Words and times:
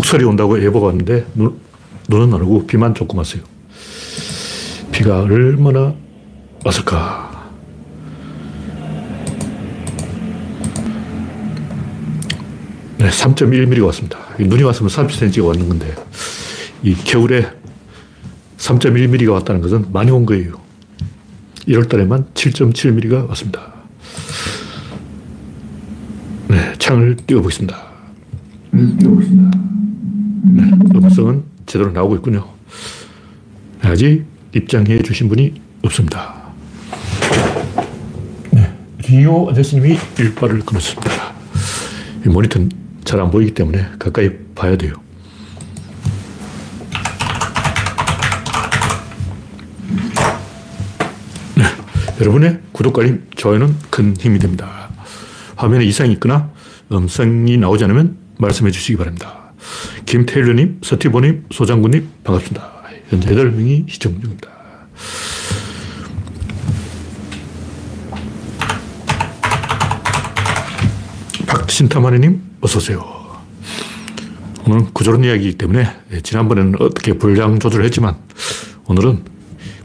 폭설이 0.00 0.24
온다고 0.24 0.62
예보가 0.62 0.86
왔는데 0.86 1.26
눈, 1.34 1.60
눈은 2.08 2.32
안 2.32 2.40
오고 2.42 2.66
비만 2.66 2.94
조금 2.94 3.18
왔어요. 3.18 3.42
비가 4.92 5.20
얼마나 5.20 5.94
왔을까? 6.64 7.50
네, 12.98 13.08
3.1mm가 13.08 13.84
왔습니다. 13.86 14.18
눈이 14.38 14.62
왔으면 14.62 14.90
30cm가 14.90 15.46
왔는 15.46 15.68
건데, 15.68 15.94
이 16.82 16.94
겨울에 16.94 17.50
3.1mm가 18.58 19.32
왔다는 19.32 19.60
것은 19.62 19.92
많이 19.92 20.10
온 20.10 20.26
거예요. 20.26 20.60
1월 21.66 21.88
달에만 21.88 22.26
7.7mm가 22.34 23.28
왔습니다. 23.28 23.72
네, 26.48 26.74
창을 26.78 27.16
띄워보겠습니다. 27.16 27.76
띄워보겠습니다. 28.98 29.60
네, 30.42 30.62
음성은 30.94 31.44
제대로 31.66 31.90
나오고 31.92 32.16
있군요. 32.16 32.46
아직 33.82 34.24
입장해 34.54 35.02
주신 35.02 35.28
분이 35.28 35.60
없습니다. 35.82 36.34
네, 38.52 38.72
리오 39.08 39.50
아저씨님이 39.50 39.98
일발을 40.18 40.60
끊었습니다. 40.60 41.32
모니터는 42.26 42.70
잘 43.04 43.20
안 43.20 43.30
보이기 43.30 43.54
때문에 43.54 43.86
가까이 43.98 44.30
봐야 44.54 44.76
돼요. 44.76 44.94
네, 51.56 51.64
여러분의 52.20 52.60
구독과 52.72 53.02
좋아요는 53.36 53.74
큰 53.90 54.16
힘이 54.16 54.38
됩니다. 54.38 54.90
화면에 55.56 55.84
이상이 55.84 56.12
있거나 56.14 56.50
음성이 56.92 57.56
나오지 57.56 57.84
않으면 57.84 58.16
말씀해 58.38 58.70
주시기 58.70 58.96
바랍니다. 58.96 59.39
김태일러님, 60.10 60.80
서티보님, 60.82 61.44
소장군님, 61.52 62.08
반갑습니다. 62.24 62.82
현재 63.10 63.32
8명이 63.32 63.88
시청 63.88 64.20
중입니다. 64.20 64.50
박신타마니님, 71.46 72.42
어서오세요. 72.60 73.40
오늘은 74.66 74.92
구조론 74.94 75.22
이야기이기 75.22 75.56
때문에 75.56 75.88
예, 76.12 76.20
지난번에는 76.20 76.74
어떻게 76.80 77.12
분량 77.12 77.60
조절을 77.60 77.84
했지만 77.84 78.16
오늘은 78.86 79.24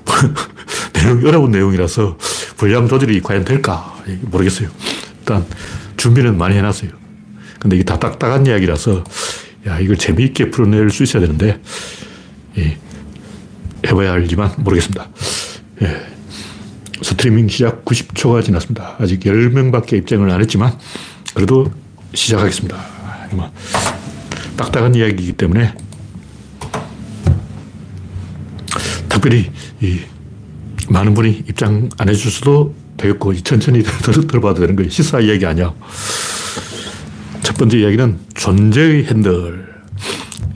내용이 0.96 1.28
어려운 1.28 1.52
내용이라서 1.52 2.18
분량 2.58 2.88
조절이 2.88 3.22
과연 3.22 3.46
될까 3.46 3.96
모르겠어요. 4.22 4.70
일단 5.20 5.46
준비는 5.98 6.36
많이 6.36 6.58
해놨어요. 6.58 6.90
근데 7.60 7.76
이게 7.76 7.86
다 7.86 8.00
딱딱한 8.00 8.48
이야기라서 8.48 9.04
야 9.68 9.80
이걸 9.80 9.98
재미있게 9.98 10.52
풀어낼 10.52 10.90
수 10.92 11.04
있어야 11.04 11.22
되는데 11.22 11.60
예, 12.58 12.78
해봐야 13.88 14.14
알지만 14.14 14.54
모르겠습니다. 14.58 15.10
예. 15.82 16.16
스트리밍 17.02 17.48
시작 17.50 17.84
90초가 17.84 18.44
지났습니다. 18.44 18.96
아직 19.00 19.20
10명밖에 19.20 19.94
입장을 19.94 20.30
안 20.30 20.42
했지만 20.42 20.78
그래도 21.34 21.72
시작하겠습니다. 22.14 22.78
뭐 23.32 23.52
딱딱한 24.56 24.96
이야기이기 24.96 25.34
때문에 25.34 25.74
특별히 29.10 29.52
이 29.82 30.00
많은 30.90 31.14
분이 31.14 31.44
입장 31.50 31.90
안 31.98 32.10
해줄 32.10 32.32
수도 32.32 32.74
되겠고 32.98 33.34
천천히 33.42 33.84
들어봐도 34.28 34.62
되는 34.62 34.76
거예요. 34.76 34.90
시사 34.90 35.20
이야기 35.20 35.46
아니야. 35.46 35.74
첫 37.56 37.60
번째 37.60 37.80
이야기는 37.80 38.18
존재의 38.34 39.06
핸들. 39.06 39.66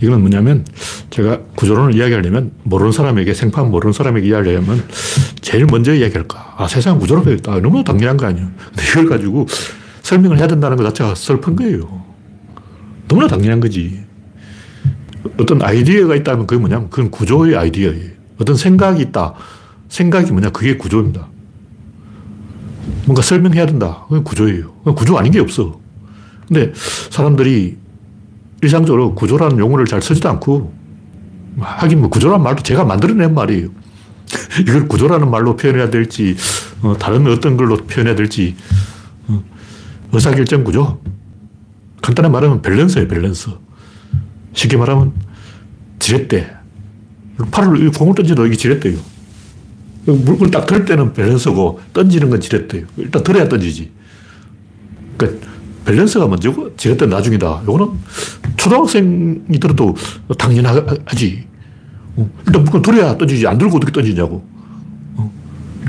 이거는 0.02 0.20
뭐냐면 0.20 0.66
제가 1.10 1.40
구조론을 1.56 1.96
이야기하려면 1.96 2.52
모르는 2.64 2.92
사람에게 2.92 3.34
생판 3.34 3.72
모르는 3.72 3.94
사람에게 3.94 4.28
이야기하려면 4.28 4.84
제일 5.40 5.66
먼저 5.66 5.94
이야기할까. 5.94 6.56
아, 6.58 6.68
세상 6.68 7.00
구조로 7.00 7.24
되어 7.24 7.36
있다. 7.36 7.62
너무 7.62 7.86
당연한 7.86 8.18
거 8.18 8.26
아니에요. 8.26 8.50
근데 8.68 8.84
이걸 8.84 9.06
가지고 9.06 9.48
설명을 10.02 10.40
해야 10.40 10.48
된다는 10.48 10.76
것 10.76 10.84
자체가 10.84 11.16
슬픈 11.16 11.56
거예요. 11.56 12.04
너무나 13.08 13.30
당연한 13.30 13.62
거지. 13.62 14.04
어떤 15.40 15.62
아이디어가 15.62 16.18
있다면 16.18 16.48
그게 16.48 16.60
뭐냐면 16.60 16.90
그건 16.90 17.12
구조의 17.12 17.56
아이디어예요. 17.56 18.12
어떤 18.42 18.58
생각이 18.58 19.02
있다. 19.04 19.36
생각이 19.88 20.34
뭐냐? 20.34 20.50
그게 20.50 20.76
구조입니다. 20.76 21.30
뭔가 23.06 23.22
설명해야 23.22 23.68
된다. 23.68 24.04
그건 24.10 24.26
구조예요. 24.26 24.74
구조 24.98 25.18
아닌 25.18 25.32
게 25.32 25.40
없어. 25.40 25.79
근데 26.50 26.74
사람들이 27.12 27.78
일상적으로 28.62 29.16
구조라는 29.16 29.60
용어를 29.60 29.86
잘 29.86 30.02
쓰지도 30.02 30.28
않고 30.30 30.74
하긴 31.60 32.00
뭐 32.02 32.10
구조라는 32.10 32.44
말도 32.44 32.64
제가 32.64 32.84
만들어낸 32.84 33.34
말이에요. 33.34 33.70
이걸 34.62 34.88
구조라는 34.88 35.30
말로 35.30 35.56
표현해야 35.56 35.90
될지 35.90 36.36
어, 36.82 36.96
다른 36.98 37.26
어떤 37.28 37.56
걸로 37.56 37.78
표현해야 37.78 38.16
될지 38.16 38.56
어, 39.28 39.44
의사결정 40.12 40.64
구조. 40.64 41.00
간단히 42.02 42.30
말하면 42.30 42.62
밸런스예요, 42.62 43.08
밸런스. 43.08 43.52
쉽게 44.54 44.78
말하면 44.78 45.14
지렛대. 46.00 46.56
팔을 47.52 47.92
공을 47.92 48.16
던져도 48.16 48.46
이게 48.48 48.56
지렛대요. 48.56 48.98
물건을 50.06 50.50
딱 50.50 50.66
들 50.66 50.86
때는 50.86 51.14
밸런스고 51.14 51.80
던지는 51.94 52.30
건 52.30 52.40
지렛대요. 52.42 52.86
일단 52.98 53.24
들어야 53.24 53.48
던지지. 53.48 53.92
그러니까 55.18 55.48
밸런스가 55.90 56.28
먼저고 56.28 56.76
지렛대 56.76 57.08
나중이다. 57.08 57.62
이거는 57.64 57.88
초등학생이 58.58 59.60
들어도 59.60 59.96
당연하지. 60.38 61.48
어, 62.16 62.30
일단 62.46 62.64
물건 62.64 62.82
들어야 62.84 63.18
던지지. 63.18 63.48
안 63.48 63.58
들고 63.58 63.78
어떻게 63.78 63.92
던지냐고. 63.92 64.44
어, 65.16 65.32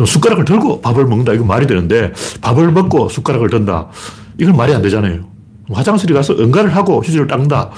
숟가락을 0.06 0.47
들고 0.47 0.81
밥을 0.81 1.05
먹는다. 1.05 1.34
이건 1.34 1.47
말이 1.47 1.66
되는데 1.66 2.12
밥을 2.41 2.72
먹고 2.72 3.10
숟가락을 3.10 3.50
든다. 3.50 3.89
이건 4.39 4.56
말이 4.56 4.72
안 4.72 4.81
되잖아요. 4.81 5.28
화장실에 5.71 6.15
가서 6.15 6.33
응가를 6.33 6.75
하고 6.75 7.03
휴지를 7.03 7.27
닦는다. 7.27 7.71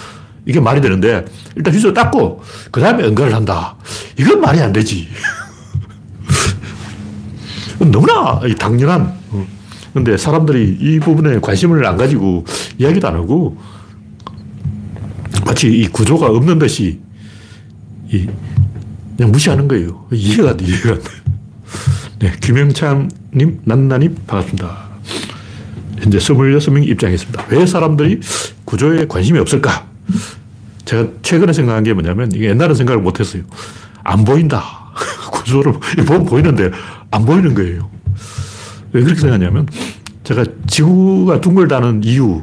이게 0.47 0.61
말이 0.61 0.81
되는데 0.81 1.25
일단 1.57 1.75
휴지를 1.75 1.93
닦고 1.93 2.43
그 2.71 2.81
다음에 2.81 3.03
응가를 3.05 3.35
한다. 3.35 3.75
이건 4.17 4.41
말이 4.41 4.61
안 4.61 4.73
되지. 4.73 5.09
너무나 7.81 8.41
당연한. 8.59 9.22
근데 9.93 10.17
사람들이 10.17 10.79
이 10.81 11.01
부분에 11.01 11.39
관심을 11.41 11.85
안 11.87 11.97
가지고 11.97 12.45
이야기도 12.79 13.09
안 13.09 13.15
하고 13.15 13.59
마치 15.45 15.69
이 15.69 15.87
구조가 15.89 16.27
없는 16.27 16.59
듯이 16.59 17.01
그냥 19.17 19.33
무시하는 19.33 19.69
거예요. 19.69 20.07
이해가 20.11 20.51
안 20.51 20.57
돼, 20.57 20.65
이해가 20.65 20.91
안 20.91 21.03
돼. 21.03 21.11
네, 22.21 22.33
김영창님, 22.41 23.61
난나님, 23.65 24.15
반갑습니다. 24.27 24.93
현재 25.99 26.19
26명이 26.19 26.89
입장했습니다. 26.89 27.47
왜 27.51 27.67
사람들이 27.67 28.21
구조에 28.65 29.07
관심이 29.07 29.39
없을까? 29.39 29.87
제가 30.85 31.09
최근에 31.23 31.53
생각한 31.53 31.85
게 31.85 31.93
뭐냐면, 31.93 32.33
이게 32.33 32.49
옛날에 32.51 32.75
생각을 32.75 33.03
못 33.03 33.21
했어요. 33.21 33.43
안 34.03 34.25
보인다. 34.25 34.93
구조를 35.33 35.73
보면 36.07 36.25
보이는데 36.25 36.71
안 37.11 37.25
보이는 37.25 37.55
거예요. 37.55 37.91
왜 38.93 39.03
그렇게 39.03 39.21
생각하냐면, 39.21 39.67
제가 40.25 40.45
지구가 40.67 41.41
둥글다는 41.41 42.03
이유, 42.05 42.43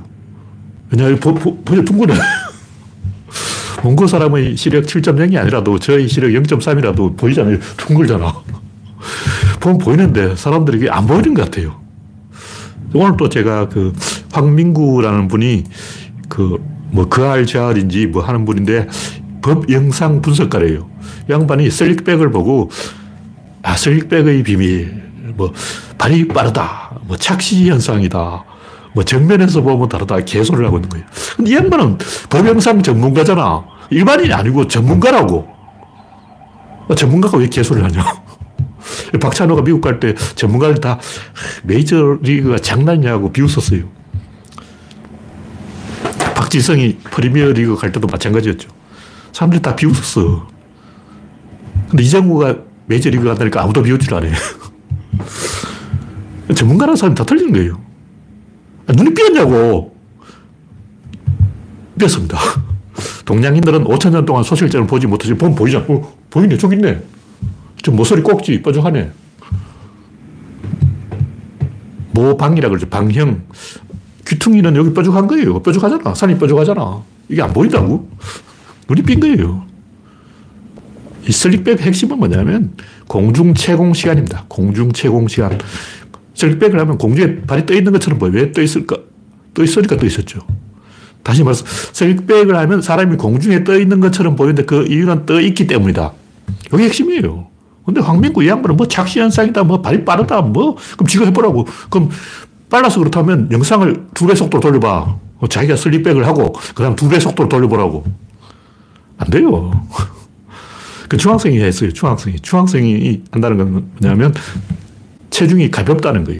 왜냐하면 0.91 1.19
보, 1.19 1.33
보, 1.33 1.55
보 1.63 1.83
둥글어요. 1.83 2.19
몽고 3.83 4.07
사람의 4.07 4.57
시력 4.57 4.85
7.0이 4.85 5.37
아니라도 5.37 5.79
저의 5.79 6.07
시력 6.07 6.29
0.3이라도 6.29 7.15
보이잖아요. 7.15 7.59
둥글잖아. 7.77 8.33
보면 9.59 9.77
보이는데 9.77 10.35
사람들이 10.35 10.89
안 10.89 11.05
보이는 11.07 11.33
것 11.33 11.45
같아요. 11.45 11.79
오늘 12.93 13.15
또 13.17 13.29
제가 13.29 13.69
그 13.69 13.93
황민구라는 14.31 15.27
분이 15.27 15.63
그뭐 16.27 17.07
그알 17.09 17.45
저알인지 17.45 18.07
뭐 18.07 18.23
하는 18.23 18.45
분인데 18.45 18.87
법 19.41 19.71
영상 19.71 20.21
분석가래요. 20.21 20.89
양반이 21.29 21.69
슬릭백을 21.69 22.31
보고 22.31 22.69
아 23.61 23.75
슬릭백의 23.75 24.43
비밀 24.43 25.01
뭐 25.35 25.53
발이 25.99 26.27
빠르다 26.29 26.99
뭐 27.03 27.15
착시 27.17 27.69
현상이다 27.69 28.43
뭐 28.93 29.03
정면에서 29.03 29.61
보면 29.61 29.87
다르다 29.89 30.19
개소리를 30.21 30.65
하고 30.65 30.77
있는 30.77 30.89
거예요. 30.89 31.05
근데 31.37 31.51
이 31.51 31.55
양반은 31.55 31.99
법 32.29 32.47
영상 32.47 32.81
전문가잖아. 32.81 33.63
일반인이 33.91 34.33
아니고 34.33 34.67
전문가라고. 34.67 35.47
전문가가 36.95 37.37
왜 37.37 37.47
개소리를 37.47 37.87
하냐. 37.87 38.03
박찬호가 39.21 39.61
미국 39.61 39.81
갈 39.81 39.99
때 39.99 40.15
전문가들 40.35 40.81
다 40.81 40.99
메이저리그가 41.63 42.57
장난이냐고 42.59 43.31
비웃었어요. 43.31 43.83
박지성이 46.35 46.97
프리미어리그 47.11 47.75
갈 47.75 47.91
때도 47.91 48.07
마찬가지였죠. 48.07 48.69
사람들이 49.33 49.61
다 49.61 49.75
비웃었어. 49.75 50.47
근데 51.89 52.03
이장구가 52.03 52.55
메이저리그 52.87 53.23
간다니까 53.23 53.61
아무도 53.61 53.83
비웃질 53.83 54.11
않아요. 54.15 54.33
전문가라는 56.55 56.95
사람이 56.95 57.15
다 57.15 57.23
틀리는 57.23 57.53
거예요. 57.53 57.79
눈이 58.87 59.13
삐었냐고. 59.13 59.95
삐었습니다. 61.99 62.37
동양인들은 63.25 63.83
5천 63.83 64.11
년 64.11 64.25
동안 64.25 64.43
소실점을 64.43 64.87
보지 64.87 65.07
못하지 65.07 65.33
보면 65.33 65.55
보이잖아. 65.55 65.85
어, 65.87 66.13
보이네. 66.29 66.57
저기 66.57 66.75
있네. 66.75 67.01
저 67.81 67.91
모서리 67.91 68.21
꼭지 68.21 68.61
뾰족하네. 68.61 69.11
모방이라 72.11 72.69
그러죠. 72.69 72.87
방형. 72.89 73.43
귀퉁이는 74.27 74.75
여기 74.75 74.93
뾰족한 74.93 75.27
거예요. 75.27 75.61
뾰족하잖아. 75.61 76.13
산이 76.13 76.37
뾰족하잖아. 76.37 77.01
이게 77.29 77.41
안 77.41 77.53
보인다고? 77.53 78.09
눈이 78.89 79.03
삔 79.03 79.19
거예요. 79.19 79.63
이 81.27 81.31
슬릭백 81.31 81.81
핵심은 81.81 82.17
뭐냐면 82.17 82.73
공중 83.07 83.53
채공 83.53 83.93
시간입니다. 83.93 84.45
공중 84.47 84.91
채공 84.91 85.27
시간. 85.27 85.57
슬릭백을 86.39 86.79
하면 86.79 86.97
공중에 86.97 87.41
발이 87.41 87.65
떠 87.65 87.73
있는 87.73 87.91
것처럼 87.91 88.17
보여. 88.17 88.31
왜떠 88.31 88.61
있을까? 88.61 88.97
떠 89.53 89.61
있으니까 89.63 89.97
떠 89.97 90.05
있었죠. 90.05 90.39
다시 91.21 91.43
말해서 91.43 91.65
슬릭백을 91.91 92.55
하면 92.55 92.81
사람이 92.81 93.17
공중에 93.17 93.65
떠 93.65 93.77
있는 93.77 93.99
것처럼 93.99 94.37
보이는데 94.37 94.63
그 94.63 94.85
이유는 94.87 95.25
떠 95.25 95.41
있기 95.41 95.67
때문이다. 95.67 96.13
이게 96.73 96.83
핵심이에요. 96.83 97.47
근데 97.85 97.99
황민구 98.01 98.43
이 98.43 98.47
양반은 98.47 98.77
뭐 98.77 98.87
착시현상이다, 98.87 99.63
뭐 99.63 99.81
발이 99.81 100.05
빠르다, 100.05 100.41
뭐, 100.41 100.77
그럼 100.93 101.07
지가 101.07 101.25
해보라고. 101.25 101.67
그럼 101.89 102.09
빨라서 102.69 102.99
그렇다면 102.99 103.49
영상을 103.51 104.05
두 104.13 104.27
배 104.27 104.35
속도로 104.35 104.61
돌려봐. 104.61 105.17
뭐 105.39 105.49
자기가 105.49 105.75
슬립백을 105.75 106.25
하고, 106.27 106.53
그 106.75 106.83
다음 106.83 106.95
두 106.95 107.09
배 107.09 107.19
속도로 107.19 107.49
돌려보라고. 107.49 108.05
안 109.17 109.29
돼요. 109.29 109.71
그 111.09 111.17
중학생이 111.17 111.59
했어요. 111.59 111.91
중학생이. 111.91 112.39
중학생이 112.41 113.23
한다는 113.31 113.57
건 113.57 113.89
뭐냐면 113.99 114.33
체중이 115.29 115.71
가볍다는 115.71 116.23
거예요. 116.23 116.39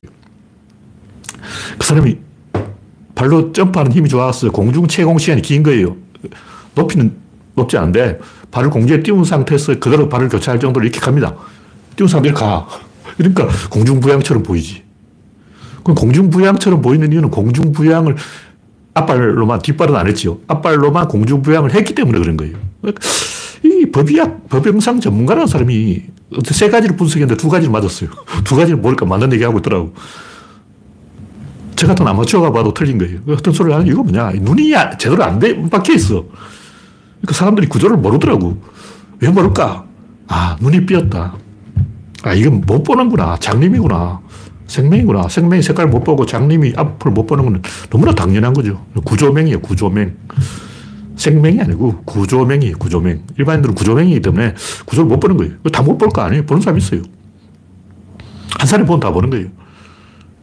그 1.77 1.85
사람이 1.85 2.17
발로 3.15 3.51
점프하는 3.51 3.91
힘이 3.91 4.09
좋아서 4.09 4.49
공중 4.49 4.87
채공 4.87 5.17
시간이 5.17 5.41
긴 5.41 5.63
거예요. 5.63 5.97
높이는 6.75 7.13
높지 7.55 7.77
않은데 7.77 8.19
발을 8.51 8.69
공중에 8.69 9.03
띄운 9.03 9.23
상태에서 9.23 9.79
그대로 9.79 10.07
발을 10.09 10.29
교차할 10.29 10.59
정도로 10.59 10.85
이렇게 10.85 10.99
갑니다. 10.99 11.35
띄운 11.95 12.07
상태로 12.07 12.35
가. 12.35 12.67
그러니까 13.17 13.47
공중부양처럼 13.69 14.43
보이지. 14.43 14.83
그럼 15.83 15.95
공중부양처럼 15.95 16.81
보이는 16.81 17.11
이유는 17.11 17.29
공중부양을 17.29 18.15
앞발로만, 18.93 19.59
뒷발은 19.59 19.95
안 19.95 20.07
했죠. 20.07 20.39
앞발로만 20.47 21.07
공중부양을 21.07 21.73
했기 21.73 21.93
때문에 21.93 22.19
그런 22.19 22.37
거예요. 22.37 22.57
이 23.63 23.85
법의학, 23.91 24.49
법영상 24.49 24.99
전문가라는 24.99 25.47
사람이 25.47 26.03
세 26.45 26.69
가지를 26.69 26.95
분석했는데 26.95 27.37
두 27.41 27.49
가지를 27.49 27.71
맞았어요. 27.71 28.09
두 28.43 28.55
가지를 28.55 28.77
모르니까 28.77 29.05
맞는 29.05 29.33
얘기 29.33 29.43
하고 29.43 29.59
있더라고. 29.59 29.93
저 31.75 31.87
같은 31.87 32.05
아마추어가 32.05 32.51
봐도 32.51 32.73
틀린 32.73 32.97
거예요. 32.97 33.19
그 33.25 33.33
어떤 33.33 33.53
소리를 33.53 33.73
하는 33.73 33.87
이유가 33.87 34.03
뭐냐. 34.03 34.31
눈이 34.41 34.73
제대로 34.99 35.23
안 35.23 35.39
돼, 35.39 35.55
박혀 35.69 35.93
있어. 35.93 36.25
그러니까 37.21 37.33
사람들이 37.33 37.67
구조를 37.67 37.97
모르더라고. 37.97 38.61
왜 39.21 39.29
모를까? 39.29 39.85
아, 40.27 40.57
눈이 40.59 40.85
삐었다. 40.85 41.35
아, 42.23 42.33
이건 42.33 42.61
못 42.65 42.83
보는구나. 42.83 43.37
장님이구나. 43.39 44.19
생명이구나. 44.67 45.27
생명의 45.29 45.63
색깔 45.63 45.87
못 45.87 46.03
보고 46.03 46.25
장님이 46.25 46.73
앞을 46.75 47.11
못 47.11 47.25
보는 47.25 47.43
건 47.45 47.61
너무나 47.89 48.13
당연한 48.13 48.53
거죠. 48.53 48.85
구조맹이에요, 49.03 49.59
구조맹. 49.61 50.15
생명이 51.19 51.59
아니고 51.59 52.01
구조맹이에요, 52.05 52.77
구조맹. 52.77 53.23
일반인들은 53.37 53.75
구조맹이기 53.75 54.21
때문에 54.21 54.55
구조를 54.85 55.09
못 55.09 55.19
보는 55.19 55.35
거예요. 55.37 55.53
다 55.71 55.83
못 55.83 55.97
볼 55.97 56.09
거 56.09 56.21
아니에요. 56.21 56.45
보는 56.45 56.61
사람 56.61 56.77
있어요. 56.77 57.01
한 58.57 58.65
사람이 58.67 58.87
보면 58.87 59.01
다 59.01 59.11
보는 59.11 59.29
거예요. 59.29 59.47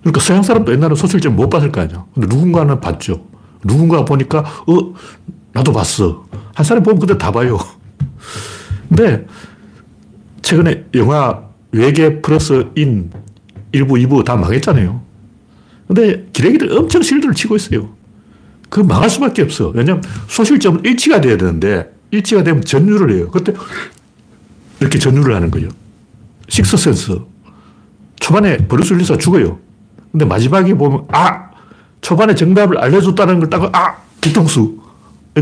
그러니까 0.02 0.20
서양 0.20 0.42
사람도 0.42 0.72
옛날에 0.72 0.94
소설점 0.94 1.34
못 1.34 1.48
봤을 1.48 1.72
거 1.72 1.80
아니야. 1.80 2.04
근데 2.14 2.28
누군가는 2.28 2.78
봤죠. 2.80 3.24
누군가 3.64 4.04
보니까, 4.04 4.40
어, 4.40 4.94
나도 5.52 5.72
봤어. 5.72 6.26
한 6.54 6.64
사람이 6.64 6.84
보면 6.84 7.00
그때 7.00 7.16
다 7.16 7.32
봐요. 7.32 7.58
근데 8.88 9.26
최근에 10.42 10.84
영화 10.94 11.42
외계 11.72 12.20
플러스 12.20 12.66
인 12.76 13.10
1부, 13.72 13.92
2부 14.06 14.24
다 14.24 14.36
망했잖아요. 14.36 15.00
근데 15.88 16.26
기레기들 16.32 16.70
엄청 16.76 17.00
실드를 17.02 17.34
치고 17.34 17.56
있어요. 17.56 17.95
그 18.68 18.80
망할 18.80 19.08
수밖에 19.08 19.42
없어. 19.42 19.68
왜냐면 19.74 20.02
소실점은 20.28 20.84
일치가 20.84 21.20
돼야 21.20 21.36
되는데 21.36 21.90
일치가 22.10 22.42
되면 22.42 22.62
전율을 22.62 23.14
해요. 23.16 23.30
그때 23.30 23.52
이렇게 24.80 24.98
전율을 24.98 25.34
하는 25.34 25.50
거예요. 25.50 25.68
식스센스. 26.48 27.18
초반에 28.20 28.56
브루스 28.56 28.94
윌리스가 28.94 29.18
죽어요. 29.18 29.58
근데 30.12 30.24
마지막에 30.24 30.74
보면 30.74 31.04
아! 31.12 31.50
초반에 32.00 32.34
정답을 32.34 32.78
알려줬다는 32.78 33.40
걸 33.40 33.50
딱, 33.50 33.74
아! 33.74 33.96
뒤통수. 34.20 34.78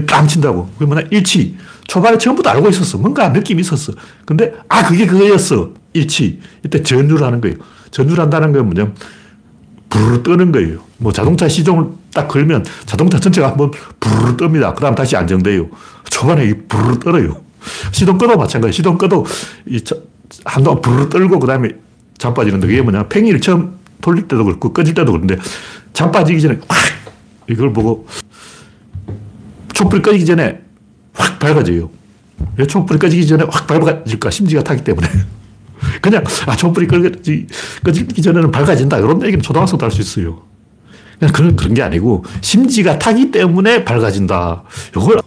깜친다고. 0.07 0.69
그게 0.75 0.87
뭐냐? 0.87 1.07
일치. 1.11 1.57
초반에 1.87 2.19
처음부터 2.19 2.51
알고 2.51 2.69
있었어. 2.71 2.99
뭔가 2.99 3.29
느낌이 3.29 3.61
있었어. 3.61 3.93
근데, 4.25 4.53
아, 4.69 4.85
그게 4.85 5.07
그거였어. 5.07 5.71
일치. 5.93 6.41
이때 6.65 6.83
전류를 6.83 7.25
하는 7.25 7.41
거예요. 7.41 7.57
전류를 7.93 8.21
한다는 8.23 8.53
건 8.53 8.65
뭐냐면, 8.65 8.95
부르르 9.89 10.23
뜨는 10.25 10.51
거예요. 10.51 10.81
뭐 10.99 11.13
자동차 11.13 11.49
시동을 11.49 11.87
딱 12.15 12.29
걸면 12.29 12.65
자동차 12.87 13.19
전체가 13.19 13.51
한번 13.51 13.71
부르르 14.01 14.37
뜹니다. 14.37 14.75
그 14.75 14.81
다음 14.81 14.95
다시 14.95 15.17
안정돼요. 15.17 15.69
초반에 16.09 16.53
부르르 16.69 16.99
떨어요. 17.01 17.43
시동 17.93 18.17
꺼도 18.17 18.37
마찬가지. 18.37 18.73
시동 18.75 18.97
꺼도 18.97 19.27
이 19.67 19.83
한동안 20.45 20.81
부르르 20.81 21.09
떨고 21.09 21.39
그 21.39 21.47
다음에 21.47 21.71
잠 22.17 22.33
빠지는데 22.33 22.67
그게 22.67 22.81
뭐냐. 22.81 23.09
팽이를 23.09 23.41
처음 23.41 23.77
돌릴 24.01 24.29
때도 24.29 24.45
그렇고 24.45 24.73
꺼질 24.73 24.95
때도 24.95 25.13
그런데 25.13 25.37
잠 25.93 26.11
빠지기 26.13 26.41
전에 26.41 26.59
확 26.69 26.79
이걸 27.51 27.73
보고 27.73 28.07
촛불이 29.75 30.01
꺼지기 30.03 30.25
전에 30.25 30.61
확 31.15 31.39
밝아져요. 31.39 31.91
왜 32.57 32.67
촛불이 32.67 32.99
꺼지기 32.99 33.27
전에 33.27 33.45
확 33.51 33.67
밝아질까? 33.67 34.31
심지가 34.31 34.63
타기 34.63 34.85
때문에. 34.85 35.09
그냥, 36.01 36.25
아, 36.47 36.57
촛불이 36.57 36.87
꺼지, 36.87 37.47
꺼지기 37.85 38.23
전에는 38.23 38.51
밝아진다. 38.51 38.99
이런 38.99 39.21
얘기는 39.23 39.43
초등학생도 39.43 39.85
할 39.85 39.91
수 39.91 40.01
있어요. 40.01 40.43
그런, 41.33 41.57
그런 41.57 41.75
게 41.75 41.83
아니고, 41.83 42.25
심지가 42.41 42.99
타기 42.99 43.31
때문에 43.31 43.85
밝아진다. 43.85 44.65
이걸 44.97 45.21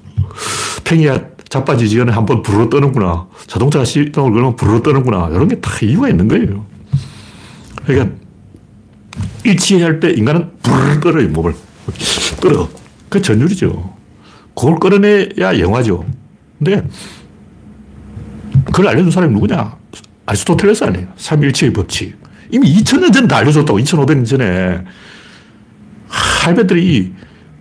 팽이야 0.84 1.20
자빠지기 1.50 1.96
전에 1.96 2.12
한번 2.12 2.42
부르르 2.42 2.70
떠는구나. 2.70 3.28
자동차가 3.48 3.86
시동을 3.86 4.32
걸면 4.34 4.56
부르르 4.56 4.82
떠는구나. 4.82 5.30
이런 5.32 5.48
게 5.48 5.60
다 5.62 5.72
이유가 5.82 6.10
있는 6.10 6.28
거예요. 6.28 6.66
그러니까, 7.86 8.16
일치할 9.46 10.00
때 10.00 10.12
인간은 10.12 10.52
부르르 10.62 11.00
떨어요, 11.00 11.30
몸을. 11.30 11.56
끌어. 12.42 12.68
그 13.10 13.22
전율이죠. 13.22 13.94
그걸 14.56 14.80
끌어내야 14.80 15.60
영화죠. 15.60 16.04
근데 16.58 16.86
그걸 18.66 18.90
알려준 18.90 19.12
사람이 19.12 19.34
누구냐? 19.34 19.78
아리스토텔레스 20.26 20.84
아니에요. 20.84 21.08
삼일체의 21.16 21.72
법칙. 21.72 22.18
이미 22.52 22.74
2000년 22.76 23.14
전에 23.14 23.28
다 23.28 23.38
알려줬다고, 23.38 23.80
2500년 23.80 24.26
전에. 24.26 24.84
할배들이 26.08 27.14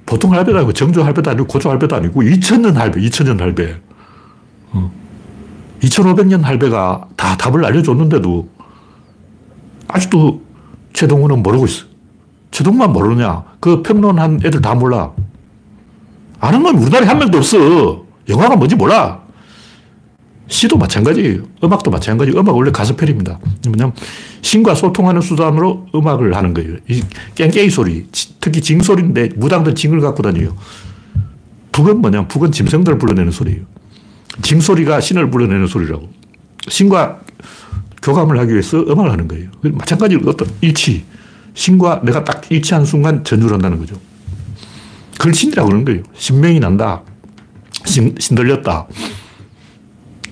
보통 0.05 0.33
할배도 0.33 0.59
아니고 0.59 0.73
정조 0.73 1.03
할배도 1.03 1.31
아니고 1.31 1.47
고조 1.47 1.71
할배도 1.71 1.97
아니고 1.97 2.23
2000년 2.23 2.75
할배, 2.75 3.01
2000년 3.01 3.39
할배. 3.41 3.77
어. 4.73 4.93
2500년 5.81 6.43
할배가 6.43 7.09
다 7.17 7.37
답을 7.37 7.65
알려줬는데도 7.65 8.49
아직도 9.89 10.43
최동훈은 10.93 11.43
모르고 11.43 11.67
있어. 11.67 11.87
최동만 12.51 12.93
모르냐? 12.93 13.45
그 13.61 13.83
평론한 13.83 14.41
애들 14.45 14.63
다 14.63 14.75
몰라. 14.75 15.13
아는 16.41 16.63
건 16.63 16.77
우리나라에 16.77 17.09
한 17.09 17.19
명도 17.19 17.39
없어. 17.39 18.05
영화가 18.29 18.57
뭔지 18.57 18.75
몰라. 18.77 19.21
시도 20.49 20.79
마찬가지예요. 20.79 21.43
음악도 21.65 21.91
마찬가지. 21.91 22.33
음악 22.33 22.55
원래 22.55 22.71
가스펠입니다. 22.71 23.39
뭐냐면 23.67 23.93
신과 24.43 24.75
소통하는 24.75 25.21
수단으로 25.21 25.89
음악을 25.95 26.37
하는 26.37 26.55
거예요. 26.55 26.77
이 26.89 27.03
깽깽이 27.35 27.71
소리, 27.71 28.07
특히 28.41 28.61
징 28.61 28.81
소리인데 28.81 29.31
무당들 29.37 29.75
징을 29.75 30.01
갖고 30.01 30.23
다녀요. 30.23 30.57
북은 31.73 32.01
뭐냐면 32.01 32.29
북은 32.29 32.53
짐승들을 32.53 32.99
불러내는 32.99 33.33
소리예요. 33.33 33.63
징 34.43 34.61
소리가 34.61 35.01
신을 35.01 35.31
불러내는 35.31 35.67
소리라고. 35.67 36.09
신과 36.69 37.21
교감을 38.03 38.39
하기 38.41 38.53
위해서 38.53 38.79
음악을 38.79 39.11
하는 39.11 39.27
거예요. 39.27 39.51
마찬가지로 39.63 40.31
어떤 40.31 40.49
일치, 40.61 41.05
신과 41.55 42.03
내가 42.05 42.23
딱 42.23 42.43
일치한 42.51 42.85
순간 42.85 43.25
전율을 43.25 43.55
한다는 43.55 43.79
거죠. 43.79 43.97
그걸 45.19 45.35
신이라고 45.35 45.69
그러는 45.69 45.85
거예요. 45.85 46.03
신명이 46.15 46.61
난다. 46.61 47.03
신, 47.85 48.15
신들렸다. 48.19 48.87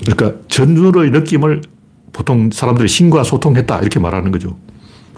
그러니까 0.00 0.40
전율의 0.48 1.10
느낌을 1.10 1.62
보통 2.12 2.50
사람들이 2.52 2.88
신과 2.88 3.24
소통했다. 3.24 3.80
이렇게 3.80 3.98
말하는 3.98 4.30
거죠. 4.30 4.56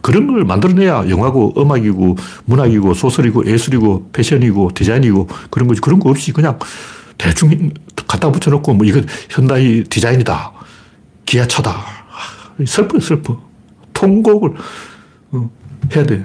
그런 0.02 0.26
걸 0.26 0.45
만들어내야 0.45 1.09
영화고 1.09 1.54
음악이고 1.61 2.16
문학이고 2.45 2.95
소설이고 2.95 3.47
예술이고 3.47 4.11
패션이고 4.12 4.71
디자인이고 4.75 5.28
그런 5.50 5.68
거지. 5.68 5.80
그런 5.80 5.99
거 5.99 6.11
없이 6.11 6.33
그냥 6.33 6.59
대충 7.18 7.71
갖다 8.06 8.30
붙여놓고 8.30 8.75
뭐 8.75 8.87
이건 8.87 9.06
현代디자인이다. 9.30 10.52
기아차다. 11.25 11.76
슬퍼, 12.66 13.00
슬퍼. 13.00 13.40
통곡을 13.92 14.52
어, 15.33 15.50
해야 15.95 16.04
돼. 16.04 16.25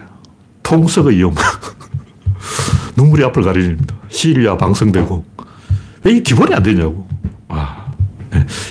통석의 0.63 1.17
위험. 1.17 1.33
눈물이 2.95 3.23
앞을 3.25 3.43
가리립니다. 3.43 3.95
시일야 4.09 4.57
방성되고 4.57 5.25
왜 6.03 6.13
이 6.13 6.23
기본이 6.23 6.53
안 6.53 6.63
되냐고. 6.63 7.07
와. 7.47 7.90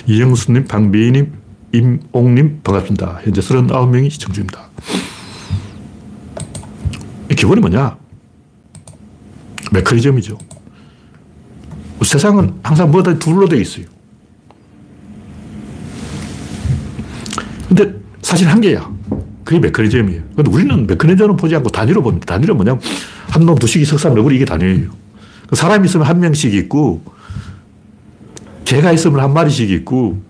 네. 0.05 0.13
이영수님, 0.13 0.65
박미희님, 0.65 1.31
임옥님, 1.73 2.61
반갑습니다. 2.63 3.21
현재 3.23 3.41
39명이 3.41 4.09
시청 4.09 4.33
중입니다. 4.33 4.69
이 7.29 7.35
기본이 7.35 7.61
뭐냐? 7.61 7.97
메커니즘이죠. 9.71 10.37
세상은 12.03 12.55
항상 12.63 12.91
뭐든 12.91 13.19
둘로 13.19 13.47
되어 13.47 13.59
있어요. 13.59 13.85
근데 17.69 17.93
사실 18.21 18.49
한계야. 18.49 18.91
그게 19.45 19.59
메커니즘이에요. 19.59 20.23
근데 20.35 20.51
우리는 20.51 20.87
메커니즘을 20.87 21.37
보지 21.37 21.55
않고 21.55 21.69
단위로 21.69 22.01
봅니다. 22.01 22.25
단위로 22.25 22.55
뭐냐면 22.55 22.81
한 23.29 23.45
놈, 23.45 23.55
두 23.55 23.65
식이 23.65 23.85
석삼, 23.85 24.13
너구리 24.13 24.35
이게 24.35 24.45
단위예요. 24.45 24.89
그 25.47 25.55
사람이 25.55 25.85
있으면 25.85 26.05
한 26.05 26.19
명씩 26.19 26.53
있고 26.53 27.01
개가 28.71 28.93
있으면 28.93 29.19
한 29.19 29.33
마리씩 29.33 29.69
있고 29.69 30.21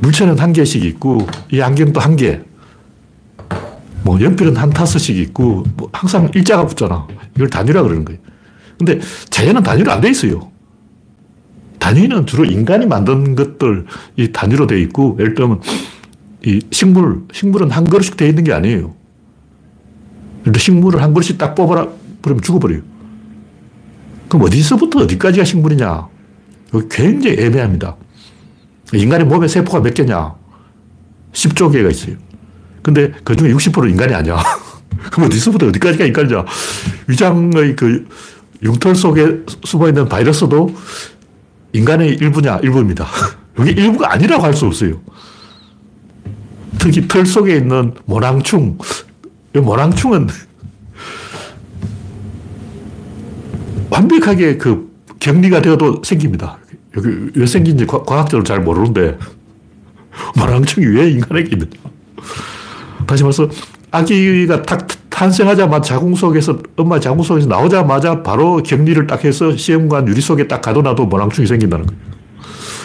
물체는 0.00 0.40
한 0.40 0.52
개씩 0.52 0.84
있고 0.84 1.24
이 1.52 1.60
안경도 1.60 2.00
한 2.00 2.16
개. 2.16 2.40
뭐 4.02 4.20
연필은 4.20 4.56
한 4.56 4.70
타스씩 4.70 5.16
있고 5.18 5.62
뭐 5.76 5.88
항상 5.92 6.28
일자가 6.34 6.66
붙잖아. 6.66 7.06
이걸 7.36 7.48
단위라 7.48 7.82
그러는 7.84 8.04
거예요. 8.04 8.20
근데 8.76 8.98
자연은 9.30 9.62
단위로 9.62 9.92
안 9.92 10.00
돼 10.00 10.10
있어요. 10.10 10.50
단위는 11.78 12.26
주로 12.26 12.44
인간이 12.44 12.86
만든 12.86 13.36
것들 13.36 13.86
이 14.16 14.32
단위로 14.32 14.66
돼 14.66 14.80
있고 14.80 15.16
예를 15.20 15.34
들면 15.34 15.60
이 16.44 16.60
식물, 16.72 17.22
식물은 17.32 17.70
한 17.70 17.84
그릇씩 17.84 18.16
되어 18.16 18.26
있는 18.26 18.42
게 18.42 18.52
아니에요. 18.52 18.96
식물을 20.56 21.00
한 21.00 21.14
그릇씩 21.14 21.38
딱 21.38 21.54
뽑아라, 21.54 21.86
그러면 22.20 22.42
죽어버려요. 22.42 22.80
그럼 24.28 24.46
어디서부터 24.46 25.00
어디까지가 25.04 25.44
식물이냐? 25.44 26.08
굉장히 26.88 27.36
애매합니다. 27.38 27.96
인간의 28.92 29.26
몸에 29.26 29.48
세포가 29.48 29.80
몇 29.80 29.94
개냐? 29.94 30.34
10조 31.32 31.72
개가 31.72 31.90
있어요. 31.90 32.16
근데 32.82 33.12
그 33.24 33.36
중에 33.36 33.52
60% 33.52 33.90
인간이 33.90 34.14
아니야. 34.14 34.42
그럼 35.12 35.26
어디서부터 35.26 35.66
어디까지가 35.68 36.04
인간이냐? 36.06 36.44
위장의 37.08 37.76
그 37.76 38.06
융털 38.62 38.94
속에 38.94 39.40
숨어 39.64 39.88
있는 39.88 40.08
바이러스도 40.08 40.74
인간의 41.72 42.10
일부냐? 42.16 42.58
일부입니다. 42.62 43.06
여기 43.58 43.70
일부가 43.70 44.12
아니라고 44.12 44.44
할 44.44 44.54
수 44.54 44.66
없어요. 44.66 45.00
특히 46.78 47.06
털 47.06 47.24
속에 47.26 47.56
있는 47.56 47.94
모낭충. 48.06 48.78
이 49.54 49.58
모낭충은 49.58 50.28
완벽하게 53.90 54.56
그 54.56 54.90
격리가 55.20 55.60
되어도 55.62 56.02
생깁니다. 56.04 56.58
여기 56.96 57.08
왜 57.34 57.46
생긴지 57.46 57.86
과학적으로 57.86 58.44
잘 58.44 58.60
모르는데 58.60 59.18
모낭충이 60.36 60.86
왜 60.86 61.10
인간에게 61.10 61.50
있느냐. 61.52 61.70
다시 63.06 63.22
말해서 63.22 63.48
아기가 63.90 64.62
탁 64.62 64.86
탄생하자마자 65.10 65.82
자궁 65.82 66.14
속에서 66.14 66.58
엄마 66.76 66.98
자궁 66.98 67.22
속에서 67.22 67.46
나오자마자 67.46 68.22
바로 68.22 68.62
격리를 68.62 69.06
딱 69.06 69.24
해서 69.24 69.56
시험관 69.56 70.08
유리 70.08 70.20
속에 70.20 70.48
딱 70.48 70.62
가둬놔도 70.62 71.06
모낭충이 71.06 71.46
생긴다는 71.46 71.86
거예요. 71.86 72.00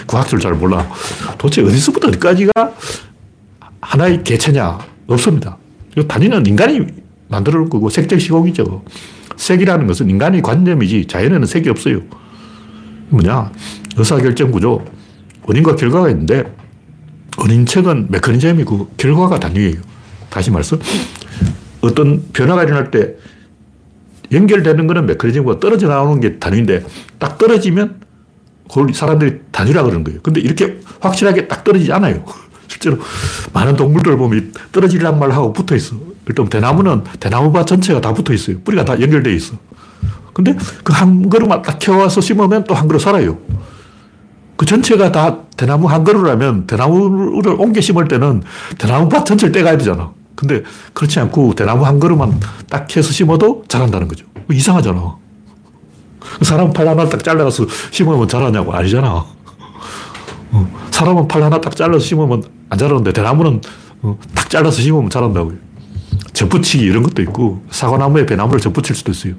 과학적으로 0.05 0.41
잘 0.41 0.53
몰라. 0.53 0.87
도대체 1.37 1.61
어디서부터 1.63 2.09
어디까지가 2.09 2.51
하나의 3.81 4.23
개체냐? 4.23 4.79
없습니다. 5.07 5.57
단위는 6.07 6.45
인간이 6.45 6.85
만들어 7.29 7.59
놓은 7.59 7.69
거고 7.69 7.89
색적 7.89 8.19
시공이죠. 8.19 8.83
색이라는 9.35 9.87
것은 9.87 10.09
인간의 10.09 10.41
관념이지 10.41 11.07
자연에는 11.07 11.45
색이 11.45 11.69
없어요. 11.69 12.01
뭐냐? 13.09 13.51
의사결정 13.97 14.51
구조. 14.51 14.83
원인과 15.43 15.75
결과가 15.75 16.09
있는데 16.09 16.43
원인책은 17.37 18.07
메커니즘이고 18.09 18.91
결과가 18.97 19.39
단위예요. 19.39 19.75
다시 20.29 20.51
말해서 20.51 20.77
어떤 21.81 22.25
변화가 22.33 22.63
일어날 22.63 22.91
때 22.91 23.15
연결되는 24.31 24.87
거는 24.87 25.05
메커니즘과 25.05 25.59
떨어져 25.59 25.87
나오는 25.87 26.19
게 26.19 26.37
단위인데 26.37 26.85
딱 27.17 27.37
떨어지면 27.37 28.01
그걸 28.67 28.93
사람들이 28.93 29.39
단위라 29.51 29.83
그러는 29.83 30.03
거예요. 30.03 30.19
근데 30.21 30.41
이렇게 30.41 30.79
확실하게 30.99 31.47
딱 31.47 31.63
떨어지지 31.63 31.93
않아요. 31.93 32.25
실제로 32.67 32.97
많은 33.53 33.77
동물들을 33.77 34.17
보면 34.17 34.53
떨어지란 34.73 35.17
말 35.17 35.31
하고 35.31 35.53
붙어 35.53 35.75
있어. 35.75 35.95
일단 36.27 36.49
대나무는 36.49 37.03
대나무밭 37.21 37.65
전체가 37.65 38.01
다 38.01 38.13
붙어 38.13 38.33
있어요. 38.33 38.59
뿌리가 38.59 38.83
다 38.83 38.99
연결되어 38.99 39.31
있어. 39.33 39.55
근데 40.37 40.55
그 40.83 40.93
한 40.93 41.29
그루만 41.29 41.63
딱 41.63 41.79
키워서 41.79 42.21
심으면 42.21 42.63
또 42.65 42.75
한 42.75 42.87
그루 42.87 42.99
살아요. 42.99 43.39
그 44.55 44.67
전체가 44.67 45.11
다 45.11 45.39
대나무 45.57 45.89
한 45.89 46.03
그루라면 46.03 46.67
대나무를 46.67 47.55
옮겨 47.59 47.81
심을 47.81 48.07
때는 48.07 48.43
대나무밭 48.77 49.25
전체를 49.25 49.51
떼가야 49.51 49.77
되잖아. 49.79 50.11
근데 50.35 50.61
그렇지 50.93 51.19
않고 51.19 51.55
대나무 51.55 51.87
한 51.87 51.99
그루만 51.99 52.39
딱 52.69 52.95
해서 52.95 53.11
심어도 53.11 53.63
자란다는 53.67 54.07
거죠. 54.07 54.25
이상하잖아. 54.51 55.15
사람 56.43 56.71
팔 56.71 56.87
하나 56.87 57.09
딱 57.09 57.23
잘라서 57.23 57.65
심으면 57.89 58.27
자라냐고 58.27 58.73
아니잖아. 58.73 59.25
어, 60.51 60.67
사람은 60.91 61.27
팔 61.27 61.41
하나 61.41 61.59
딱 61.59 61.75
잘라서 61.75 62.05
심으면 62.05 62.43
안 62.69 62.77
자라는데 62.77 63.11
대나무는 63.11 63.59
어, 64.03 64.19
딱 64.35 64.51
잘라서 64.51 64.81
심으면 64.83 65.09
자란다고요. 65.09 65.55
접붙이기 66.33 66.83
이런 66.83 67.01
것도 67.01 67.23
있고 67.23 67.63
사과나무에 67.71 68.27
배나무를 68.27 68.61
접붙일 68.61 68.95
수도 68.95 69.11
있어요. 69.11 69.33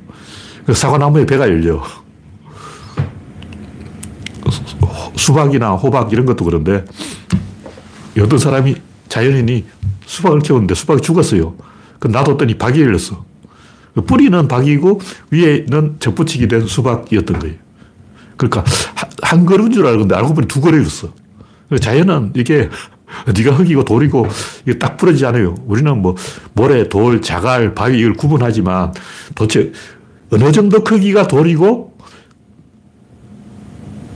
사과나무에 0.74 1.26
배가 1.26 1.48
열려. 1.48 1.82
수박이나 5.16 5.72
호박 5.72 6.12
이런 6.12 6.26
것도 6.26 6.44
그런데 6.44 6.84
어떤 8.18 8.38
사람이 8.38 8.76
자연인이 9.08 9.64
수박을 10.06 10.40
키웠는데 10.40 10.74
수박이 10.74 11.02
죽었어요. 11.02 11.54
그 11.98 12.08
놔뒀더니 12.08 12.54
박이 12.54 12.80
열렸어. 12.80 13.24
그 13.94 14.02
뿌리는 14.02 14.48
박이고 14.48 15.00
위에는 15.30 15.96
접붙이게 15.98 16.48
된 16.48 16.66
수박이었던 16.66 17.38
거예요. 17.38 17.56
그러니까 18.36 18.64
한 19.22 19.44
그루인 19.44 19.72
줄 19.72 19.86
알았는데 19.86 20.14
알고 20.14 20.34
보니 20.34 20.46
두 20.46 20.60
그루였어. 20.60 21.12
자연은 21.80 22.32
이게 22.34 22.70
네가 23.36 23.56
흙이고 23.56 23.84
돌이고 23.84 24.26
이게 24.66 24.78
딱 24.78 24.96
부러지지 24.96 25.26
않아요. 25.26 25.54
우리는 25.66 26.00
뭐 26.00 26.14
모래, 26.52 26.88
돌, 26.88 27.20
자갈, 27.20 27.74
바위 27.74 28.00
이걸 28.00 28.14
구분하지만 28.14 28.92
도대체 29.34 29.72
어느 30.30 30.52
정도 30.52 30.84
크기가 30.84 31.26
돌이고 31.26 31.96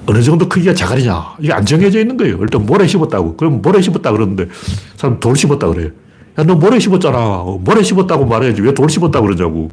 어느 0.07 0.23
정도 0.23 0.49
크기가 0.49 0.75
자갈이냐. 0.75 1.37
이게 1.41 1.53
안 1.53 1.65
정해져 1.65 2.01
있는 2.01 2.17
거예요. 2.17 2.39
일단 2.41 2.67
모래 2.67 2.87
씹었다고. 2.87 3.37
그럼 3.37 3.63
모래 3.63 3.81
씹었다 3.81 4.11
그러는데 4.11 4.49
사람 4.97 5.21
돌 5.21 5.37
씹었다 5.37 5.69
그래요. 5.69 5.91
야, 6.39 6.45
너 6.45 6.55
모래 6.55 6.79
씹었잖아. 6.79 7.45
모래 7.61 7.83
씹었다고 7.83 8.27
말해야지. 8.27 8.63
왜돌 8.63 8.89
씹었다고 8.89 9.27
그러냐고. 9.27 9.71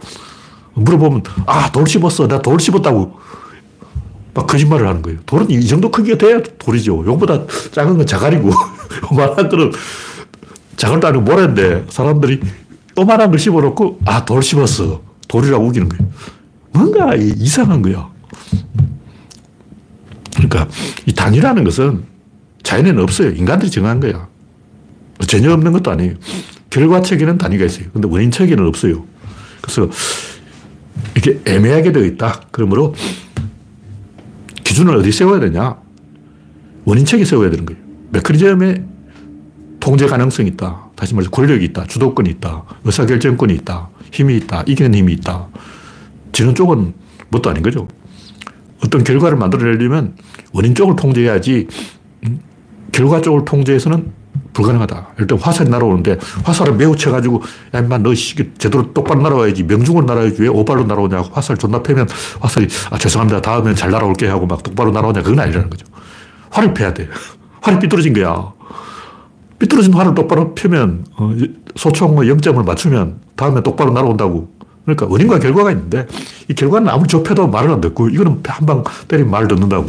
물어보면, 0.74 1.24
아, 1.46 1.72
돌 1.72 1.88
씹었어. 1.88 2.28
나돌 2.28 2.60
씹었다고. 2.60 3.14
막 4.34 4.48
거짓말을 4.48 4.88
하는 4.88 5.02
거예요. 5.02 5.20
돌은 5.26 5.50
이 5.50 5.66
정도 5.66 5.90
크기가 5.90 6.18
돼야 6.18 6.42
돌이죠. 6.60 7.04
용보다 7.06 7.46
작은 7.72 7.98
건 7.98 8.06
자갈이고, 8.06 8.52
요만한 9.12 9.50
거는 9.50 9.72
자갈도 10.78 11.08
아니고 11.08 11.24
모래인데 11.24 11.86
사람들이 11.90 12.40
또만한 12.94 13.30
걸 13.30 13.40
씹어놓고, 13.40 14.00
아, 14.06 14.24
돌 14.26 14.44
씹었어. 14.44 15.09
돌이라고 15.30 15.66
우기는 15.68 15.88
거예요. 15.88 16.12
뭔가 16.74 17.16
이상한 17.16 17.82
거야. 17.82 18.10
그러니까 20.36 20.68
이 21.06 21.14
단위라는 21.14 21.64
것은 21.64 22.04
자연에는 22.64 23.02
없어요. 23.04 23.30
인간들이 23.32 23.72
정한 23.72 24.02
거야. 24.02 24.28
전혀 25.28 25.54
없는 25.54 25.72
것도 25.72 25.92
아니에요. 25.92 26.16
결과책에는 26.70 27.38
단위가 27.38 27.66
있어요. 27.66 27.88
근데 27.94 28.08
원인책에는 28.08 28.66
없어요. 28.68 29.06
그래서 29.62 29.90
이렇게 31.16 31.40
애매하게 31.46 31.92
되어 31.92 32.04
있다. 32.06 32.42
그러므로 32.52 32.94
기준을 34.64 34.96
어디 34.96 35.12
세워야 35.12 35.40
되냐? 35.40 35.78
원인책에 36.86 37.26
세워야 37.26 37.50
되는 37.50 37.66
거예요. 37.66 37.82
메커니즘에 38.12 38.86
통제 39.80 40.08
가능성이 40.08 40.50
있다. 40.50 40.90
다시 40.96 41.14
말해서 41.14 41.32
권력이 41.32 41.66
있다. 41.66 41.86
주도권이 41.86 42.30
있다. 42.32 42.64
의사결정권이 42.84 43.54
있다. 43.56 43.90
힘이 44.12 44.38
있다. 44.38 44.64
이기는 44.66 44.94
힘이 44.94 45.14
있다. 45.14 45.48
지는 46.32 46.56
쪽은 46.56 46.94
뭣도 47.30 47.50
아닌 47.50 47.64
거죠. 47.64 47.88
어떤 48.84 49.04
결과를 49.04 49.38
만들어내려면 49.38 50.16
원인 50.54 50.74
쪽을 50.74 50.96
통제해야지 50.96 51.68
음, 52.26 52.40
결과 52.92 53.22
쪽을 53.22 53.46
통제해서는 53.46 54.12
불가능하다. 54.54 55.10
일단 55.20 55.38
화살이 55.38 55.70
날아오는데 55.70 56.18
화살을 56.44 56.76
매우 56.76 56.96
쳐가지고 56.96 57.42
야 57.74 57.80
임마 57.80 58.00
너 58.00 58.14
제대로 58.14 58.94
똑바로 58.94 59.22
날아와야지 59.22 59.64
명중으로 59.64 60.06
날아야지 60.06 60.42
왜 60.42 60.48
오발로 60.48 60.86
날아오냐 60.86 61.24
화살 61.32 61.58
존나 61.58 61.82
패면 61.82 62.08
화살이 62.40 62.68
아 62.90 62.98
죄송합니다 62.98 63.42
다음엔 63.42 63.76
잘 63.76 63.92
날아올게 63.92 64.28
하고 64.28 64.48
막 64.48 64.64
똑바로 64.64 64.92
날아오냐 64.92 65.22
그건 65.22 65.40
아니라는 65.40 65.70
거죠. 65.70 65.86
활을 66.50 66.74
패야 66.74 66.94
돼. 66.94 67.08
활이 67.62 67.80
삐뚤어진 67.80 68.14
거야. 68.14 68.54
삐뚤어진 69.60 69.94
활을 69.94 70.16
똑바로 70.16 70.54
펴면 70.56 71.06
어, 71.18 71.34
소총 71.76 72.16
0점을 72.16 72.64
맞추면 72.66 73.20
다음에 73.36 73.62
똑바로 73.62 73.92
날아온다고. 73.92 74.50
그러니까 74.86 75.06
원인과 75.08 75.40
결과가 75.40 75.72
있는데 75.72 76.08
이 76.48 76.54
결과는 76.56 76.90
아무리 76.90 77.08
좁혀도 77.08 77.48
말을 77.50 77.70
안 77.72 77.82
듣고 77.82 78.10
이거는 78.10 78.42
한 78.46 78.66
방 78.66 78.84
때리면 79.08 79.30
말을 79.32 79.48
듣는다고. 79.50 79.86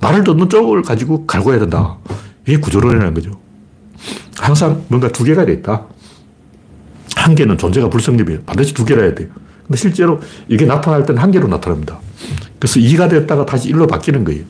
말을 0.00 0.22
듣는 0.22 0.48
쪽을 0.48 0.82
가지고 0.82 1.26
갈고야 1.26 1.58
된다. 1.58 1.96
이게 2.46 2.58
구조론이라는 2.58 3.14
거죠. 3.14 3.32
항상 4.38 4.84
뭔가 4.88 5.08
두 5.08 5.24
개가 5.24 5.42
있다. 5.44 5.86
한 7.16 7.34
개는 7.34 7.58
존재가 7.58 7.90
불성립이에요. 7.90 8.42
반드시 8.46 8.72
두 8.74 8.84
개라 8.84 9.02
해야 9.02 9.14
돼요. 9.14 9.28
근데 9.66 9.76
실제로 9.76 10.20
이게 10.48 10.64
나타날 10.64 11.04
때는 11.04 11.20
한 11.20 11.30
개로 11.32 11.48
나타납니다. 11.48 11.98
그래서 12.60 12.78
2가 12.78 13.10
됐다가 13.10 13.44
다시 13.44 13.72
1로 13.72 13.88
바뀌는 13.88 14.24
거예요. 14.24 14.44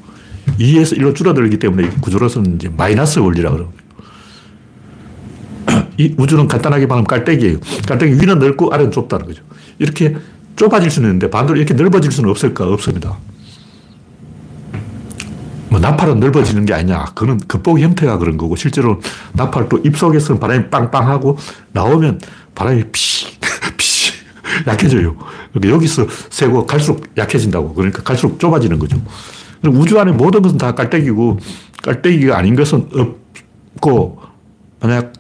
2에서 0.59 0.99
1로 0.99 1.15
줄어들기 1.15 1.59
때문에 1.59 1.89
구조로서는 2.01 2.57
이제 2.57 2.69
마이너스 2.77 3.19
원리라 3.19 3.51
그러는 3.51 3.71
거예요. 3.71 3.78
이 5.99 6.15
우주는 6.17 6.47
간단하게 6.47 6.87
말하면 6.87 7.07
깔때기예요. 7.07 7.59
깔때기 7.87 8.15
위는 8.23 8.39
넓고 8.39 8.73
아래는 8.73 8.93
좁다는 8.93 9.27
거죠. 9.27 9.43
이렇게 9.79 10.17
좁아질 10.57 10.91
수는 10.91 11.09
있는데 11.11 11.29
반대로 11.29 11.57
이렇게 11.57 11.75
넓어질 11.75 12.11
수는 12.11 12.31
없을까? 12.31 12.67
없습니다. 12.69 13.19
뭐 15.71 15.81
나팔은 15.81 16.21
넓어지는 16.21 16.65
게 16.65 16.73
아니냐. 16.73 17.05
그거는 17.15 17.39
겉보기 17.49 17.83
형태가 17.83 18.19
그런 18.19 18.37
거고 18.37 18.57
실제로 18.57 19.01
나팔 19.33 19.69
또 19.69 19.79
입속에서는 19.79 20.41
바람이 20.41 20.71
빵빵하고 20.71 21.37
나오면 21.73 22.21
바람이 22.55 22.85
피, 22.93 23.27
피 23.77 24.13
약해져요. 24.67 25.17
그러니까 25.53 25.75
여기서 25.75 26.07
세고 26.31 26.67
갈수록 26.67 27.05
약해진다고. 27.17 27.75
그러니까 27.75 28.03
갈수록 28.03 28.39
좁아지는 28.39 28.79
거죠. 28.79 28.97
우주 29.65 29.99
안에 29.99 30.13
모든 30.13 30.43
것은 30.43 30.59
다 30.59 30.75
깔때기고 30.77 31.39
깔때기가 31.83 32.39
아닌 32.39 32.55
것은 32.55 32.89
없고 33.75 34.23
만약 34.81 35.18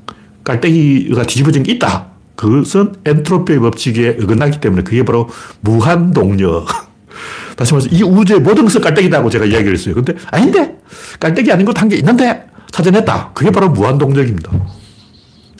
깔때기가 0.48 1.24
뒤집어진 1.24 1.62
게 1.62 1.72
있다. 1.72 2.06
그것은 2.34 2.94
엔트로피의 3.04 3.58
법칙에 3.60 4.16
어긋나기 4.22 4.60
때문에 4.60 4.82
그게 4.82 5.04
바로 5.04 5.28
무한동력. 5.60 6.66
다시 7.56 7.74
말해서 7.74 7.94
이 7.94 8.02
우주의 8.02 8.40
모든 8.40 8.64
것은 8.64 8.80
깔때기다고 8.80 9.28
제가 9.28 9.44
이야기를 9.44 9.74
했어요. 9.74 9.94
근데 9.94 10.14
아닌데 10.30 10.78
깔때기 11.20 11.52
아닌 11.52 11.66
것 11.66 11.76
한 11.78 11.88
게 11.88 11.96
있는데 11.96 12.46
찾아냈다. 12.70 13.32
그게 13.34 13.50
바로 13.50 13.68
무한동력입니다. 13.68 14.50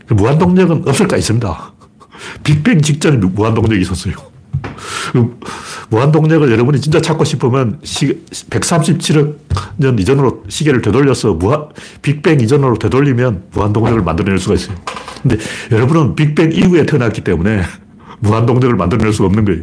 무한동력은 0.09 0.85
없을까 0.89 1.17
있습니다. 1.19 1.73
빅뱅 2.45 2.81
직전에 2.81 3.17
무한동력이 3.19 3.83
있었어요. 3.83 4.15
그 5.89 5.95
무한동력을 5.95 6.51
여러분이 6.51 6.81
진짜 6.81 7.01
찾고 7.01 7.25
싶으면 7.25 7.81
137억 7.83 9.37
년 9.79 9.99
이전으로 9.99 10.45
시계를 10.49 10.83
되돌려서 10.83 11.35
무한, 11.35 11.67
빅뱅 12.03 12.41
이전으로 12.41 12.79
되돌리면 12.79 13.45
무한동력을 13.53 14.03
만들어낼 14.03 14.39
수가 14.39 14.55
있어요. 14.55 14.77
근데 15.23 15.39
여러분은 15.73 16.15
빅뱅 16.15 16.53
이후에 16.53 16.87
태어났기 16.87 17.23
때문에 17.23 17.63
무한동력을 18.21 18.77
만들어낼 18.77 19.13
수가 19.13 19.27
없는 19.27 19.45
거예요. 19.45 19.63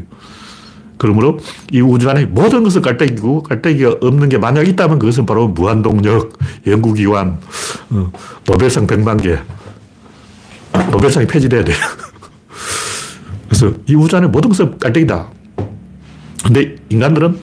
그러므로 0.98 1.40
이 1.72 1.82
우주 1.82 2.10
안에 2.10 2.26
모든 2.26 2.64
것은 2.64 2.82
깔때기고 2.82 3.44
깔때기가 3.44 3.98
없는 4.02 4.30
게 4.30 4.38
만약 4.38 4.68
있다면 4.68 4.98
그것은 4.98 5.26
바로 5.26 5.50
무한동력, 5.50 6.38
연구기관, 6.66 7.38
어, 7.92 8.12
노벨상 8.46 8.88
100만 8.88 9.22
개. 9.22 9.38
노벨상이 10.92 11.28
폐지돼야 11.28 11.64
돼요. 11.64 11.78
그래서 13.48 13.72
이 13.88 13.96
우주 13.96 14.16
안에 14.16 14.28
모든 14.28 14.50
것은 14.50 14.78
깔때기다. 14.80 15.30
근데 16.46 16.76
인간들은 16.90 17.42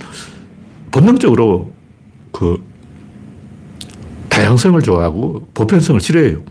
본능적으로 0.92 1.72
그 2.30 2.62
다양성을 4.28 4.80
좋아하고 4.80 5.48
보편성을 5.54 6.00
싫어해요. 6.00 6.44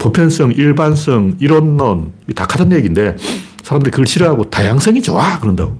보편성, 0.00 0.52
일반성, 0.52 1.36
이론론, 1.38 2.12
다 2.34 2.46
같은 2.46 2.72
얘기인데 2.72 3.16
사람들이 3.62 3.92
그걸 3.92 4.08
싫어하고 4.08 4.50
다양성이 4.50 5.00
좋아 5.00 5.38
그런다고. 5.38 5.78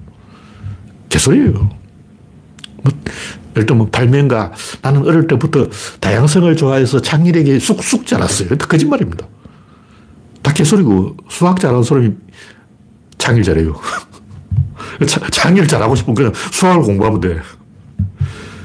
개소리예요. 1.09 1.51
뭐, 2.83 2.93
예를 3.51 3.65
들면 3.65 3.91
발명가, 3.91 4.53
나는 4.81 5.05
어릴 5.05 5.27
때부터 5.27 5.67
다양성을 5.99 6.55
좋아해서 6.55 7.01
창의력이 7.01 7.59
쑥쑥 7.59 8.07
자랐어요. 8.07 8.57
거짓말입니다. 8.57 9.27
다 10.41 10.53
개소리고 10.53 11.17
수학 11.29 11.59
잘하는 11.59 11.83
사람이 11.83 12.11
창의를 13.17 13.43
잘해요. 13.43 13.75
창의를 15.07 15.67
잘하고 15.67 15.95
싶으면 15.95 16.15
그냥 16.15 16.33
수학을 16.51 16.83
공부하면 16.83 17.21
돼. 17.21 17.39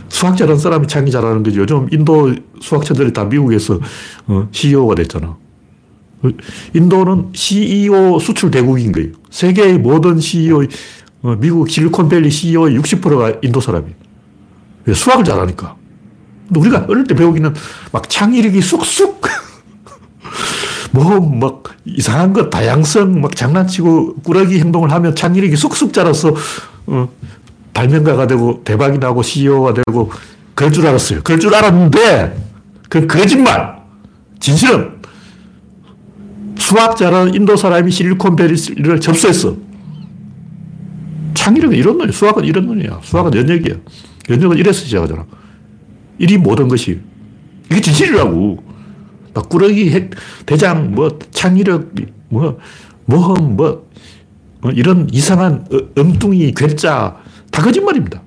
수학 0.09 0.37
잘하는 0.37 0.59
사람이 0.59 0.87
창의 0.87 1.11
잘하는 1.11 1.42
거지. 1.42 1.59
요즘 1.59 1.88
인도 1.90 2.35
수학자들이 2.61 3.12
다 3.12 3.25
미국에서 3.25 3.79
어, 4.27 4.49
CEO가 4.51 4.94
됐잖아. 4.94 5.37
인도는 6.75 7.31
CEO 7.35 8.18
수출 8.18 8.51
대국인 8.51 8.92
거예요. 8.92 9.11
세계의 9.31 9.79
모든 9.79 10.18
CEO, 10.18 10.64
어, 11.22 11.37
미국 11.38 11.68
실리콘밸리 11.68 12.31
CEO의 12.31 12.79
60%가 12.79 13.38
인도 13.42 13.61
사람이에요. 13.61 13.94
수학을 14.94 15.25
잘하니까. 15.25 15.77
우리가 16.55 16.87
어릴 16.88 17.05
때 17.05 17.14
배우기는 17.14 17.55
막 17.92 18.09
창의력이 18.09 18.61
쑥쑥 18.61 19.20
뭐, 20.97 21.21
막, 21.21 21.65
이상한 21.85 22.33
것, 22.33 22.49
다양성, 22.49 23.21
막 23.21 23.37
장난치고 23.37 24.23
꾸러기 24.23 24.59
행동을 24.59 24.91
하면 24.93 25.15
창의력이 25.15 25.55
쑥쑥 25.55 25.93
자라서, 25.93 26.35
어, 26.87 27.09
발명가가 27.75 28.27
되고, 28.27 28.63
대박이 28.65 28.97
나고, 28.99 29.23
CEO가 29.23 29.75
되고, 29.75 30.11
그럴 30.55 30.73
줄 30.73 30.87
알았어요. 30.87 31.21
그럴 31.23 31.39
줄 31.39 31.55
알았는데, 31.55 32.37
그 32.89 33.07
거짓말! 33.07 33.77
진실은, 34.41 34.93
수학 36.59 36.97
잘하는 36.97 37.35
인도 37.35 37.57
사람이 37.57 37.91
실리콘밸리를 37.91 39.01
접수했어. 39.01 39.55
창의력은 41.35 41.77
이런 41.77 41.99
놈이야. 41.99 42.13
수학은 42.13 42.45
이런 42.45 42.67
놈이야. 42.67 43.01
수학은 43.03 43.35
연역이야. 43.35 43.75
연역은 44.31 44.57
이래서 44.57 44.83
시작하잖아. 44.83 45.27
일이 46.19 46.39
모든 46.39 46.67
것이. 46.69 46.99
이게 47.71 47.81
진실이라고. 47.83 48.66
막 49.37 49.51
꾸러기, 49.51 49.90
핵, 49.90 50.12
대장, 50.46 50.94
뭐, 50.94 51.18
창의력, 51.31 51.92
뭐, 52.31 52.59
모험, 53.05 53.57
뭐, 53.57 53.87
뭐, 54.62 54.72
이런 54.72 55.09
이상한 55.12 55.66
어, 55.70 56.01
엉뚱이, 56.01 56.53
괴짜, 56.57 57.18
다 57.51 57.62
거짓말입니다. 57.62 58.22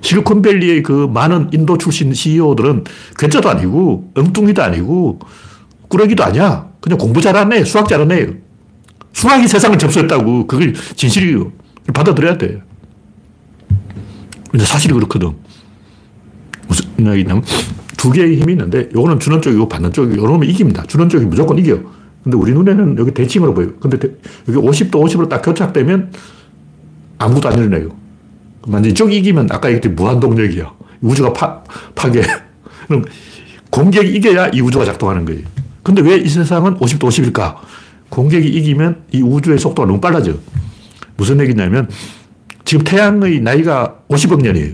실리콘밸리의 0.00 0.82
그 0.82 1.06
많은 1.12 1.50
인도 1.52 1.76
출신 1.76 2.14
CEO들은 2.14 2.84
괴짜도 3.18 3.50
아니고, 3.50 4.10
엉뚱이도 4.16 4.62
아니고, 4.62 5.18
꾸러기도 5.88 6.24
아니야. 6.24 6.70
그냥 6.80 6.96
공부 6.96 7.20
잘하네, 7.20 7.64
수학 7.64 7.86
잘하네. 7.86 8.28
수학이 9.12 9.46
세상을 9.48 9.78
접수했다고. 9.78 10.46
그게 10.46 10.72
진실이에요. 10.96 11.52
받아들여야 11.92 12.38
돼. 12.38 12.62
근데 14.50 14.64
사실이 14.64 14.94
그렇거든. 14.94 15.36
무슨 16.66 16.86
이야기냐면, 16.98 17.42
두 18.00 18.10
개의 18.10 18.40
힘이 18.40 18.54
있는데 18.54 18.88
요거는 18.94 19.20
주는 19.20 19.42
쪽이고 19.42 19.68
받는 19.68 19.92
쪽이고 19.92 20.22
요놈이 20.22 20.48
이깁니다. 20.48 20.84
주는 20.86 21.06
쪽이 21.10 21.26
무조건 21.26 21.58
이겨. 21.58 21.78
근데 22.24 22.38
우리 22.38 22.52
눈에는 22.54 22.96
여기 22.98 23.10
대칭으로 23.12 23.52
보여요. 23.52 23.72
근데 23.78 23.98
여기 24.48 24.58
50도 24.58 24.92
50으로 24.92 25.28
딱 25.28 25.42
교착되면 25.42 26.10
아무것도 27.18 27.48
안 27.50 27.58
일어나요. 27.58 27.90
만약 28.66 28.88
이쪽이 28.88 29.18
이기면 29.18 29.48
아까 29.50 29.68
얘기했듯이 29.68 29.94
무한동력이야. 29.94 30.72
우주가 31.02 31.30
파, 31.34 31.62
파괴. 31.94 32.22
그럼 32.88 33.04
공격이 33.68 34.08
이겨야 34.14 34.48
이 34.54 34.62
우주가 34.62 34.86
작동하는 34.86 35.26
거예요. 35.26 35.42
근데 35.82 36.00
왜 36.00 36.16
이 36.16 36.26
세상은 36.28 36.76
50도 36.78 37.00
50일까? 37.00 37.56
공격이 38.08 38.48
이기면 38.48 39.02
이 39.12 39.20
우주의 39.20 39.58
속도가 39.58 39.86
너무 39.86 40.00
빨라져. 40.00 40.32
무슨 41.18 41.38
얘기냐면 41.40 41.86
지금 42.64 42.82
태양의 42.82 43.40
나이가 43.40 43.96
50억 44.08 44.40
년이에요. 44.42 44.72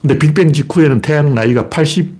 근데 0.00 0.18
빅뱅 0.18 0.54
직후에는 0.54 1.02
태양 1.02 1.34
나이가 1.34 1.68
80 1.68 2.19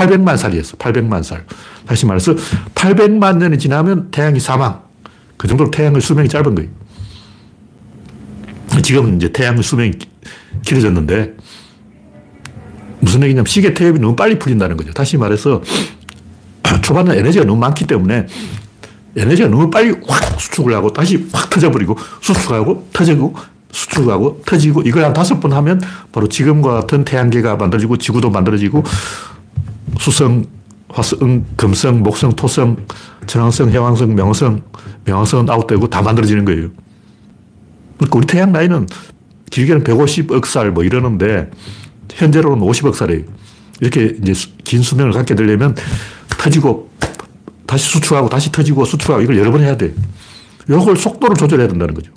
800만 0.00 0.36
살이었어. 0.36 0.76
800만 0.78 1.22
살. 1.22 1.44
다시 1.86 2.06
말해서 2.06 2.34
800만 2.74 3.36
년이 3.36 3.58
지나면 3.58 4.10
태양이 4.10 4.40
사망. 4.40 4.80
그 5.36 5.46
정도로 5.46 5.70
태양의 5.70 6.00
수명이 6.00 6.28
짧은 6.28 6.54
거예요. 6.54 6.70
지금은 8.82 9.16
이제 9.16 9.30
태양의 9.30 9.62
수명이 9.62 9.92
길어졌는데 10.64 11.34
무슨 13.00 13.22
얘기냐면 13.22 13.46
시계 13.46 13.74
태엽이 13.74 13.98
너무 13.98 14.16
빨리 14.16 14.38
풀린다는 14.38 14.76
거죠. 14.76 14.92
다시 14.92 15.16
말해서 15.16 15.62
초반에 16.82 17.18
에너지가 17.18 17.44
너무 17.44 17.58
많기 17.58 17.86
때문에 17.86 18.26
에너지가 19.16 19.48
너무 19.48 19.70
빨리 19.70 19.94
확 20.06 20.40
수축을 20.40 20.74
하고 20.74 20.92
다시 20.92 21.26
확 21.32 21.50
터져버리고 21.50 21.96
수축하고 22.20 22.88
터지고 22.92 23.34
수축하고 23.72 24.42
터지고 24.46 24.82
이걸 24.82 25.04
한 25.04 25.12
다섯 25.12 25.40
번 25.40 25.52
하면 25.52 25.80
바로 26.12 26.28
지금과 26.28 26.72
같은 26.72 27.04
태양계가 27.04 27.56
만들어지고 27.56 27.96
지구도 27.96 28.30
만들어지고 28.30 28.84
수성, 30.00 30.46
화성, 30.88 31.44
금성, 31.56 32.02
목성, 32.02 32.32
토성, 32.32 32.86
천왕성, 33.26 33.70
해왕성, 33.70 34.14
명성, 34.14 34.62
명성은 35.04 35.50
아웃되고 35.50 35.88
다 35.88 36.00
만들어지는 36.00 36.46
거예요. 36.46 36.70
그러니까 37.98 38.18
우리 38.18 38.26
태양 38.26 38.50
나이는 38.50 38.88
길게는 39.50 39.84
150억 39.84 40.46
살 40.46 40.72
뭐 40.72 40.84
이러는데 40.84 41.50
현재로는 42.12 42.66
50억 42.66 42.94
살이에요. 42.94 43.24
이렇게 43.80 44.16
이제 44.22 44.32
긴 44.64 44.82
수명을 44.82 45.12
갖게 45.12 45.34
되려면 45.34 45.76
터지고 46.38 46.90
다시 47.66 47.90
수축하고 47.90 48.30
다시 48.30 48.50
터지고 48.50 48.86
수축하고 48.86 49.20
이걸 49.20 49.38
여러 49.38 49.52
번 49.52 49.60
해야 49.60 49.76
돼. 49.76 49.92
이걸 50.66 50.96
속도를 50.96 51.36
조절해야 51.36 51.68
된다는 51.68 51.92
거죠. 51.94 52.10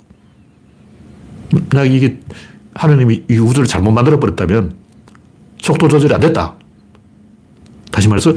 만약 1.70 1.84
이게 1.92 2.18
하느님이 2.74 3.24
이 3.30 3.36
우주를 3.36 3.68
잘못 3.68 3.90
만들어 3.92 4.18
버렸다면 4.18 4.74
속도 5.60 5.86
조절이 5.86 6.14
안 6.14 6.20
됐다. 6.20 6.56
다시 7.94 8.08
말해서 8.08 8.34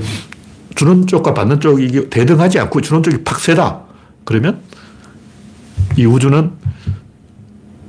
주는 0.75 1.07
쪽과 1.07 1.33
받는 1.33 1.59
쪽이 1.59 2.11
대등하지 2.11 2.59
않고 2.59 2.79
주는 2.81 3.01
쪽이 3.01 3.23
팍 3.23 3.39
세다. 3.39 3.81
그러면 4.23 4.61
이 5.97 6.05
우주는 6.05 6.51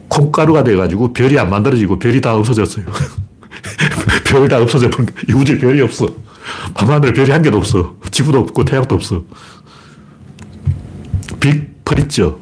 콩가루가 0.09 0.65
돼가지고 0.65 1.13
별이 1.13 1.39
안 1.39 1.51
만들어지고 1.51 1.99
별이 1.99 2.23
다 2.23 2.35
없어졌어요. 2.35 2.87
별이 4.25 4.49
다 4.49 4.63
없어져. 4.63 4.89
이 5.29 5.33
우주에 5.33 5.59
별이 5.59 5.83
없어. 5.83 6.09
밤하늘에 6.73 7.13
별이 7.13 7.31
한 7.31 7.43
개도 7.43 7.59
없어. 7.59 7.97
지구도 8.11 8.39
없고 8.39 8.65
태양도 8.65 8.95
없어. 8.95 9.23
빅펄 11.41 11.99
있죠. 12.05 12.41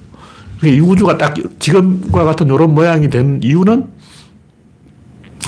이 0.62 0.78
우주가 0.78 1.18
딱 1.18 1.34
지금과 1.58 2.22
같은 2.22 2.46
이런 2.46 2.72
모양이 2.72 3.10
된 3.10 3.40
이유는 3.42 3.88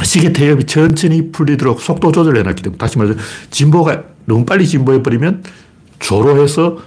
시계 0.04 0.32
태엽이 0.32 0.64
천천히 0.64 1.30
풀리도록 1.32 1.80
속도 1.80 2.12
조절을 2.12 2.40
해놨기 2.40 2.62
때문에 2.62 2.78
다시 2.78 2.98
말해서 2.98 3.18
진보가 3.50 4.04
너무 4.26 4.44
빨리 4.44 4.66
진보해버리면 4.66 5.42
조로해서 5.98 6.78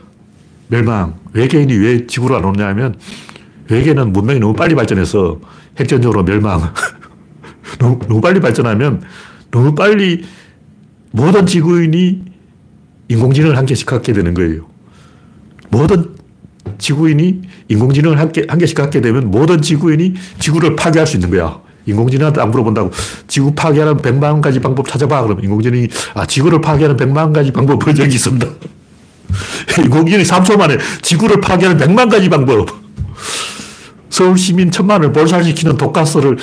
멸망. 0.68 1.16
외계인이 1.34 1.74
왜 1.78 2.08
지구로 2.08 2.38
안 2.38 2.46
오냐 2.46 2.68
하면 2.68 2.96
외계는 3.70 4.14
문명이 4.14 4.40
너무 4.40 4.54
빨리 4.54 4.76
발전해서 4.76 5.40
핵전적으로 5.80 6.24
멸망. 6.24 6.74
너무, 7.80 8.00
너무 8.08 8.22
빨리 8.22 8.40
발전하면 8.40 9.02
너무 9.50 9.76
빨리 9.76 10.24
모든 11.12 11.46
지구인이 11.46 12.24
인공지능을 13.10 13.58
한 13.58 13.66
개씩 13.66 13.86
갖게 13.86 14.14
되는 14.14 14.34
거예요. 14.34 14.68
모든 15.70 16.16
지구인이 16.78 17.42
인공지능을 17.68 18.18
한, 18.18 18.32
개, 18.32 18.46
한 18.48 18.58
개씩 18.58 18.78
갖게 18.78 19.02
되면 19.02 19.30
모든 19.30 19.62
지구인이 19.62 20.14
지구를 20.40 20.76
파괴할 20.76 21.06
수 21.06 21.18
있는 21.18 21.30
거야. 21.30 21.62
인공지능한테 21.86 22.42
안 22.42 22.52
물어본다고 22.52 22.92
지구 23.28 23.54
파괴하는 23.54 23.98
100만 23.98 24.42
가지 24.42 24.60
방법 24.60 24.88
찾아봐. 24.88 25.24
그러면 25.24 25.44
인공지능이 25.44 25.88
아, 26.14 26.26
지구를 26.26 26.62
파괴하는 26.62 26.98
100만 26.98 27.34
가지 27.34 27.52
방법 27.52 27.80
본 27.80 27.96
적이 27.96 28.16
있습니다. 28.16 28.48
인공지능이 29.84 30.24
3초 30.24 30.58
만에 30.58 30.78
지구를 31.02 31.42
파괴하는 31.42 31.78
100만 31.86 32.10
가지 32.10 32.30
방법. 32.30 32.70
서울 34.10 34.38
시민 34.38 34.72
천만을 34.72 35.10
몰살시키는 35.12 35.78
독가스를 35.78 36.38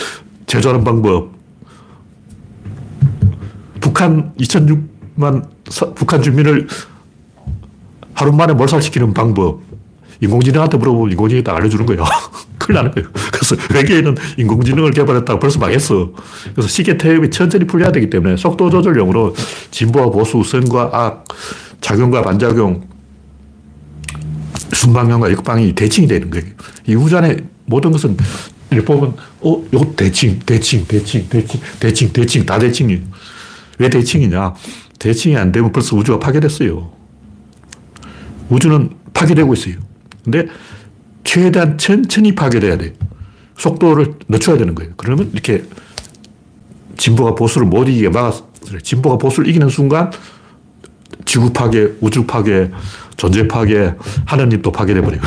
제조하는 0.46 0.84
방법. 0.84 1.30
북한 3.80 4.32
2006만 4.40 5.48
북한 5.94 6.22
주민을 6.22 6.66
하루 8.14 8.32
만에 8.32 8.54
몰살시키는 8.54 9.14
방법. 9.14 9.60
인공지능한테 10.20 10.78
물어보면 10.78 11.12
인공지능이 11.12 11.44
딱 11.44 11.56
알려주는 11.56 11.86
거예요. 11.86 12.04
큰일 12.68 12.76
나는 12.76 12.90
거예요. 12.90 13.08
그래서 13.32 13.56
외계인은 13.74 14.16
인공지능을 14.36 14.90
개발했다고 14.90 15.40
벌써 15.40 15.58
망했어. 15.58 16.12
그래서 16.52 16.68
시계 16.68 16.98
태엽이 16.98 17.30
천천히 17.30 17.66
풀려야 17.66 17.90
되기 17.92 18.10
때문에 18.10 18.36
속도 18.36 18.68
조절용으로 18.68 19.34
진보와 19.70 20.10
보수, 20.10 20.42
선과 20.44 20.90
악, 20.92 21.24
작용과 21.80 22.20
반작용, 22.20 22.86
순방향과 24.74 25.32
역방이 25.32 25.74
대칭이 25.74 26.06
되는 26.06 26.28
거예요. 26.28 26.46
이 26.86 26.94
우주 26.94 27.16
에 27.16 27.38
모든 27.64 27.90
것은 27.90 28.16
이렇게 28.70 28.84
보면, 28.84 29.14
어, 29.40 29.64
요 29.74 29.94
대칭, 29.96 30.38
대칭, 30.40 30.84
대칭, 30.86 31.26
대칭, 31.30 31.60
대칭, 31.80 32.12
대칭, 32.12 32.44
다 32.44 32.58
대칭이에요. 32.58 33.00
왜 33.78 33.88
대칭이냐? 33.88 34.54
대칭이 34.98 35.36
안 35.38 35.52
되면 35.52 35.72
벌써 35.72 35.96
우주가 35.96 36.18
파괴됐어요. 36.18 36.92
우주는 38.50 38.90
파괴되고 39.14 39.54
있어요. 39.54 39.76
근데 40.22 40.46
최대한 41.28 41.76
천천히 41.76 42.34
파괴돼야 42.34 42.78
돼 42.78 42.94
속도를 43.58 44.14
늦춰야 44.30 44.56
되는 44.56 44.74
거예요. 44.74 44.92
그러면 44.96 45.28
이렇게 45.34 45.62
진보가 46.96 47.34
보수를 47.34 47.66
못 47.66 47.86
이기게 47.86 48.08
막았어요. 48.08 48.80
진보가 48.82 49.18
보수를 49.18 49.46
이기는 49.50 49.68
순간 49.68 50.10
지구 51.26 51.52
파괴, 51.52 51.92
우주 52.00 52.24
파괴, 52.24 52.70
존재 53.18 53.46
파괴, 53.46 53.92
하나님도 54.24 54.72
파괴돼 54.72 55.02
버려요. 55.02 55.20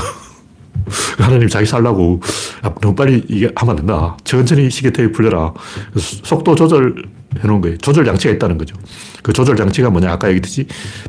하나님 1.19 1.47
자기 1.47 1.67
살라고 1.67 2.19
아, 2.63 2.73
너무 2.81 2.95
빨리 2.95 3.23
이게 3.27 3.51
하면 3.55 3.69
안 3.69 3.75
된다. 3.75 4.17
천천히 4.23 4.71
시계태엽이 4.71 5.11
풀려라. 5.11 5.53
속도 6.23 6.55
조절 6.55 6.95
해놓은 7.43 7.61
거예요. 7.61 7.77
조절 7.77 8.05
장치가 8.05 8.33
있다는 8.33 8.57
거죠. 8.57 8.75
그 9.21 9.33
조절 9.33 9.55
장치가 9.55 9.91
뭐냐? 9.91 10.11
아까 10.11 10.29
얘기했듯이 10.29 10.65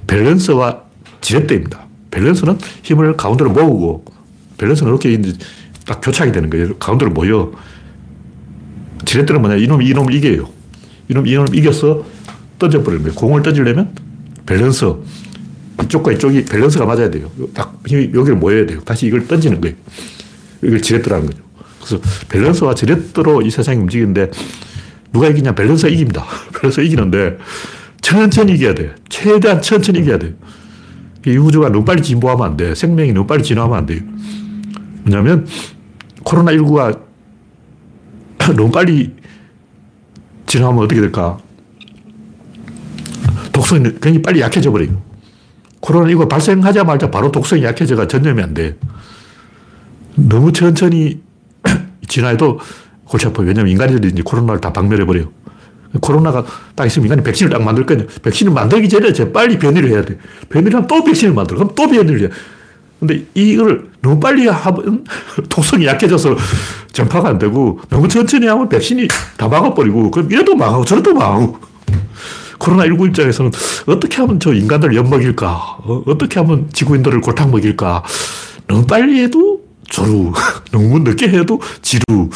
밸런스와 0.06 0.82
지렛대입니다. 1.22 1.86
밸런스는 2.10 2.58
힘을 2.82 3.16
가운데로 3.16 3.52
모으고 3.52 4.04
밸런스는 4.62 4.92
이렇게 4.92 5.20
딱 5.84 6.00
교착이 6.00 6.30
되는 6.30 6.48
거예요. 6.48 6.76
가운데로 6.76 7.10
모여. 7.10 7.50
지렛대는 9.04 9.42
뭐냐? 9.42 9.56
이놈이 9.56 9.88
이놈을 9.88 10.14
이겨요. 10.14 10.48
이놈 11.08 11.26
이놈을 11.26 11.56
이겨서 11.56 12.04
던져버리는 12.60 13.02
거예요. 13.02 13.14
공을 13.16 13.42
던지려면 13.42 13.92
밸런스. 14.46 14.94
이쪽과 15.82 16.12
이쪽이 16.12 16.44
밸런스가 16.44 16.86
맞아야 16.86 17.10
돼요. 17.10 17.28
딱 17.52 17.76
여기를 17.90 18.36
모여야 18.36 18.66
돼요. 18.66 18.80
다시 18.84 19.06
이걸 19.06 19.26
던지는 19.26 19.60
거예요. 19.60 19.74
이걸 20.62 20.80
지렛대라는 20.80 21.26
거죠. 21.26 21.42
그래서 21.80 22.00
밸런스와 22.28 22.74
지렛대로 22.76 23.42
이 23.42 23.50
세상이 23.50 23.80
움직이는데 23.80 24.30
누가 25.12 25.26
이기냐? 25.26 25.56
밸런스가 25.56 25.88
이깁니다. 25.88 26.24
밸런스가 26.60 26.82
이기는데 26.84 27.38
천천히 28.00 28.52
이겨야 28.52 28.74
돼. 28.74 28.94
최대한 29.08 29.60
천천히 29.60 29.98
이겨야 30.00 30.18
돼요. 30.18 30.32
이 31.26 31.36
우주가 31.36 31.68
너무 31.68 31.84
빨리 31.84 32.00
진보하면 32.02 32.46
안 32.46 32.56
돼. 32.56 32.76
생명이 32.76 33.12
너무 33.12 33.26
빨리 33.26 33.42
진화하면 33.42 33.76
안 33.76 33.86
돼요. 33.86 34.00
왜냐하면 35.04 35.46
코로나19가 36.24 37.00
너무 38.56 38.70
빨리 38.70 39.14
진화하면 40.46 40.84
어떻게 40.84 41.00
될까? 41.00 41.38
독성이 43.52 43.82
굉장히 43.84 44.22
빨리 44.22 44.40
약해져 44.40 44.70
버려요. 44.70 45.02
코로나19 45.80 46.28
발생하자마자 46.28 47.10
바로 47.10 47.30
독성이 47.32 47.64
약해져가 47.64 48.06
전염이 48.06 48.42
안 48.42 48.54
돼. 48.54 48.76
너무 50.14 50.52
천천히 50.52 51.20
진화해도 52.08 52.60
골치 53.04 53.26
아파요. 53.26 53.46
왜냐면 53.46 53.70
인간들이 53.70 54.08
이제 54.08 54.22
코로나를 54.22 54.60
다 54.60 54.72
박멸해버려요. 54.72 55.30
코로나가 56.00 56.44
딱 56.74 56.86
있으면 56.86 57.06
인간이 57.06 57.22
백신을 57.22 57.52
딱 57.52 57.62
만들 57.62 57.84
거냐. 57.84 58.04
백신을 58.22 58.52
만들기 58.52 58.88
전에 58.88 59.12
제 59.12 59.30
빨리 59.30 59.58
변이를 59.58 59.90
해야 59.90 60.02
돼. 60.04 60.16
변이를 60.48 60.74
하면 60.76 60.86
또 60.86 61.04
백신을 61.04 61.34
만들어. 61.34 61.58
그럼 61.58 61.74
또 61.74 61.88
변이를 61.88 62.22
해. 62.22 62.28
근데 62.98 63.26
이걸 63.34 63.91
너무 64.02 64.18
빨리 64.18 64.48
하면 64.48 65.04
독성이 65.48 65.86
약해져서 65.86 66.36
전파가 66.92 67.28
안 67.28 67.38
되고 67.38 67.80
너무 67.88 68.08
천천히 68.08 68.46
하면 68.48 68.68
백신이 68.68 69.08
다 69.36 69.48
막아버리고 69.48 70.10
그럼 70.10 70.30
이래도 70.30 70.54
망하고 70.56 70.84
저래도 70.84 71.14
망하고 71.14 71.56
코로나19 72.58 73.08
입장에서는 73.08 73.50
어떻게 73.86 74.16
하면 74.18 74.38
저 74.38 74.52
인간들을 74.52 74.94
엿먹일까? 74.94 75.78
어, 75.84 76.04
떻게 76.18 76.40
하면 76.40 76.68
지구인들을 76.72 77.20
골탕 77.20 77.50
먹일까? 77.50 78.02
너무 78.66 78.86
빨리 78.86 79.20
해도 79.20 79.60
조루, 79.88 80.32
너무 80.70 81.00
늦게 81.00 81.28
해도 81.28 81.60
지루, 81.82 82.30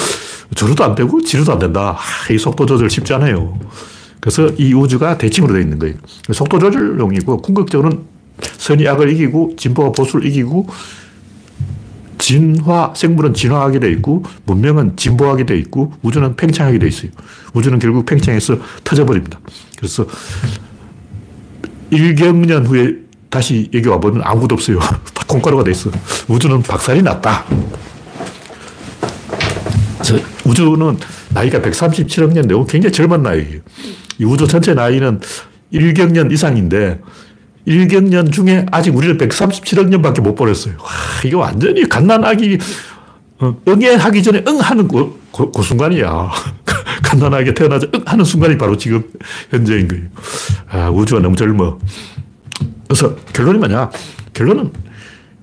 조루도 0.55 0.85
안 0.85 0.95
되고 0.95 1.21
지루도 1.21 1.53
안 1.53 1.59
된다. 1.59 1.97
아, 1.97 2.33
이 2.33 2.39
속도 2.39 2.67
조절 2.67 2.91
쉽지 2.91 3.15
않아요. 3.15 3.59
그래서 4.21 4.49
이 4.59 4.75
우주가 4.75 5.17
대칭으로 5.17 5.53
되어 5.53 5.63
있는 5.63 5.79
거예요. 5.79 5.95
속도 6.33 6.59
조절용이고 6.59 7.43
궁극적으로는 7.43 8.05
선이 8.59 8.87
악을 8.87 9.13
이기고 9.13 9.55
진보가 9.57 9.93
보수를 9.93 10.27
이기고 10.27 10.67
진화, 12.27 12.93
생물은 12.97 13.35
진화하게 13.35 13.79
돼 13.79 13.89
있고 13.93 14.25
문명은 14.47 14.97
진보하게 14.97 15.47
돼 15.47 15.57
있고 15.59 15.93
우주는 16.03 16.35
팽창하게 16.35 16.81
돼 16.81 16.89
있어요. 16.89 17.13
우주는 17.55 17.79
결국 17.79 18.05
팽창해서 18.05 18.59
터져버립니다. 18.83 19.39
그래서 19.79 20.05
1경년 21.93 22.67
후에 22.67 22.97
다시 23.31 23.71
여기 23.73 23.89
와보면 23.89 24.23
아무것도 24.25 24.57
없어요. 24.57 24.81
다 25.15 25.23
콩가루가 25.29 25.63
돼 25.63 25.71
있어. 25.71 25.89
우주는 26.27 26.61
박살이 26.63 27.01
났다. 27.03 27.45
우주는 30.45 30.99
나이가 31.29 31.61
137억 31.61 32.33
년 32.33 32.49
되고 32.49 32.67
굉장히 32.67 32.93
젊은 32.93 33.23
나이예요. 33.23 33.61
이 34.19 34.25
우주 34.25 34.49
전체 34.49 34.75
나이는 34.75 35.21
1경년 35.73 36.33
이상인데 36.33 36.99
1경년 37.67 38.33
중에 38.33 38.65
아직 38.71 38.95
우리는 38.95 39.19
137억 39.19 39.89
년밖에 39.89 40.21
못 40.21 40.35
보냈어요. 40.35 40.75
와, 40.79 40.91
이거 41.25 41.39
완전히 41.39 41.89
갓난아기 41.89 42.59
어, 43.39 43.57
응애하기 43.69 44.23
전에 44.23 44.45
응 44.47 44.59
하는 44.61 44.89
그, 44.89 45.21
그, 45.33 45.51
그 45.51 45.63
순간이야. 45.63 46.31
갓난아기 47.03 47.55
태어나자 47.55 47.87
응 47.95 48.03
하는 48.07 48.25
순간이 48.25 48.57
바로 48.57 48.77
지금 48.77 49.05
현재인 49.51 49.89
거예요. 49.89 50.05
아, 50.71 50.91
우주가 50.91 51.21
너무 51.21 51.37
젊어. 51.37 51.79
그래서 52.89 53.17
결론이 53.33 53.59
뭐냐? 53.59 53.91
결론은 54.33 54.73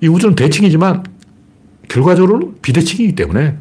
이 0.00 0.08
우주는 0.08 0.34
대칭이지만 0.34 1.04
결과적으로는 1.88 2.54
비대칭이기 2.62 3.14
때문에 3.14 3.56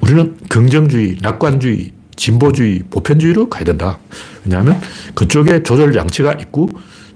우리는 0.00 0.36
긍정주의, 0.48 1.18
낙관주의, 1.20 1.92
진보주의, 2.16 2.84
보편주의로 2.90 3.48
가야 3.48 3.64
된다. 3.64 3.98
왜냐하면 4.44 4.80
그쪽에 5.14 5.62
조절 5.62 5.92
장치가 5.92 6.32
있고 6.32 6.68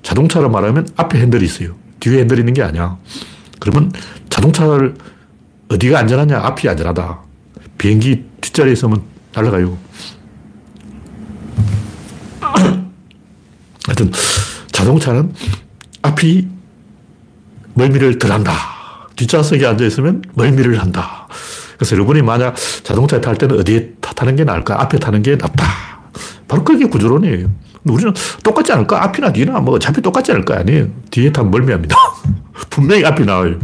자동차로 0.03 0.49
말하면 0.51 0.89
앞에 0.97 1.19
핸들이 1.21 1.45
있어요. 1.45 1.75
뒤에 2.01 2.21
핸들이 2.21 2.41
있는 2.41 2.55
게 2.55 2.63
아니야. 2.63 2.97
그러면 3.61 3.93
자동차를 4.31 4.95
어디가 5.69 5.99
안전하냐? 5.99 6.39
앞이 6.39 6.69
안전하다. 6.69 7.19
비행기 7.77 8.25
뒷자리에 8.41 8.73
있으면 8.73 9.03
날아가요. 9.35 9.77
하여튼 13.87 14.13
자동차는 14.73 15.35
앞이 16.03 16.47
멀미를 17.75 18.19
덜 18.19 18.33
한다. 18.33 18.53
뒷좌석에 19.17 19.67
앉아있으면 19.67 20.23
멀미를 20.35 20.81
한다. 20.81 21.27
그래서 21.77 21.95
여러분이 21.97 22.23
만약 22.23 22.57
자동차에 22.83 23.21
탈 23.21 23.37
때는 23.37 23.59
어디에 23.59 23.93
타는 24.01 24.37
게 24.37 24.45
나을까? 24.45 24.81
앞에 24.83 24.99
타는 24.99 25.23
게 25.23 25.37
낫다. 25.37 25.65
바로 26.49 26.65
그게 26.65 26.87
구조론이에요. 26.87 27.51
우리는 27.85 28.13
똑같지 28.43 28.73
않을까? 28.73 29.05
앞이나 29.05 29.33
뒤나 29.33 29.61
뭐 29.61 29.75
어차피 29.75 30.01
똑같지 30.01 30.33
않을까? 30.33 30.59
아니에요. 30.59 30.89
뒤에 31.11 31.31
타면 31.31 31.51
멀미합니다. 31.51 31.95
분명히 32.71 33.05
앞이 33.05 33.25
나와요. 33.25 33.59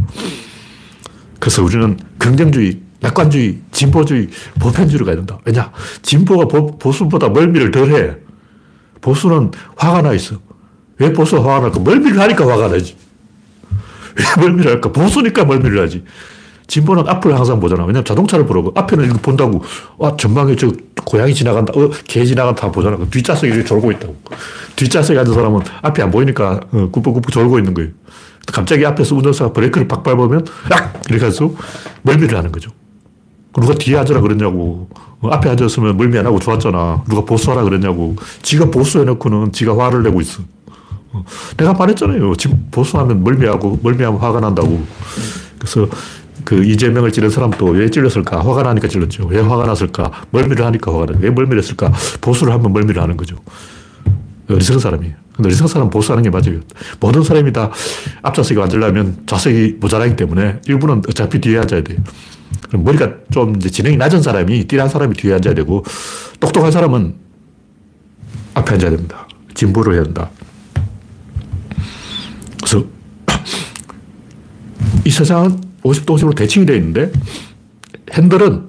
그래서 1.39 1.63
우리는 1.63 1.97
긍정주의, 2.17 2.79
낙관주의, 3.01 3.59
진보주의, 3.71 4.29
보편주의로 4.59 5.05
가야 5.05 5.15
된다. 5.15 5.37
왜냐? 5.43 5.71
진보가 6.01 6.47
보, 6.47 6.91
수보다 6.91 7.29
멀미를 7.29 7.71
덜 7.71 7.91
해. 7.91 8.15
보수는 9.01 9.51
화가 9.75 10.01
나 10.01 10.13
있어. 10.13 10.37
왜 10.97 11.11
보수가 11.11 11.41
화가 11.43 11.59
날까? 11.59 11.79
멀미를 11.79 12.19
하니까 12.19 12.47
화가 12.47 12.69
나지. 12.69 12.95
왜 14.15 14.23
멀미를 14.41 14.71
할까? 14.71 14.91
보수니까 14.91 15.43
멀미를 15.45 15.81
하지. 15.81 16.03
진보는 16.67 17.07
앞을 17.07 17.35
항상 17.35 17.59
보잖아. 17.59 17.83
왜냐면 17.83 18.05
자동차를 18.05 18.45
보라고. 18.45 18.71
앞에는 18.75 19.05
이거 19.05 19.17
본다고. 19.21 19.61
와, 19.97 20.15
전방에 20.17 20.55
저 20.55 20.71
고양이 21.05 21.33
지나간다. 21.33 21.73
어, 21.75 21.89
개 22.05 22.25
지나간다. 22.25 22.71
보잖아. 22.71 22.97
뒷좌석에 23.09 23.47
이렇게 23.47 23.63
졸고 23.65 23.91
있다고. 23.91 24.15
뒷좌석에 24.75 25.19
앉은 25.19 25.33
사람은 25.33 25.61
앞이 25.81 26.01
안 26.01 26.11
보이니까 26.11 26.59
어, 26.71 26.89
굽벅굽벅 26.91 27.31
졸고 27.31 27.59
있는 27.59 27.73
거예요. 27.73 27.91
갑자기 28.51 28.85
앞에서 28.85 29.15
운전사가 29.15 29.53
브레이크를 29.53 29.87
팍 29.87 30.03
밟으면 30.03 30.45
약! 30.71 31.01
이렇게 31.09 31.25
해서 31.25 31.51
멀미를 32.03 32.37
하는 32.37 32.51
거죠. 32.51 32.71
누가 33.59 33.73
뒤에 33.73 33.97
앉으라 33.97 34.21
그랬냐고. 34.21 34.89
어, 35.21 35.29
앞에 35.29 35.49
앉았으면 35.49 35.97
멀미 35.97 36.17
안 36.17 36.25
하고 36.25 36.39
좋았잖아. 36.39 37.03
누가 37.07 37.23
보수하라 37.23 37.63
그랬냐고. 37.63 38.15
지가 38.41 38.65
보수해놓고는 38.65 39.51
지가 39.51 39.77
화를 39.77 40.03
내고 40.03 40.21
있어. 40.21 40.43
어, 41.13 41.23
내가 41.57 41.73
말했잖아요. 41.73 42.35
지금 42.35 42.67
보수하면 42.71 43.23
멀미하고, 43.23 43.79
멀미하면 43.81 44.19
화가 44.19 44.41
난다고. 44.41 44.83
그래서 45.57 45.87
그 46.45 46.63
이재명을 46.63 47.11
찌른 47.11 47.31
사람도 47.31 47.65
왜 47.65 47.89
찔렸을까? 47.89 48.39
화가 48.39 48.61
나니까 48.63 48.87
찔렀죠. 48.87 49.25
왜 49.25 49.41
화가 49.41 49.65
났을까? 49.65 50.11
멀미를 50.29 50.63
하니까 50.65 50.93
화가 50.93 51.07
나. 51.07 51.17
왜 51.19 51.31
멀미를 51.31 51.57
했을까? 51.57 51.91
보수를 52.21 52.53
하면 52.53 52.71
멀미를 52.71 53.01
하는 53.01 53.17
거죠. 53.17 53.35
어리석은 54.47 54.79
사람이에요. 54.79 55.15
근데 55.35 55.47
어리석은 55.47 55.67
사람은 55.67 55.89
보수하는 55.89 56.23
게 56.23 56.29
맞아요. 56.29 56.61
모든 56.99 57.23
사람이 57.23 57.51
다 57.51 57.71
앞좌석에 58.21 58.61
앉으려면 58.61 59.23
좌석이 59.25 59.77
모자라기 59.81 60.15
때문에 60.15 60.61
일부는 60.67 61.01
어차피 61.09 61.41
뒤에 61.41 61.57
앉아야 61.57 61.81
돼요. 61.81 61.97
그럼 62.69 62.83
머리가 62.83 63.11
좀 63.31 63.55
이제 63.55 63.69
지능이 63.69 63.97
낮은 63.97 64.21
사람이, 64.21 64.65
띠란 64.65 64.87
사람이 64.87 65.15
뒤에 65.15 65.33
앉아야 65.33 65.55
되고, 65.55 65.83
똑똑한 66.39 66.71
사람은 66.71 67.15
앞에 68.53 68.73
앉아야 68.73 68.91
됩니다. 68.91 69.27
진보를 69.55 69.95
해야 69.95 70.03
된다. 70.03 70.29
그래서 72.59 72.85
이 75.05 75.09
세상은 75.09 75.59
50도 75.85 76.15
50으로 76.15 76.35
대칭이 76.35 76.65
되어 76.65 76.75
있는데 76.77 77.11
핸들은 78.13 78.65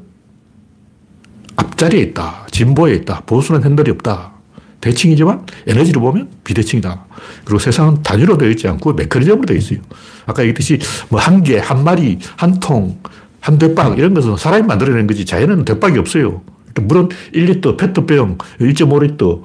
앞자리에 1.57 2.01
있다. 2.03 2.47
진보에 2.51 2.95
있다. 2.97 3.23
보수는 3.27 3.65
핸들이 3.65 3.91
없다. 3.93 4.33
대칭이지만 4.81 5.47
에너지를 5.67 6.01
보면 6.01 6.29
비대칭이다. 6.45 7.07
그리고 7.45 7.59
세상은 7.59 8.03
단위로 8.03 8.37
되어 8.37 8.51
있지 8.51 8.69
않고 8.69 8.93
메커니즘으로 8.93 9.47
되어 9.47 9.57
있어요. 9.57 9.79
아까 10.27 10.43
얘기했듯이 10.43 10.79
뭐 11.09 11.19
한 11.19 11.43
개, 11.43 11.59
한 11.59 11.83
마리, 11.83 12.19
한 12.37 12.61
통, 12.61 12.99
한 13.41 13.59
대빵 13.59 13.97
이런 13.97 14.13
것은 14.15 14.37
사람이 14.37 14.67
만들어낸 14.67 15.07
거지 15.07 15.25
자연은 15.25 15.65
대빵이 15.65 15.99
없어요. 15.99 16.43
물은 16.79 17.09
1리터, 17.33 17.79
페트병, 17.79 18.37
1.5리터, 18.61 19.43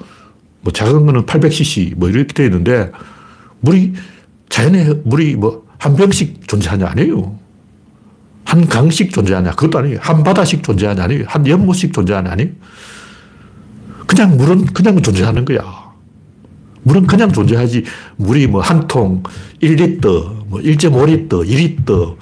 뭐 0.61 0.73
작은 0.73 1.05
거는 1.05 1.25
800cc 1.25 1.95
뭐 1.95 2.09
이렇게 2.09 2.33
되어 2.33 2.45
있는데 2.47 2.91
물이 3.61 3.93
자연에 4.49 4.93
물이 5.05 5.35
뭐 5.35 5.71
한 5.81 5.95
병씩 5.95 6.47
존재하냐 6.47 6.89
아니에요. 6.89 7.39
한 8.51 8.67
강씩 8.67 9.13
존재하냐? 9.13 9.51
그것도 9.51 9.79
아니에요. 9.79 9.99
한 10.01 10.23
바다씩 10.23 10.61
존재하냐? 10.61 11.05
아니에요. 11.05 11.23
한 11.25 11.47
연못씩 11.47 11.93
존재하냐? 11.93 12.31
아니에요. 12.31 12.49
그냥 14.05 14.35
물은 14.35 14.65
그냥 14.65 15.01
존재하는 15.01 15.45
거야. 15.45 15.61
물은 16.83 17.07
그냥 17.07 17.31
존재하지. 17.31 17.85
물이 18.17 18.47
뭐 18.47 18.61
한 18.61 18.87
통, 18.87 19.23
1리터, 19.61 20.47
뭐 20.47 20.59
1.5리터, 20.59 21.47
2리터, 21.47 22.17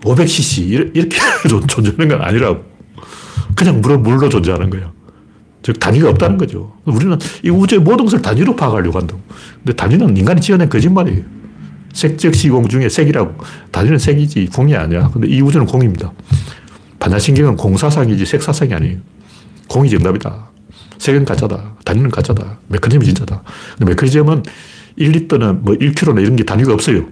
500cc, 0.00 0.96
이렇게 0.96 1.18
존재하는 1.68 2.08
건 2.08 2.22
아니라고. 2.22 2.64
그냥 3.54 3.82
물은 3.82 4.02
물로 4.02 4.30
존재하는 4.30 4.70
거야. 4.70 4.90
즉, 5.62 5.78
단위가 5.78 6.08
없다는 6.08 6.38
거죠. 6.38 6.72
우리는 6.86 7.18
이 7.44 7.50
우주의 7.50 7.82
모든 7.82 8.06
것을 8.06 8.22
단위로 8.22 8.56
파악하려고 8.56 8.98
한다고. 8.98 9.20
근데 9.56 9.74
단위는 9.74 10.16
인간이 10.16 10.40
지어낸 10.40 10.70
거짓말이에요. 10.70 11.22
색적 11.96 12.34
시공 12.34 12.68
중에 12.68 12.90
색이라고. 12.90 13.34
단위는 13.72 13.98
색이지 13.98 14.50
공이 14.54 14.76
아니야. 14.76 15.08
근데 15.12 15.28
이 15.28 15.40
우주는 15.40 15.64
공입니다. 15.64 16.12
반야심경은 16.98 17.56
공사상이지 17.56 18.26
색사상이 18.26 18.74
아니에요. 18.74 18.98
공이 19.68 19.88
정답이다. 19.88 20.50
색은 20.98 21.24
가짜다. 21.24 21.76
단위는 21.86 22.10
가짜다. 22.10 22.58
메커니즘이 22.68 23.06
진짜다. 23.06 23.42
근데 23.78 23.90
메커니즘은 23.92 24.42
1리터는 24.98 25.60
뭐 25.60 25.74
1kg나 25.74 26.20
이런 26.20 26.36
게 26.36 26.44
단위가 26.44 26.74
없어요. 26.74 27.06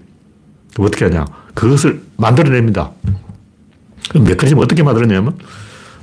어떻게 0.78 1.06
하냐. 1.06 1.24
그것을 1.54 2.02
만들어냅니다. 2.18 2.92
메커니즘 4.14 4.58
어떻게 4.58 4.82
만들었냐면 4.82 5.38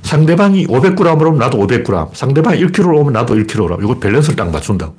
상대방이 0.02 0.66
500g으로 0.66 1.28
오면 1.28 1.38
나도 1.38 1.58
500g, 1.58 2.14
상대방이 2.14 2.60
1kg로 2.66 2.98
오면 2.98 3.12
나도 3.12 3.36
1kg. 3.36 3.80
이거 3.80 3.98
밸런스를 4.00 4.34
딱 4.34 4.50
맞춘다고. 4.50 4.96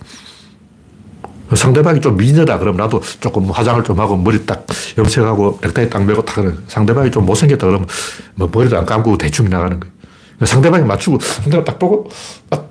상대방이 1.53 2.01
좀 2.01 2.17
미녀다. 2.17 2.57
그러면 2.59 2.77
나도 2.77 3.01
조금 3.19 3.49
화장을 3.49 3.83
좀 3.83 3.99
하고 3.99 4.17
머리 4.17 4.45
딱 4.45 4.65
염색하고 4.97 5.59
넥타이 5.61 5.89
딱 5.89 6.03
메고 6.03 6.23
딱 6.23 6.43
상대방이 6.67 7.11
좀 7.11 7.25
못생겼다. 7.25 7.67
그러면 7.67 7.87
뭐 8.35 8.49
머리도 8.51 8.77
안 8.77 8.85
감고 8.85 9.17
대충 9.17 9.49
나가는 9.49 9.79
거예요. 9.79 9.93
상대방이 10.43 10.85
맞추고 10.85 11.19
상대방 11.19 11.63
딱 11.63 11.79
보고 11.79 12.09
막 12.49 12.69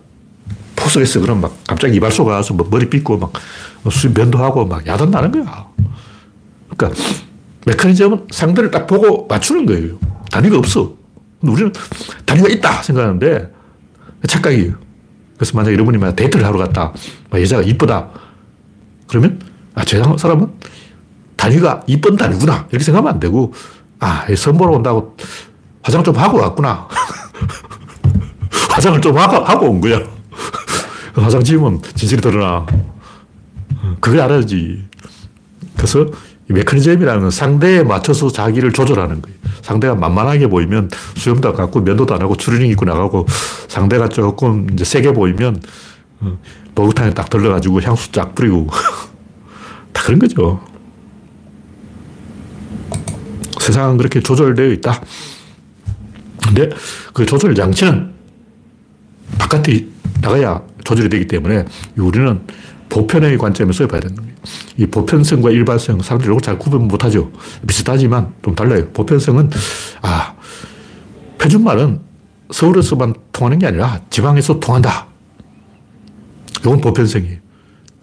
포스했어. 0.74 1.20
그럼 1.20 1.40
막 1.40 1.56
갑자기 1.66 1.96
이발소가 1.96 2.32
와서 2.32 2.54
뭐 2.54 2.66
머리 2.70 2.88
빗고 2.88 3.18
막 3.18 3.32
면도 4.14 4.38
하고 4.38 4.66
막 4.66 4.87
야단 4.87 5.11
나는 5.11 5.30
거야. 5.30 5.66
그러니까 6.76 7.00
메커니즘은 7.66 8.26
상대를 8.30 8.70
딱 8.70 8.87
보고 8.87 9.26
맞추는 9.28 9.66
거예요. 9.66 9.98
단위가 10.30 10.58
없어. 10.58 10.94
우리는 11.42 11.72
단위가 12.24 12.48
있다 12.48 12.82
생각하는데 12.82 13.52
착각이에요. 14.26 14.74
그래서 15.37 15.56
만약 15.56 15.72
여러분이 15.72 15.98
데이트를 16.16 16.44
하러 16.44 16.58
갔다. 16.58 16.92
여자가 17.35 17.62
이쁘다. 17.62 18.08
그러면, 19.12 19.38
아, 19.75 19.85
저 19.85 20.16
사람은 20.16 20.48
단위가 21.37 21.83
이쁜 21.87 22.16
단위구나. 22.16 22.66
이렇게 22.70 22.83
생각하면 22.83 23.12
안 23.12 23.20
되고, 23.20 23.53
아, 24.01 24.25
선보러 24.35 24.72
온다고 24.72 25.14
화장 25.83 26.03
좀 26.03 26.16
하고 26.16 26.38
왔구나. 26.38 26.88
화장을 28.72 28.98
좀 29.03 29.18
하고, 29.18 29.37
하고 29.44 29.66
온 29.66 29.83
거야. 29.83 30.01
화장 31.12 31.44
지우면 31.44 31.83
진실이 31.94 32.22
드러나. 32.22 32.64
그걸 34.01 34.20
알아야지. 34.20 34.83
그래서 35.77 36.07
메커니즘이라는 36.46 37.31
상대에 37.31 37.83
맞춰서 37.83 38.33
자기를 38.33 38.72
조절하는 38.72 39.20
거예요. 39.20 39.37
상대가 39.61 39.94
만만하게 39.94 40.46
보이면 40.46 40.90
수염도 41.16 41.51
안 41.51 41.55
갖고 41.55 41.81
면도도 41.81 42.14
안 42.14 42.22
하고 42.22 42.35
추리닝 42.35 42.70
입고 42.70 42.87
나가고 42.87 43.27
상대가 43.68 44.09
조금 44.09 44.68
이제 44.72 44.85
세게 44.85 45.12
보이면 45.12 45.61
어, 46.20 46.38
목욕탕에 46.74 47.11
딱 47.14 47.28
들러가지고 47.28 47.82
향수 47.82 48.11
쫙 48.12 48.35
뿌리고. 48.35 48.68
다 49.92 50.02
그런 50.04 50.18
거죠. 50.18 50.61
세상은 53.61 53.96
그렇게 53.96 54.20
조절되어 54.20 54.72
있다. 54.72 55.00
근데 56.44 56.70
그 57.12 57.24
조절 57.24 57.54
장치는 57.54 58.12
바깥에 59.38 59.87
나가야 60.20 60.62
조절이 60.85 61.08
되기 61.08 61.26
때문에 61.26 61.64
우리는 61.96 62.40
보편의 62.88 63.38
관점에서 63.38 63.87
봐야 63.87 64.00
되는 64.00 64.16
거예요. 64.16 64.32
이 64.76 64.87
보편성과 64.87 65.50
일반성, 65.50 66.00
사람들이 66.00 66.37
잘 66.42 66.58
구분 66.58 66.88
못 66.88 67.04
하죠. 67.04 67.30
비슷하지만 67.66 68.35
좀 68.44 68.54
달라요. 68.54 68.88
보편성은, 68.92 69.50
아, 70.02 70.35
표준말은 71.38 72.00
서울에서만 72.50 73.14
통하는 73.32 73.58
게 73.58 73.66
아니라 73.66 74.00
지방에서 74.11 74.61
통한다. 74.61 75.12
이건 76.62 76.81
보편성이에요. 76.81 77.38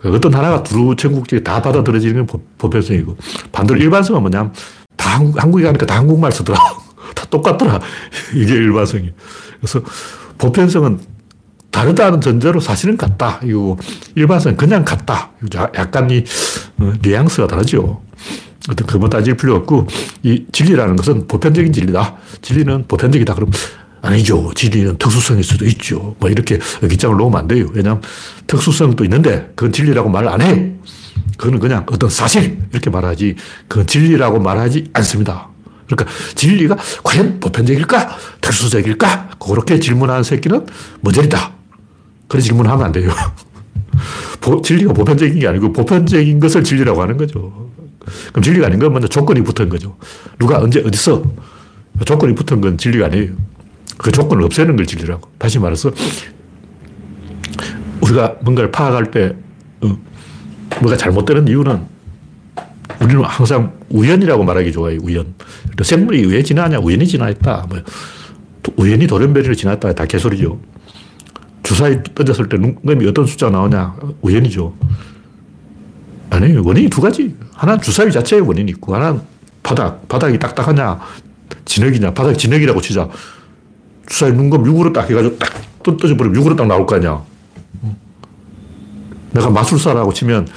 어떤 0.06 0.34
하나가 0.34 0.64
두루 0.64 0.96
전국적에 0.96 1.44
다 1.44 1.62
받아들여지는 1.62 2.26
건 2.26 2.42
보편성이고 2.58 3.18
반대로 3.52 3.80
일반성은 3.80 4.22
뭐냐면 4.22 4.54
다 4.96 5.16
한국, 5.16 5.42
한국 5.42 5.60
에 5.60 5.64
가니까 5.64 5.86
다 5.86 5.98
한국말 5.98 6.32
쓰더라. 6.32 6.60
다 7.16 7.26
똑같더라. 7.30 7.80
이게 8.36 8.54
일반성이에요. 8.54 9.12
그래서 9.60 9.82
보편성은 10.38 11.00
다르다는 11.72 12.22
전제로 12.22 12.60
사실은 12.60 12.98
같다. 12.98 13.40
이거 13.44 13.78
일반성은 14.16 14.58
그냥 14.58 14.84
같다. 14.84 15.32
약간 15.76 16.10
이 16.10 16.24
어, 16.80 16.94
뉘앙스가 17.02 17.48
다르죠. 17.48 18.02
어떤 18.70 18.88
그뭐 18.88 19.10
따질 19.10 19.36
필요 19.38 19.56
없고 19.56 19.88
이 20.24 20.46
진리라는 20.52 20.96
것은 20.96 21.28
보편적인 21.28 21.74
진리다. 21.74 22.18
진리는 22.42 22.86
보편적이다. 22.88 23.34
그럼 23.36 23.52
아니죠. 24.02 24.52
진리는 24.56 24.98
특수성일 24.98 25.44
수도 25.44 25.66
있죠. 25.66 26.16
뭐 26.20 26.30
이렇게 26.30 26.60
기장을 26.88 27.16
놓으면 27.18 27.40
안 27.40 27.48
돼요. 27.48 27.68
왜냐하면 27.74 28.02
특수성도 28.48 29.04
있는데 29.04 29.52
그건 29.56 29.72
진리라고 29.72 30.10
말 30.10 30.28
안 30.28 30.42
해요. 30.42 30.72
그거는 31.38 31.60
그냥 31.60 31.86
어떤 31.92 32.10
사실 32.10 32.60
이렇게 32.72 32.90
말하지 32.90 33.36
그건 33.68 33.88
진리라고 33.88 34.40
말하지 34.40 34.90
않습니다. 34.94 35.50
그러니까 35.88 36.12
진리가 36.36 36.78
과연 37.04 37.40
보편적일까? 37.40 38.18
특수적일까? 38.42 39.30
그렇게 39.40 39.80
질문하는 39.80 40.24
새끼는 40.24 40.68
머저리다. 41.02 41.54
그런 42.28 42.44
질문을 42.44 42.70
하면 42.72 42.86
안 42.86 42.92
돼요. 42.92 43.10
진리가 44.64 44.94
보편적인 44.94 45.40
게 45.40 45.48
아니고 45.48 45.74
보편적인 45.74 46.40
것을 46.40 46.64
진리라고 46.64 47.02
하는 47.02 47.18
거죠. 47.18 47.70
그럼 48.32 48.44
진리가 48.44 48.68
아닌 48.68 48.80
건 48.80 48.94
먼저 48.94 49.08
조건이 49.08 49.42
붙은 49.42 49.68
거죠. 49.70 49.98
누가 50.38 50.60
언제 50.60 50.82
어디서 50.86 51.24
조건이 52.06 52.36
붙은 52.36 52.62
건 52.62 52.78
진리가 52.78 53.08
아니에요. 53.08 53.32
그 54.00 54.12
조건을 54.12 54.44
없애는 54.46 54.78
걸 54.78 54.86
진리라고. 54.86 55.30
다시 55.38 55.60
말해서 55.60 55.92
우리가 58.02 58.38
뭔가를 58.42 58.72
파악할 58.72 59.12
때 59.12 59.36
어, 59.82 59.98
뭐가 60.82 60.96
잘못되는 60.98 61.48
이유는 61.48 61.82
우리는 63.02 63.24
항상 63.24 63.74
우연이라고 63.90 64.44
말하기 64.44 64.72
좋아해요. 64.72 65.00
우연. 65.04 65.36
생물이 65.84 66.26
왜 66.28 66.42
진화하냐? 66.42 66.80
우연히 66.80 67.06
진화했다. 67.06 67.68
뭐 67.70 67.80
우연히 68.78 69.06
돌연변이를 69.06 69.56
지났다. 69.56 69.94
다 69.94 70.06
개소리죠. 70.06 70.60
주사위 71.64 72.02
던졌을 72.16 72.48
때 72.48 72.58
눈금이 72.58 73.06
어떤 73.06 73.26
숫자가 73.26 73.52
나오냐? 73.52 73.96
우연이죠. 74.22 74.74
아니에요. 76.30 76.64
원인이 76.64 76.90
두 76.90 77.02
가지. 77.02 77.36
하나는 77.54 77.82
주사위 77.82 78.12
자체의 78.12 78.42
원인이 78.42 78.72
있고, 78.72 78.96
하나는 78.96 79.22
바닥. 79.62 80.08
바닥이 80.08 80.40
딱딱하냐? 80.40 81.00
진흙이냐? 81.66 82.14
바닥 82.14 82.38
진흙이라고 82.38 82.82
치자. 82.82 83.10
주사위 84.10 84.34
눈금 84.34 84.64
6으로 84.64 84.92
딱 84.92 85.10
해가지고 85.10 85.38
딱 85.38 85.50
던져버리면 85.84 86.44
6으로 86.44 86.58
딱 86.58 86.68
나올 86.68 86.86
거 86.86 86.96
아니야. 86.96 87.22
내가 89.32 89.50
마술사라고 89.50 90.12
치면 90.12 90.48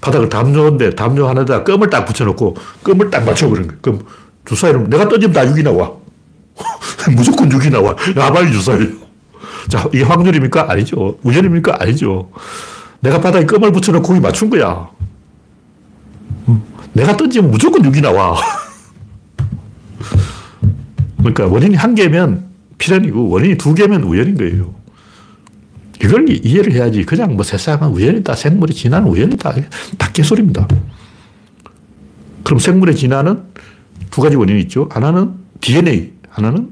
바닥을 0.00 0.28
담요인데 0.28 0.94
담요 0.94 1.28
하나에다 1.28 1.64
껌을 1.64 1.90
딱 1.90 2.06
붙여놓고 2.06 2.56
껌을 2.82 3.10
딱 3.10 3.24
맞춰버리는 3.24 3.68
거야. 3.68 3.78
그럼 3.82 4.00
주사위는 4.46 4.90
내가 4.90 5.08
던지면 5.08 5.34
다 5.34 5.44
6이 5.44 5.62
나와. 5.62 5.92
무조건 7.14 7.48
6이 7.48 7.70
나와. 7.70 7.94
야발 8.16 8.50
주사위. 8.50 8.88
자, 9.68 9.86
이게 9.92 10.02
확률입니까? 10.02 10.70
아니죠. 10.70 11.18
우연입니까? 11.22 11.76
아니죠. 11.78 12.30
내가 13.00 13.20
바닥에 13.20 13.44
껌을 13.44 13.70
붙여놓고 13.70 14.08
거기 14.08 14.20
맞춘 14.20 14.48
거야. 14.48 14.88
내가 16.94 17.16
던지면 17.16 17.50
무조건 17.50 17.82
6이 17.82 18.00
나와. 18.00 18.40
그러니까 21.18 21.46
원인이 21.46 21.76
한 21.76 21.94
개면 21.94 22.47
필연이고 22.78 23.28
원인이 23.28 23.58
두 23.58 23.74
개면 23.74 24.04
우연인 24.04 24.36
거예요. 24.36 24.74
이걸 26.02 26.28
이해를 26.28 26.72
해야지. 26.72 27.04
그냥 27.04 27.34
뭐 27.34 27.42
세상은 27.42 27.88
우연이다. 27.88 28.34
생물의 28.34 28.74
진화는 28.74 29.08
우연이다. 29.08 29.54
다 29.98 30.12
개소리입니다. 30.12 30.68
그럼 32.44 32.58
생물의 32.58 32.94
진화는 32.94 33.42
두 34.10 34.20
가지 34.20 34.36
원인이 34.36 34.60
있죠. 34.62 34.88
하나는 34.90 35.34
DNA, 35.60 36.12
하나는 36.28 36.70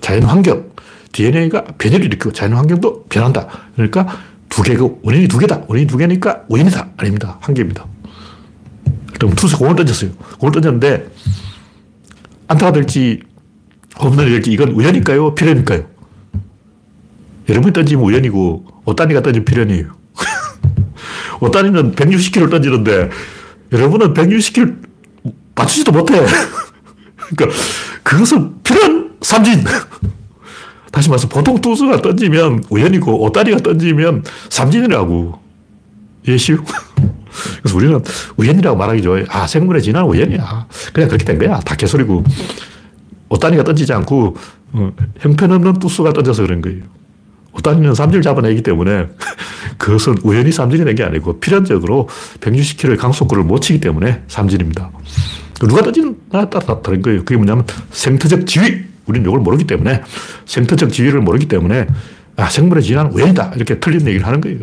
자연 0.00 0.22
환경. 0.24 0.70
DNA가 1.12 1.64
변이를 1.78 2.04
일으키고 2.06 2.32
자연 2.32 2.52
환경도 2.52 3.04
변한다. 3.04 3.48
그러니까 3.74 4.06
두 4.50 4.62
개고, 4.62 5.00
원인이 5.02 5.28
두 5.28 5.38
개다. 5.38 5.62
원인이 5.66 5.86
두 5.86 5.96
개니까 5.96 6.44
원인이다. 6.48 6.90
아닙니다. 6.98 7.38
한 7.40 7.54
개입니다. 7.54 7.86
그럼 9.14 9.34
투수 9.34 9.58
공을 9.58 9.76
던졌어요. 9.76 10.10
공을 10.38 10.52
던졌는데, 10.52 11.08
안타가 12.48 12.72
될지, 12.72 13.22
홈런이 14.00 14.30
될지, 14.30 14.52
이건 14.52 14.70
우연일까요? 14.70 15.34
필연일까요? 15.34 15.86
여러분이 17.48 17.72
던지면 17.72 18.04
우연이고, 18.04 18.66
오따니가 18.84 19.22
던지면 19.22 19.44
필연이에요. 19.44 19.96
오따니는 21.40 21.94
160km 21.94 22.50
던지는데, 22.50 23.10
여러분은 23.72 24.14
160km 24.14 24.76
맞추지도 25.54 25.92
못해. 25.92 26.20
그러니까, 27.16 27.58
그것은 28.02 28.62
필연 28.62 29.16
삼진. 29.22 29.64
다시 30.92 31.08
말해서 31.08 31.28
보통 31.28 31.60
투수가 31.60 32.00
던지면 32.00 32.64
우연이고 32.70 33.22
오다리가 33.24 33.58
던지면 33.58 34.24
삼진이라고. 34.48 35.38
예시요? 36.26 36.64
그래서 37.60 37.76
우리는 37.76 38.00
우연이라고 38.36 38.76
말하기 38.76 39.02
좋아해. 39.02 39.24
아, 39.28 39.46
생물의 39.46 39.82
진화는 39.82 40.08
우연이야. 40.08 40.66
그냥 40.92 41.08
그렇게 41.08 41.24
된 41.24 41.38
거야. 41.38 41.60
다 41.60 41.74
개소리고. 41.76 42.24
오다니가 43.28 43.64
던지지 43.64 43.92
않고 43.92 44.36
어, 44.72 44.92
형편없는 45.20 45.74
투수가 45.74 46.12
던져서 46.12 46.42
그런 46.42 46.60
거예요. 46.62 46.82
오다니는 47.52 47.94
삼진을 47.94 48.22
잡아내기 48.22 48.62
때문에 48.62 49.08
그것은 49.78 50.16
우연히 50.22 50.52
삼진이 50.52 50.84
된 50.84 50.94
게 50.94 51.02
아니고 51.04 51.40
필연적으로 51.40 52.08
160km의 52.40 52.98
강속구를 52.98 53.44
못 53.44 53.60
치기 53.60 53.80
때문에 53.80 54.22
삼진입니다. 54.28 54.90
누가 55.60 55.82
던지느냐에 55.82 56.50
따라 56.50 56.80
다른 56.82 57.00
거예요. 57.02 57.20
그게 57.20 57.36
뭐냐면 57.36 57.64
생태적 57.90 58.46
지위. 58.46 58.84
우리는 59.06 59.26
이걸 59.28 59.40
모르기 59.40 59.64
때문에 59.64 60.02
생태적 60.46 60.92
지위를 60.92 61.20
모르기 61.20 61.46
때문에 61.46 61.86
아, 62.36 62.48
생물의 62.50 62.82
진화는 62.82 63.12
우연이다. 63.12 63.52
이렇게 63.56 63.78
틀린 63.80 64.06
얘기를 64.06 64.26
하는 64.26 64.40
거예요. 64.40 64.58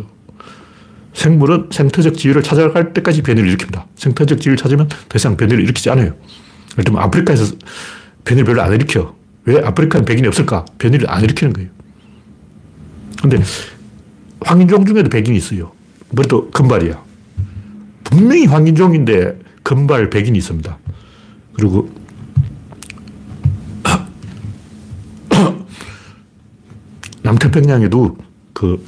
생물은 1.13 1.69
생태적 1.71 2.17
지위를 2.17 2.43
찾아갈 2.43 2.93
때까지 2.93 3.21
변이를 3.21 3.55
일으킵니다. 3.55 3.83
생태적 3.95 4.41
지위를 4.41 4.57
찾으면 4.57 4.87
더 4.87 5.15
이상 5.15 5.37
변이를 5.37 5.63
일으키지 5.63 5.89
않아요. 5.91 6.13
예를 6.73 6.83
들면 6.83 7.01
아프리카에서 7.03 7.55
변이를 8.25 8.45
별로 8.45 8.61
안 8.61 8.73
일으켜. 8.73 9.15
왜 9.45 9.59
아프리카는 9.59 10.05
백인이 10.05 10.27
없을까? 10.27 10.65
변이를 10.77 11.09
안 11.09 11.23
일으키는 11.23 11.53
거예요. 11.53 11.69
근데 13.21 13.41
황인종 14.41 14.85
중에도 14.85 15.09
백인이 15.09 15.37
있어요. 15.37 15.71
그것도 16.09 16.51
금발이야. 16.51 17.01
분명히 18.03 18.45
황인종인데 18.45 19.39
금발 19.63 20.09
백인이 20.09 20.37
있습니다. 20.37 20.77
그리고 21.53 21.89
남태평양에도 27.23 28.17
그 28.53 28.85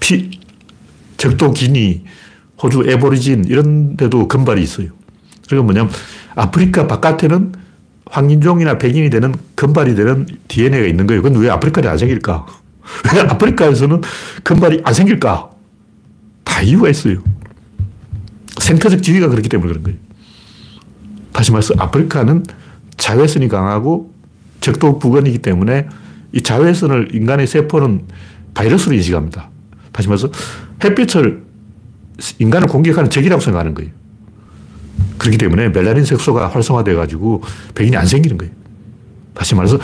피, 0.00 0.40
적도 1.16 1.52
기니, 1.52 2.04
호주 2.62 2.84
에버리진 2.86 3.44
이런 3.44 3.96
데도 3.96 4.28
금발이 4.28 4.62
있어요. 4.62 4.88
그러니까 5.46 5.64
뭐냐면 5.64 5.92
아프리카 6.34 6.86
바깥에는 6.86 7.61
황인종이나 8.12 8.76
백인이 8.76 9.08
되는 9.08 9.34
금발이 9.54 9.94
되는 9.94 10.26
DNA가 10.46 10.86
있는 10.86 11.06
거예요. 11.06 11.22
그건 11.22 11.40
왜 11.40 11.48
아프리카에 11.48 11.88
안 11.88 11.96
생길까? 11.96 12.46
왜 13.14 13.20
아프리카에서는 13.20 14.02
금발이 14.42 14.82
안 14.84 14.92
생길까? 14.92 15.50
다 16.44 16.60
이유가 16.60 16.90
있어요. 16.90 17.22
생태적 18.60 19.02
지위가 19.02 19.28
그렇기 19.28 19.48
때문에 19.48 19.68
그런 19.70 19.82
거예요. 19.82 19.98
다시 21.32 21.52
말해서 21.52 21.72
아프리카는 21.78 22.44
자외선이 22.98 23.48
강하고 23.48 24.12
적도 24.60 24.98
부근이기 24.98 25.38
때문에 25.38 25.88
이 26.32 26.42
자외선을 26.42 27.14
인간의 27.14 27.46
세포는 27.46 28.08
바이러스로 28.52 28.94
인식합니다. 28.94 29.48
다시 29.90 30.08
말해서 30.08 30.30
햇빛을 30.84 31.42
인간을 32.38 32.68
공격하는 32.68 33.08
적이라고 33.08 33.40
생각하는 33.40 33.72
거예요. 33.72 33.90
그렇기 35.22 35.38
때문에 35.38 35.68
멜라닌 35.68 36.04
색소가 36.04 36.48
활성화돼 36.48 36.94
가지고 36.94 37.42
백인이 37.76 37.96
안 37.96 38.04
생기는 38.06 38.36
거예요. 38.36 38.52
다시 39.34 39.54
말해서 39.54 39.78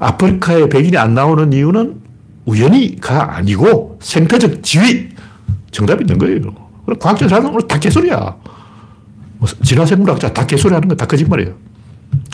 아프리카에 0.00 0.68
백인이 0.68 0.96
안 0.96 1.14
나오는 1.14 1.52
이유는 1.52 2.00
우연히가 2.44 3.36
아니고 3.36 4.00
생태적 4.02 4.64
지위 4.64 5.10
정답이 5.70 6.02
있는 6.02 6.18
거예요. 6.18 6.40
과학자 6.98 7.28
하는 7.28 7.52
건다 7.52 7.78
개소리야. 7.78 8.36
뭐 9.38 9.48
진화생물학자 9.62 10.32
다 10.32 10.44
개소리 10.44 10.74
하는 10.74 10.88
건다 10.88 11.06
거짓말이에요. 11.06 11.54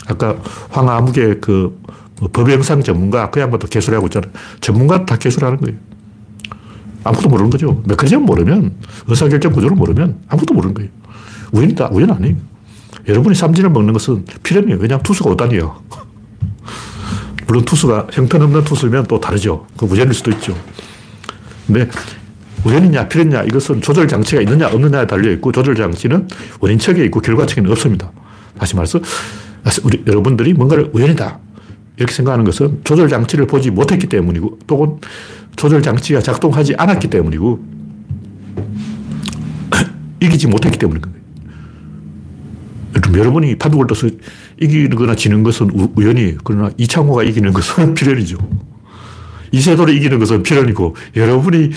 아까 0.07 0.35
황아무개 0.69 1.35
그뭐 1.35 2.29
법영상 2.33 2.81
전문가, 2.81 3.29
그 3.29 3.39
양반도 3.39 3.67
개소리하고 3.67 4.07
있잖아요. 4.07 4.31
전문가 4.61 5.05
다 5.05 5.15
개소리하는 5.15 5.59
거예요. 5.59 5.77
아무것도 7.03 7.29
모르는 7.29 7.51
거죠. 7.51 7.83
메커니즘 7.85 8.23
모르면, 8.23 8.73
의사결정 9.05 9.53
구조를 9.53 9.77
모르면 9.77 10.17
아무것도 10.27 10.55
모르는 10.55 10.73
거예요. 10.73 10.89
우연이 11.51 11.75
다. 11.75 11.89
우연 11.91 12.11
아니에요. 12.11 12.35
여러분이 13.07 13.35
삼진을 13.35 13.69
먹는 13.69 13.93
것은 13.93 14.25
필연이에요. 14.43 14.77
왜냐하면 14.79 15.03
투수가 15.03 15.31
5단이에요. 15.35 15.75
물론 17.47 17.63
투수가 17.63 18.07
형편없는 18.11 18.63
투수면 18.63 19.05
또 19.05 19.19
다르죠. 19.19 19.65
그 19.77 19.85
우연일 19.85 20.13
수도 20.13 20.31
있죠. 20.31 20.55
근데 21.65 21.89
우연이냐 22.65 23.07
필연이냐 23.07 23.43
이것은 23.43 23.81
조절 23.81 24.07
장치가 24.07 24.41
있느냐 24.41 24.67
없느냐에 24.67 25.07
달려 25.07 25.31
있고 25.33 25.51
조절 25.51 25.75
장치는 25.75 26.27
원인척에 26.59 27.03
있고 27.05 27.21
결과척에는 27.21 27.71
없습니다. 27.71 28.11
다시 28.57 28.75
말해서 28.75 28.99
우리 29.83 30.03
여러분들이 30.05 30.53
뭔가를 30.53 30.89
우연이다 30.93 31.39
이렇게 31.97 32.13
생각하는 32.13 32.45
것은 32.45 32.81
조절 32.83 33.09
장치를 33.09 33.47
보지 33.47 33.71
못했기 33.71 34.07
때문이고 34.07 34.59
또는 34.67 34.97
조절 35.55 35.81
장치가 35.81 36.21
작동하지 36.21 36.75
않았기 36.77 37.09
때문이고 37.09 37.59
이기지 40.21 40.47
못했기 40.47 40.77
때문인 40.77 41.01
거예요. 41.01 41.17
그럼 43.07 43.19
여러분이 43.19 43.57
떠서 43.57 44.09
이기거나 44.59 45.15
지는 45.15 45.43
것은 45.43 45.69
우연이에요. 45.95 46.37
그러나 46.43 46.69
이창호가 46.77 47.23
이기는 47.23 47.53
것은 47.53 47.93
필연이죠. 47.95 48.37
이세돌이 49.53 49.95
이기는 49.95 50.19
것은 50.19 50.43
필연이고 50.43 50.95
여러분이 51.15 51.71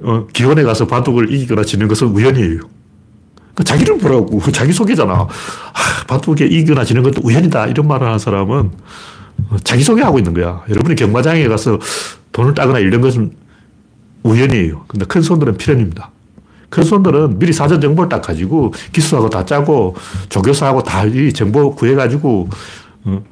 어, 0.00 0.26
기원에 0.32 0.64
가서 0.64 0.88
바둑을 0.88 1.32
이기거나 1.32 1.62
지는 1.62 1.86
것은 1.86 2.08
우연이에요. 2.08 2.60
그 3.54 3.62
자기를 3.62 3.98
보라고 3.98 4.40
자기 4.50 4.72
소개잖아. 4.72 5.12
아, 5.12 5.28
바둑에 6.08 6.46
이기거나 6.46 6.84
지는 6.84 7.04
것도 7.04 7.22
우연이다 7.22 7.68
이런 7.68 7.86
말을 7.86 8.06
하는 8.06 8.18
사람은 8.18 8.70
어, 9.50 9.56
자기 9.62 9.84
소개하고 9.84 10.18
있는 10.18 10.34
거야. 10.34 10.64
여러분이 10.68 10.96
경마장에 10.96 11.46
가서 11.46 11.78
돈을 12.32 12.54
따거나 12.54 12.80
이런 12.80 13.00
것은 13.00 13.32
우연이에요. 14.24 14.84
근데 14.88 15.04
큰 15.04 15.22
손들은 15.22 15.58
필연입니다. 15.58 16.10
큰 16.72 16.82
손들은 16.84 17.38
미리 17.38 17.52
사전 17.52 17.82
정보를 17.82 18.08
딱 18.08 18.22
가지고 18.22 18.72
기수하고 18.92 19.28
다 19.28 19.44
짜고 19.44 19.94
조교사하고 20.30 20.82
다 20.82 21.04
이 21.04 21.30
정보 21.34 21.74
구해가지고 21.74 22.48
어, 23.04 23.22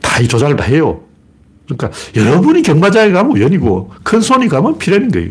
다이 0.00 0.26
조작을 0.26 0.56
다 0.56 0.64
해요. 0.64 1.00
그러니까 1.66 1.90
여러분이 2.16 2.62
경마장에 2.62 3.12
가면 3.12 3.36
우연이고 3.36 3.92
큰 4.02 4.20
손이 4.20 4.48
가면 4.48 4.78
필연인 4.78 5.12
거예요. 5.12 5.30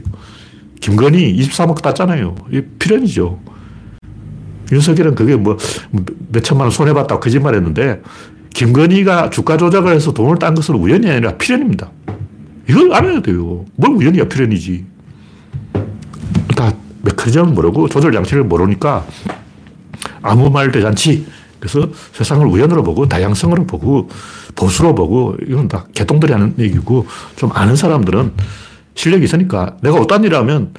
김건희 0.79 1.35
23억 1.35 1.81
땄잖아요. 1.81 2.35
이 2.53 2.61
필연이죠. 2.79 3.37
윤석열은 4.71 5.15
그게 5.15 5.35
뭐 5.35 5.57
몇천만 6.31 6.65
원 6.65 6.71
손해봤다고 6.71 7.19
거짓말 7.19 7.55
했는데 7.55 8.01
김건희가 8.53 9.31
주가 9.31 9.57
조작을 9.57 9.93
해서 9.93 10.13
돈을 10.13 10.37
딴 10.39 10.55
것은 10.55 10.75
우연이 10.75 11.09
아니라 11.09 11.35
필연입니다. 11.35 11.91
이걸 12.69 12.93
알아야 12.93 13.21
돼요. 13.21 13.65
뭘 13.75 13.91
우연이야 13.97 14.29
필연이지. 14.29 14.85
다 16.99 17.03
메커니즘을 17.03 17.53
모르고 17.53 17.87
조절 17.89 18.11
장치를 18.11 18.43
모르니까 18.43 19.05
아무 20.21 20.49
말 20.49 20.71
대잔치. 20.71 21.25
그래서 21.59 21.89
세상을 22.13 22.45
우연으로 22.47 22.83
보고 22.83 23.07
다양성으로 23.07 23.65
보고 23.65 24.09
보수로 24.55 24.95
보고 24.95 25.35
이건 25.45 25.67
다 25.67 25.85
개똥들이 25.93 26.31
하는 26.31 26.53
얘기고 26.57 27.05
좀 27.35 27.49
아는 27.53 27.75
사람들은 27.75 28.33
실력이 28.95 29.25
있으니까 29.25 29.75
내가 29.81 29.99
어떤 29.99 30.23
일 30.23 30.35
하면 30.35 30.73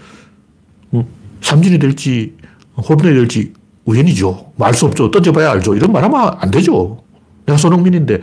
어, 0.92 1.06
삼진이 1.42 1.78
될지 1.78 2.34
홈런이 2.76 3.14
될지 3.14 3.52
우연이죠. 3.84 4.52
말수 4.56 4.86
없죠. 4.86 5.10
던져봐야 5.10 5.50
알죠. 5.52 5.74
이런 5.74 5.92
말 5.92 6.02
하면 6.04 6.34
안 6.38 6.50
되죠. 6.50 7.02
내가 7.46 7.58
손흥민인데 7.58 8.20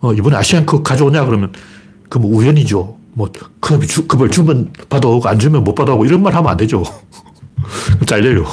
어, 0.00 0.12
이번에 0.12 0.36
아시안컵 0.36 0.84
가져오냐 0.84 1.24
그러면 1.24 1.52
그 2.08 2.18
뭐 2.18 2.36
우연이죠. 2.36 2.98
뭐 3.14 3.30
컵이 3.60 3.86
주, 3.86 4.06
컵을 4.06 4.30
주면 4.30 4.72
받아오고 4.88 5.28
안 5.28 5.38
주면 5.38 5.64
못 5.64 5.74
받아오고 5.74 6.04
이런 6.06 6.22
말 6.22 6.34
하면 6.34 6.50
안 6.50 6.56
되죠. 6.56 6.82
잘려요. 8.06 8.44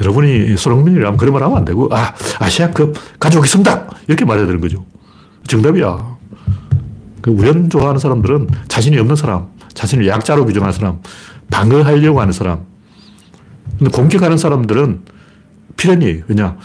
여러분이 0.00 0.56
손흥민이라면 0.56 1.16
그런 1.16 1.32
말 1.32 1.42
하면 1.42 1.58
안 1.58 1.64
되고 1.64 1.88
아 1.92 2.14
아시아컵 2.38 2.94
가져오겠습니다. 3.18 3.88
이렇게 4.06 4.24
말해야 4.24 4.46
되는 4.46 4.60
거죠. 4.60 4.84
정답이야. 5.46 6.18
그 7.22 7.30
우연 7.30 7.70
좋아하는 7.70 7.98
사람들은 7.98 8.48
자신이 8.68 8.98
없는 8.98 9.16
사람, 9.16 9.48
자신을 9.74 10.06
약자로 10.06 10.44
규정하는 10.46 10.72
사람, 10.72 11.00
방어하려고 11.50 12.20
하는 12.20 12.32
사람. 12.32 12.66
근데 13.78 13.90
공격하는 13.90 14.38
사람들은 14.38 15.02
필연이에요. 15.76 16.24
왜냐? 16.28 16.56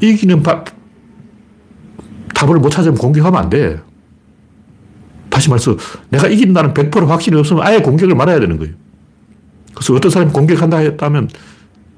이기는 0.00 0.42
바, 0.42 0.64
답을 2.34 2.58
못 2.58 2.70
찾으면 2.70 2.98
공격하면 2.98 3.40
안 3.42 3.50
돼. 3.50 3.80
다시 5.30 5.48
말해서 5.48 5.76
내가 6.10 6.28
이긴다는 6.28 6.74
100% 6.74 7.06
확신이 7.06 7.36
없으면 7.38 7.62
아예 7.66 7.80
공격을 7.80 8.14
말아야 8.14 8.40
되는 8.40 8.58
거예요. 8.58 8.74
그래서 9.74 9.94
어떤 9.94 10.10
사람이 10.10 10.32
공격한다 10.32 10.78
했다면 10.78 11.28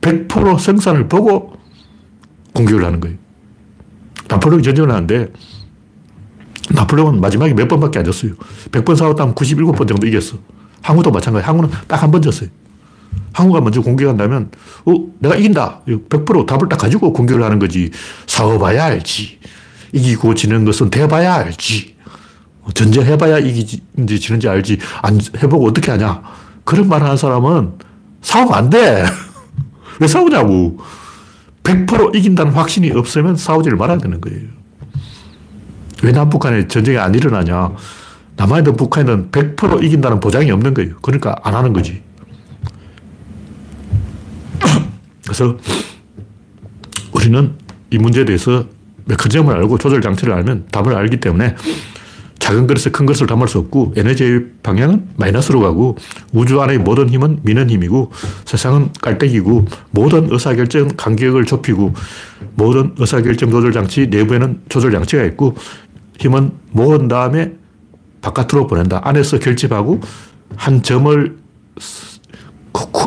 100% 0.01 0.59
생산을 0.59 1.09
보고 1.09 1.53
공격을 2.55 2.85
하는 2.85 3.01
거예요. 3.01 3.17
나폴레옹이 4.29 4.63
전쟁을 4.63 4.91
하는데 4.91 5.29
나폴레옹은 6.71 7.21
마지막에 7.21 7.55
몇 7.55 7.69
번밖에 7.69 7.99
안 8.01 8.05
졌어요. 8.05 8.33
100번 8.73 8.97
싸웠다면 8.97 9.35
97번 9.35 9.87
정도 9.89 10.07
이겼어. 10.07 10.37
항우도 10.83 11.11
마찬가지. 11.11 11.47
항우는 11.47 11.71
딱 11.87 12.03
한 12.03 12.11
번 12.11 12.21
졌어요. 12.23 12.49
항우가 13.33 13.61
먼저 13.61 13.81
공격한다면, 13.81 14.51
어, 14.85 14.95
내가 15.19 15.37
이긴다. 15.37 15.83
100% 15.87 16.47
답을 16.47 16.69
딱 16.69 16.77
가지고 16.79 17.13
공격을 17.13 17.43
하는 17.43 17.59
거지. 17.59 17.91
싸워봐야 18.27 18.85
알지. 18.87 19.39
이기고 19.93 20.35
지는 20.35 20.65
것은 20.65 20.91
대봐야 20.91 21.35
알지. 21.37 21.97
전쟁해봐야 22.75 23.39
이기는지 23.39 24.21
지는지 24.21 24.49
알지. 24.49 24.79
안 25.03 25.19
해보고 25.43 25.67
어떻게 25.67 25.91
하냐. 25.91 26.23
그런 26.65 26.89
말 26.89 27.03
하는 27.03 27.17
사람은 27.17 27.73
싸우면 28.23 28.55
안 28.55 28.71
돼. 28.71 29.05
왜 30.01 30.07
싸우냐고. 30.07 30.79
100% 31.63 32.15
이긴다는 32.15 32.53
확신이 32.53 32.91
없으면 32.91 33.37
싸우지를 33.37 33.77
말아야 33.77 33.99
되는 33.99 34.21
거예요. 34.21 34.41
왜 36.03 36.13
남북한에 36.13 36.69
전쟁이 36.69 36.99
안 36.99 37.15
일어나냐. 37.15 37.73
남한이든 38.37 38.77
북한이든 38.77 39.31
100% 39.31 39.83
이긴다는 39.83 40.21
보장이 40.21 40.51
없는 40.51 40.73
거예요. 40.75 40.95
그러니까 41.03 41.37
안 41.43 41.55
하는 41.55 41.73
거지. 41.73 42.03
그래서 45.25 45.59
우리는 47.13 47.55
이 47.91 47.99
문제에 47.99 48.25
대해서 48.25 48.65
메커니즘을 49.07 49.57
알고 49.57 49.79
조절 49.79 50.01
장치를 50.01 50.35
알면 50.35 50.69
답을 50.71 50.95
알기 50.95 51.19
때문에 51.19 51.57
작은 52.49 52.67
그릇에 52.67 52.91
큰 52.91 53.05
것을 53.05 53.27
담을 53.27 53.47
수 53.47 53.59
없고 53.59 53.93
에너지의 53.95 54.47
방향은 54.63 55.09
마이너스로 55.17 55.61
가고 55.61 55.97
우주 56.33 56.63
안의 56.63 56.79
모든 56.79 57.11
힘은 57.11 57.41
미는 57.43 57.69
힘이고 57.69 58.11
세상은 58.47 58.89
깔때기고 59.03 59.67
모든 59.91 60.33
의사결정 60.33 60.89
간격을 60.97 61.45
좁히고 61.45 61.93
모든 62.55 62.95
의사결정 62.97 63.51
조절 63.51 63.73
장치 63.73 64.07
내부에는 64.07 64.63
조절 64.71 64.93
장치가 64.93 65.25
있고 65.25 65.57
힘은 66.19 66.53
모은 66.71 67.09
다음에 67.09 67.53
바깥으로 68.23 68.67
보낸다. 68.67 69.03
안에서 69.05 69.39
결집하고 69.39 70.01
한 70.57 70.83
점을 70.83 71.37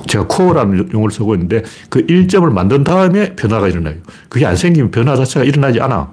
제가 0.08 0.28
코어라는 0.28 0.94
용어를 0.94 1.12
쓰고 1.12 1.34
있는데 1.34 1.64
그 1.89 2.06
1점을 2.06 2.48
만든 2.52 2.84
다음에 2.84 3.36
변화가 3.36 3.70
일어나요. 3.70 3.96
그게 4.30 4.46
안 4.46 4.56
생기면 4.56 4.92
변화 4.92 5.16
자체가 5.16 5.46
일어나지 5.46 5.82
않아. 5.82 6.12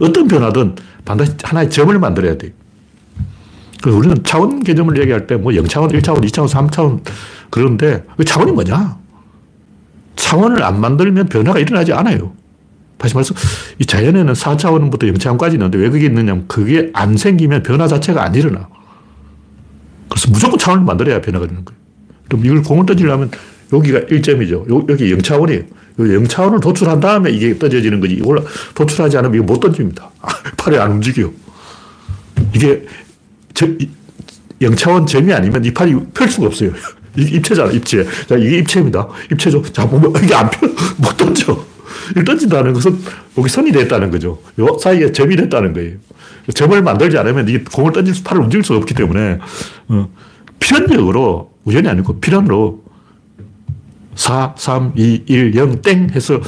어떤 0.00 0.28
변화든 0.28 0.76
반드시 1.08 1.32
하나의 1.42 1.70
점을 1.70 1.98
만들어야 1.98 2.36
돼. 2.36 2.52
그래서 3.80 3.98
우리는 3.98 4.22
차원 4.24 4.62
개념을 4.62 4.98
얘기할 5.00 5.26
때 5.26 5.36
뭐 5.36 5.52
0차원, 5.52 5.90
1차원, 5.92 6.22
2차원, 6.22 6.48
3차원 6.48 7.00
그런데 7.48 8.04
그 8.16 8.24
차원이 8.24 8.52
뭐냐? 8.52 8.98
차원을 10.16 10.62
안 10.62 10.80
만들면 10.80 11.28
변화가 11.28 11.60
일어나지 11.60 11.94
않아요. 11.94 12.32
다시 12.98 13.14
말해서 13.14 13.34
이 13.78 13.86
자연에는 13.86 14.32
4차원부터 14.34 15.14
0차원까지 15.16 15.52
있는데 15.54 15.78
왜 15.78 15.88
그게 15.88 16.06
있느냐면 16.06 16.46
그게 16.46 16.90
안 16.92 17.16
생기면 17.16 17.62
변화 17.62 17.86
자체가 17.86 18.22
안 18.22 18.34
일어나. 18.34 18.68
그래서 20.10 20.30
무조건 20.30 20.58
차원을 20.58 20.84
만들어야 20.84 21.22
변화가 21.22 21.46
되는 21.46 21.64
거예요. 21.64 21.78
그럼 22.28 22.44
이걸 22.44 22.62
공을 22.62 22.84
던지려면 22.84 23.30
여기가 23.72 24.00
1점이죠. 24.00 24.88
여기 24.88 25.14
0차원이에요. 25.14 25.64
0차원을 25.98 26.60
도출한 26.60 27.00
다음에 27.00 27.30
이게 27.30 27.58
던져지는 27.58 28.00
거지. 28.00 28.14
이걸 28.14 28.44
도출하지 28.74 29.18
않으면 29.18 29.34
이거 29.36 29.44
못 29.44 29.60
던집니다. 29.60 30.10
팔이 30.56 30.78
안 30.78 30.92
움직여요. 30.92 31.32
이게 32.54 32.84
0차원 34.60 35.06
점이 35.06 35.32
아니면 35.32 35.64
이 35.64 35.72
팔이 35.72 35.94
펼 36.14 36.28
수가 36.28 36.46
없어요. 36.46 36.72
이게 37.16 37.36
입체잖아, 37.36 37.72
입체. 37.72 38.06
자, 38.28 38.36
이게 38.36 38.58
입체입니다. 38.58 39.08
입체죠. 39.32 39.62
자, 39.72 39.88
보면 39.88 40.12
이게 40.22 40.34
안 40.34 40.48
펴, 40.50 40.66
못 40.98 41.16
던져. 41.16 41.64
이걸 42.10 42.24
던진다는 42.24 42.72
것은 42.72 42.98
여기 43.36 43.48
선이 43.48 43.72
됐다는 43.72 44.10
거죠. 44.10 44.40
요 44.58 44.78
사이에 44.80 45.10
점이 45.12 45.36
됐다는 45.36 45.72
거예요. 45.72 45.96
점을 46.54 46.80
만들지 46.80 47.18
않으면 47.18 47.48
이 47.48 47.58
공을 47.64 47.92
던질 47.92 48.14
수, 48.14 48.22
팔을 48.22 48.42
움직일 48.42 48.64
수가 48.64 48.78
없기 48.78 48.94
때문에, 48.94 49.38
어, 49.88 50.08
필연적으로, 50.60 51.52
우연이 51.64 51.88
아니고 51.88 52.20
필연으로 52.20 52.87
4, 54.18 54.54
3, 54.58 54.92
2, 54.96 55.22
1, 55.26 55.54
0, 55.54 55.80
땡 55.80 56.10
해서 56.10 56.40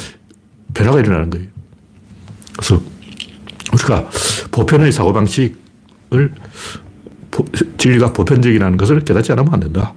변화가 0.74 0.98
일어나는 0.98 1.30
거예요. 1.30 1.46
그래서 2.56 2.82
우리가 3.72 4.10
보편의 4.50 4.90
사고방식을 4.90 6.34
진리가 7.78 8.12
보편적이라는 8.12 8.76
것을 8.76 9.00
깨닫지 9.00 9.30
않으면 9.32 9.54
안 9.54 9.60
된다. 9.60 9.94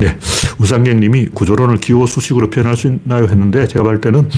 네. 0.00 0.18
우상경 0.58 1.00
님이 1.00 1.26
구조론을 1.26 1.78
기호 1.78 2.06
수식으로 2.06 2.50
표현할 2.50 2.76
수 2.76 2.88
있나요? 2.88 3.24
했는데 3.24 3.66
제가 3.66 3.84
볼 3.84 4.00
때는 4.02 4.28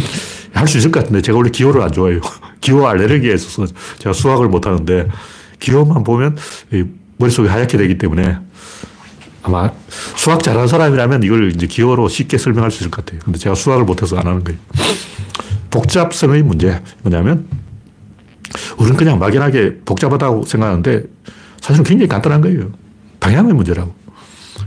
할 0.52 0.68
수 0.68 0.78
있을 0.78 0.92
것 0.92 1.00
같은데 1.00 1.20
제가 1.22 1.36
원래 1.36 1.50
기호를 1.50 1.82
안 1.82 1.90
좋아해요. 1.90 2.20
기호 2.62 2.86
알레르기에 2.86 3.34
있어서 3.34 3.66
제가 3.98 4.12
수학을 4.12 4.48
못 4.48 4.64
하는데 4.64 5.08
기호만 5.58 6.04
보면 6.04 6.36
머릿속이 7.18 7.48
하얗게 7.48 7.78
되기 7.78 7.98
때문에 7.98 8.38
아마 9.44 9.70
수학 10.16 10.42
잘하는 10.42 10.66
사람이라면 10.66 11.22
이걸 11.22 11.52
이제 11.54 11.66
기호로 11.66 12.08
쉽게 12.08 12.38
설명할 12.38 12.70
수 12.70 12.78
있을 12.78 12.90
것 12.90 13.04
같아요. 13.04 13.20
근데 13.24 13.38
제가 13.38 13.54
수학을 13.54 13.84
못해서 13.84 14.16
안 14.16 14.26
하는 14.26 14.42
거예요. 14.42 14.58
복잡성의 15.70 16.42
문제 16.42 16.82
뭐냐면 17.02 17.46
우리는 18.78 18.96
그냥 18.96 19.18
막연하게 19.18 19.80
복잡하다고 19.84 20.46
생각하는데 20.46 21.02
사실은 21.60 21.84
굉장히 21.84 22.08
간단한 22.08 22.40
거예요. 22.40 22.70
방향의 23.20 23.52
문제라고. 23.52 23.94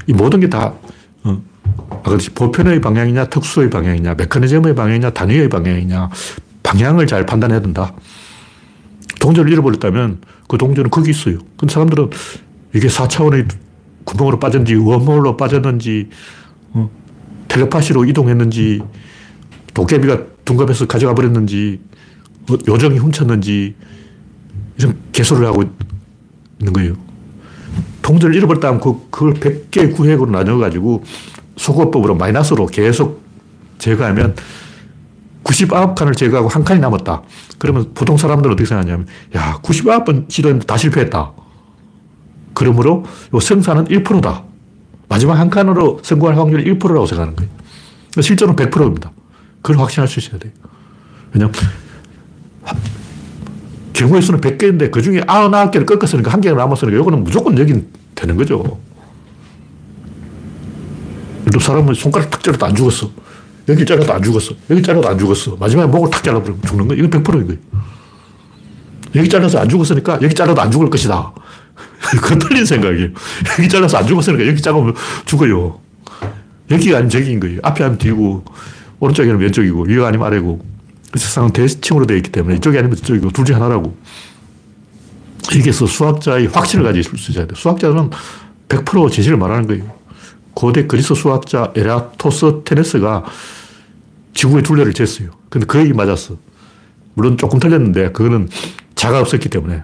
이 0.05 0.13
모든 0.13 0.39
게 0.39 0.49
다, 0.49 0.73
어, 1.23 1.41
아까 1.89 2.17
보편의 2.35 2.79
방향이냐, 2.79 3.25
특수의 3.25 3.69
방향이냐, 3.69 4.13
메커니즘의 4.13 4.75
방향이냐, 4.75 5.09
단위의 5.09 5.49
방향이냐, 5.49 6.09
방향을 6.61 7.07
잘 7.07 7.25
판단해야 7.25 7.61
된다. 7.61 7.93
동전을 9.19 9.51
잃어버렸다면 9.51 10.21
그 10.47 10.57
동전은 10.57 10.91
거기 10.91 11.09
있어요. 11.09 11.39
근데 11.57 11.73
사람들은 11.73 12.09
이게 12.75 12.87
4차원의 12.87 13.47
구멍으로 14.07 14.39
빠졌는지, 14.39 14.75
웜홀로 14.75 15.35
빠졌는지, 15.35 16.09
어, 16.71 16.89
텔레파시로 17.49 18.05
이동했는지, 18.05 18.81
도깨비가 19.73 20.23
둔갑해서 20.45 20.87
가져가 20.87 21.13
버렸는지, 21.13 21.81
어, 22.49 22.55
요정이 22.67 22.97
훔쳤는지, 22.97 23.75
이런 24.79 24.97
개소를 25.11 25.45
하고 25.45 25.63
있는 26.59 26.73
거예요. 26.73 26.93
동전을 28.01 28.35
잃어버렸다면 28.35 28.79
그, 28.79 29.07
그걸 29.11 29.33
100개의 29.33 29.93
구획으로 29.93 30.31
나눠가지고 30.31 31.03
소거법으로 31.57 32.15
마이너스로 32.15 32.67
계속 32.67 33.21
제거하면 33.79 34.35
99칸을 35.43 36.15
제거하고 36.15 36.47
한 36.47 36.63
칸이 36.63 36.79
남았다. 36.79 37.23
그러면 37.57 37.91
보통 37.93 38.15
사람들은 38.15 38.53
어떻게 38.53 38.65
생각하냐면, 38.65 39.07
야, 39.35 39.59
99번 39.61 40.29
시도했는데 40.31 40.65
다 40.65 40.77
실패했다. 40.77 41.33
그러므로 42.57 43.05
요 43.35 43.39
성사는 43.39 43.85
1%다. 43.85 44.41
마지막 45.07 45.35
한 45.35 45.51
칸으로 45.51 45.99
성공할 46.01 46.39
확률이 46.39 46.73
1%라고 46.73 47.05
생각하는 47.05 47.35
거예요. 47.35 47.51
실제로는 48.19 48.55
100%입니다. 48.55 49.11
그걸 49.61 49.79
확신할 49.79 50.07
수 50.07 50.17
있어야 50.19 50.39
돼요. 50.39 50.51
왜냐면, 51.33 51.53
경우의 53.93 54.23
수는 54.23 54.41
100개인데 54.41 54.89
그 54.89 55.03
중에 55.03 55.21
99개를 55.21 55.85
꺾었으니까 55.85 56.33
한 56.33 56.41
개가 56.41 56.57
남았으니까 56.57 56.97
이거는 56.97 57.23
무조건 57.23 57.59
여긴 57.59 57.89
되는 58.15 58.35
거죠. 58.35 58.79
또 61.53 61.59
사람은 61.59 61.93
손가락 61.93 62.31
탁 62.31 62.41
잘라도 62.41 62.65
안 62.65 62.73
죽었어. 62.73 63.11
여기 63.69 63.85
잘라도 63.85 64.11
안 64.11 64.23
죽었어. 64.23 64.55
여기 64.71 64.81
잘라도 64.81 65.07
안 65.07 65.19
죽었어. 65.19 65.57
마지막에 65.57 65.91
목을 65.91 66.09
탁 66.09 66.23
잘라버리면 66.23 66.63
죽는 66.63 66.87
거야. 66.87 66.97
이건 66.97 67.21
100%인 67.21 67.47
거예요. 67.47 67.61
여기 69.15 69.29
잘라서 69.29 69.59
안 69.59 69.69
죽었으니까 69.69 70.17
여기 70.23 70.33
잘라도 70.33 70.59
안 70.59 70.71
죽을 70.71 70.89
것이다. 70.89 71.33
그건 72.21 72.39
틀린 72.39 72.65
생각이에요. 72.65 73.09
여기 73.59 73.69
잘라서 73.69 73.97
안 73.97 74.07
죽었으니까 74.07 74.47
여기 74.47 74.61
잘라면 74.61 74.93
죽어요. 75.25 75.79
여기가 76.71 76.97
아니면 76.97 77.09
저기인 77.09 77.39
거예요. 77.39 77.59
앞에 77.63 77.83
하면 77.83 77.97
뒤고, 77.97 78.43
오른쪽이 78.99 79.29
아니면 79.29 79.43
왼쪽이고, 79.43 79.83
위가 79.83 80.07
아니면 80.07 80.27
아래고. 80.27 80.65
그 81.11 81.19
세상은 81.19 81.51
대칭으로 81.51 82.05
되어 82.05 82.17
있기 82.17 82.31
때문에 82.31 82.57
이쪽이 82.57 82.77
아니면 82.77 82.97
저쪽이고, 82.97 83.31
둘 83.31 83.45
중 83.45 83.55
하나라고. 83.55 83.95
여기서 85.55 85.85
수학자의 85.85 86.47
확신을 86.47 86.83
가지고 86.83 87.15
있어야 87.15 87.47
돼. 87.47 87.55
수학자는 87.55 88.09
100% 88.67 89.11
진실을 89.11 89.37
말하는 89.37 89.65
거예요. 89.67 89.95
고대 90.53 90.87
그리스 90.87 91.13
수학자 91.15 91.71
에라토스 91.75 92.63
테네스가 92.65 93.23
지구의 94.33 94.63
둘레를 94.63 94.91
쟀어요. 94.93 95.29
근데 95.49 95.65
거의 95.65 95.93
맞았어. 95.93 96.35
물론 97.13 97.37
조금 97.37 97.59
틀렸는데 97.59 98.11
그거는 98.11 98.49
자가 98.95 99.21
없었기 99.21 99.49
때문에 99.49 99.83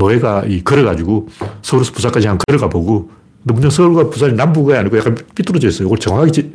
노예가 0.00 0.44
이 0.46 0.64
걸어가지고 0.64 1.28
서울에서 1.62 1.92
부산까지 1.92 2.26
한 2.26 2.38
걸어가 2.38 2.68
보고 2.68 3.10
근데 3.42 3.54
문제 3.54 3.70
서울과 3.70 4.10
부산이 4.10 4.32
남부가 4.34 4.78
아니고 4.78 4.98
약간 4.98 5.16
삐뚤어져 5.34 5.68
있어요. 5.68 5.86
이걸 5.86 5.98
정확하게 5.98 6.32
지, 6.32 6.52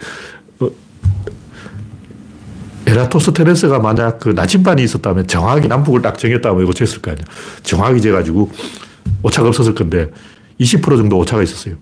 어, 0.60 0.70
에라토스테네스가 2.88 3.80
만약 3.80 4.20
그 4.20 4.30
나침반이 4.30 4.84
있었다면 4.84 5.28
정확하게 5.28 5.68
남북을 5.68 6.02
딱 6.02 6.18
정했다면 6.18 6.64
이거 6.64 6.72
쟀을 6.72 7.02
거 7.02 7.12
아니야. 7.12 7.26
정확하게 7.64 8.00
재가지고 8.00 8.52
오차가 9.24 9.50
없었을 9.50 9.74
건데 9.74 10.12
20% 10.60 10.98
정도 10.98 11.18
오차가 11.18 11.44
있었어요. 11.44 11.76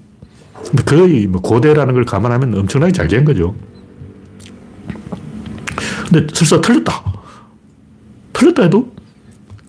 근데 0.70 0.84
거의 0.84 1.28
뭐 1.28 1.42
고대라는 1.42 1.94
걸 1.94 2.06
감안하면 2.06 2.58
엄청나게 2.58 2.94
잘된 2.94 3.26
거죠. 3.26 3.56
근데 6.10 6.28
설사 6.34 6.62
틀렸다. 6.62 7.04
틀렸다 8.32 8.64
해도 8.64 8.94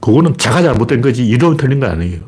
그거는 0.04 0.36
자가 0.36 0.60
잘못된 0.60 1.00
거지 1.00 1.26
이론이 1.26 1.56
틀린 1.56 1.80
거 1.80 1.86
아니에요. 1.86 2.20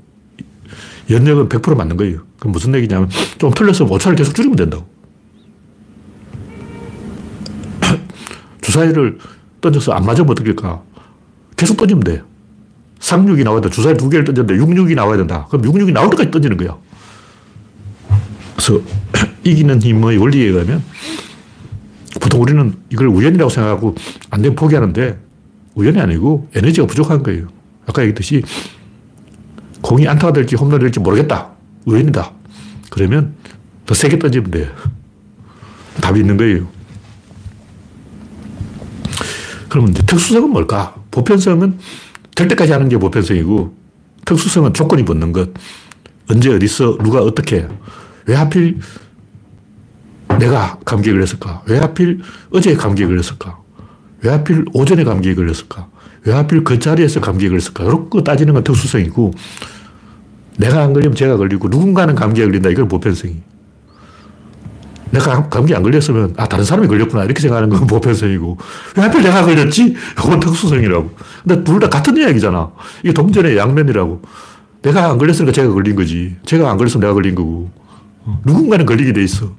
연력은 1.11 1.51
100% 1.51 1.77
맞는 1.77 1.99
거예요. 1.99 2.21
그럼 2.39 2.53
무슨 2.53 2.75
얘기냐면 2.75 3.11
좀 3.37 3.53
틀렸으면 3.53 3.93
오차를 3.93 4.17
계속 4.17 4.35
줄이면 4.35 4.57
된다고. 4.57 4.87
주사위를 8.63 9.19
던져서 9.61 9.93
안 9.93 10.07
맞으면 10.07 10.31
어떡할까? 10.31 10.83
계속 11.55 11.77
던지면 11.77 12.03
돼. 12.03 12.23
상륙이 13.01 13.45
나와야 13.45 13.61
돼. 13.61 13.69
주사위 13.69 13.95
두 13.95 14.09
개를 14.09 14.25
던졌는데 14.25 14.65
66이 14.65 14.95
나와야 14.95 15.19
된다. 15.19 15.47
그럼 15.51 15.67
66이 15.67 15.93
나올 15.93 16.09
때까지 16.09 16.31
던지는 16.31 16.57
거야. 16.57 16.79
그래서 18.57 18.81
이기는 19.45 19.83
힘의 19.83 20.17
원리에 20.17 20.47
의하면 20.47 20.83
보통 22.23 22.41
우리는 22.41 22.75
이걸 22.89 23.09
우연이라고 23.09 23.51
생각하고 23.51 23.95
안 24.31 24.41
되면 24.41 24.57
포기하는데 24.57 25.19
우연이 25.75 26.01
아니고 26.01 26.49
에너지가 26.55 26.87
부족한 26.87 27.23
거예요. 27.23 27.55
아까 27.87 28.03
얘기했듯이 28.03 28.43
공이 29.81 30.07
안타가 30.09 30.33
될지 30.33 30.57
홈런이 30.57 30.81
될지 30.81 31.01
모르겠다. 31.01 31.51
우연이다. 31.85 32.33
그러면 32.91 33.35
더 33.87 33.95
세게 33.95 34.19
던지면 34.19 34.51
돼요. 34.51 34.69
답이 36.01 36.21
있는 36.21 36.37
거예요. 36.37 36.69
그러면 39.69 39.93
이제 39.93 40.03
특수성은 40.05 40.51
뭘까? 40.51 40.95
보편성은 41.11 41.79
될 42.35 42.49
때까지 42.49 42.73
하는 42.73 42.89
게 42.89 42.99
보편성이고 42.99 43.77
특수성은 44.25 44.75
조건이 44.75 45.05
붙는 45.05 45.33
것. 45.33 45.51
언제 46.29 46.53
어디서 46.53 46.99
누가 46.99 47.21
어떻게 47.23 47.69
왜 48.27 48.35
하필 48.35 48.81
내가 50.39 50.79
감기에 50.85 51.13
걸렸을까? 51.13 51.63
왜 51.67 51.79
하필 51.79 52.21
어제 52.51 52.75
감기에 52.75 53.07
걸렸을까? 53.07 53.66
왜 54.23 54.31
하필 54.31 54.65
오전에 54.73 55.05
감기에 55.05 55.35
걸렸을까? 55.35 55.89
왜 56.25 56.33
하필 56.33 56.65
그 56.65 56.79
자리에서 56.79 57.21
감기에 57.21 57.49
걸렸을까? 57.49 57.85
이렇게 57.85 58.23
따지는 58.25 58.55
건 58.55 58.65
특수성이고, 58.65 59.33
내가 60.59 60.83
안 60.83 60.93
걸리면 60.93 61.15
제가 61.15 61.37
걸리고, 61.37 61.69
누군가는 61.69 62.15
감기에 62.15 62.45
걸린다. 62.45 62.71
이건 62.71 62.89
보편성이. 62.89 63.37
내가 65.11 65.49
감기 65.49 65.75
안 65.75 65.83
걸렸으면, 65.83 66.35
아, 66.37 66.47
다른 66.49 66.65
사람이 66.65 66.89
걸렸구나. 66.89 67.25
이렇게 67.25 67.41
생각하는 67.41 67.69
건 67.69 67.87
보편성이고, 67.87 68.59
왜 68.97 69.03
하필 69.03 69.23
내가 69.23 69.45
걸렸지? 69.45 69.95
이건 70.19 70.41
특수성이라고. 70.41 71.11
근데 71.47 71.63
둘 71.65 71.79
다 71.79 71.89
같은 71.89 72.17
이야기잖아. 72.17 72.71
이게 73.05 73.13
동전의 73.13 73.57
양면이라고. 73.57 74.23
내가 74.83 75.11
안 75.11 75.19
걸렸으니까 75.19 75.53
제가 75.53 75.73
걸린 75.73 75.95
거지. 75.95 76.37
제가 76.45 76.71
안 76.71 76.77
걸렸으면 76.77 77.01
내가 77.03 77.13
걸린 77.15 77.35
거고. 77.35 77.71
누군가는 78.45 78.85
걸리게 78.87 79.13
돼 79.13 79.23
있어. 79.23 79.53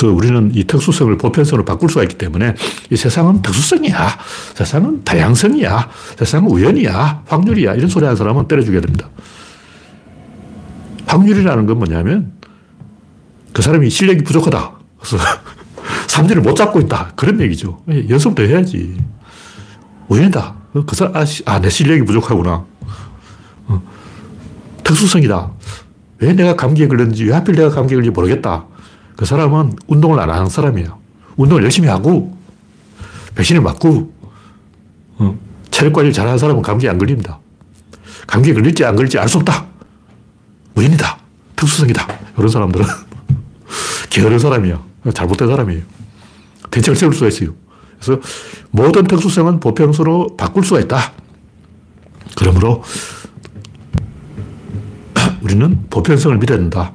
그래서 0.00 0.14
우리는 0.16 0.50
이 0.54 0.64
특수성을 0.64 1.14
보편성으로 1.18 1.66
바꿀 1.66 1.90
수가 1.90 2.02
있기 2.04 2.16
때문에 2.16 2.54
이 2.88 2.96
세상은 2.96 3.42
특수성이야. 3.42 4.18
세상은 4.54 5.04
다양성이야. 5.04 5.90
세상은 6.16 6.50
우연이야. 6.50 7.24
확률이야. 7.26 7.74
이런 7.74 7.90
소리 7.90 8.04
하는 8.04 8.16
사람은 8.16 8.48
때려주게 8.48 8.80
됩니다. 8.80 9.10
확률이라는 11.06 11.66
건 11.66 11.78
뭐냐면 11.78 12.32
그 13.52 13.60
사람이 13.60 13.90
실력이 13.90 14.24
부족하다. 14.24 14.72
그래서 15.00 15.18
삼진을 16.08 16.40
못 16.40 16.54
잡고 16.54 16.80
있다. 16.80 17.12
그런 17.14 17.38
얘기죠. 17.42 17.82
연습 18.08 18.34
더 18.34 18.42
해야지. 18.42 18.96
우연이다. 20.08 20.54
그 20.86 20.96
사람, 20.96 21.14
아, 21.14 21.24
아, 21.44 21.60
내 21.60 21.68
실력이 21.68 22.04
부족하구나. 22.06 22.64
어. 23.66 23.82
특수성이다. 24.82 25.50
왜 26.20 26.32
내가 26.32 26.56
감기에 26.56 26.88
걸렸는지, 26.88 27.24
왜 27.24 27.34
하필 27.34 27.54
내가 27.54 27.68
감기에 27.68 27.96
걸는지 27.96 28.10
모르겠다. 28.10 28.64
그 29.20 29.26
사람은 29.26 29.76
운동을 29.86 30.18
안 30.18 30.30
하는 30.30 30.48
사람이에요. 30.48 30.98
운동을 31.36 31.62
열심히 31.62 31.88
하고, 31.88 32.34
백신을 33.34 33.60
맞고, 33.60 34.10
어, 35.18 35.38
체력 35.70 35.92
관리를 35.92 36.14
잘하는 36.14 36.38
사람은 36.38 36.62
감기에 36.62 36.88
안 36.88 36.96
걸립니다. 36.96 37.38
감기에 38.26 38.54
걸릴지 38.54 38.82
안 38.82 38.96
걸릴지 38.96 39.18
알 39.18 39.28
수 39.28 39.36
없다. 39.36 39.66
우연이다. 40.74 41.18
특수성이다. 41.54 42.08
이런 42.38 42.48
사람들은 42.48 42.86
게으른 44.08 44.38
사람이야. 44.38 44.82
잘못된 45.12 45.48
사람이에요. 45.48 45.82
대책을 46.70 46.96
세울 46.96 47.12
수가 47.12 47.28
있어요. 47.28 47.54
그래서 48.00 48.22
모든 48.70 49.04
특수성은 49.04 49.60
보편수로 49.60 50.38
바꿀 50.38 50.64
수가 50.64 50.80
있다. 50.80 51.12
그러므로 52.38 52.82
우리는 55.42 55.84
보편성을 55.90 56.38
믿어야 56.38 56.56
된다. 56.56 56.90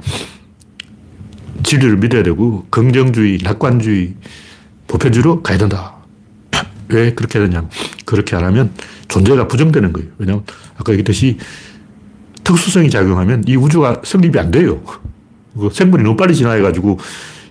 진리를 1.65 1.97
믿어야 1.97 2.23
되고 2.23 2.65
긍정주의, 2.69 3.39
낙관주의, 3.43 4.15
보편주의로 4.87 5.41
가야 5.41 5.57
된다. 5.57 5.95
왜 6.87 7.13
그렇게 7.13 7.39
되냐 7.39 7.67
그렇게 8.05 8.35
안 8.35 8.43
하면 8.45 8.71
존재가 9.07 9.47
부정되는 9.47 9.91
거예요. 9.91 10.09
왜냐하면 10.19 10.45
아까 10.77 10.91
얘기했듯이 10.93 11.37
특수성이 12.43 12.91
작용하면 12.91 13.43
이 13.47 13.55
우주가 13.55 14.01
성립이 14.03 14.37
안 14.37 14.51
돼요. 14.51 14.81
생물이 15.71 16.03
너무 16.03 16.15
빨리 16.15 16.35
진화해가지고 16.35 16.99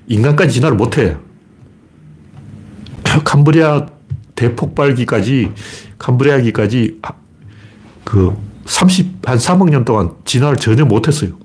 인간까지 0.06 0.52
진화를 0.52 0.76
못해. 0.76 1.16
캄브리아 3.24 3.86
대폭발기까지, 4.36 5.50
캄브리아기까지 5.98 7.00
그 8.04 8.36
30, 8.66 9.28
한 9.28 9.38
3억 9.38 9.70
년 9.70 9.84
동안 9.84 10.10
진화를 10.24 10.58
전혀 10.58 10.84
못했어요. 10.84 11.43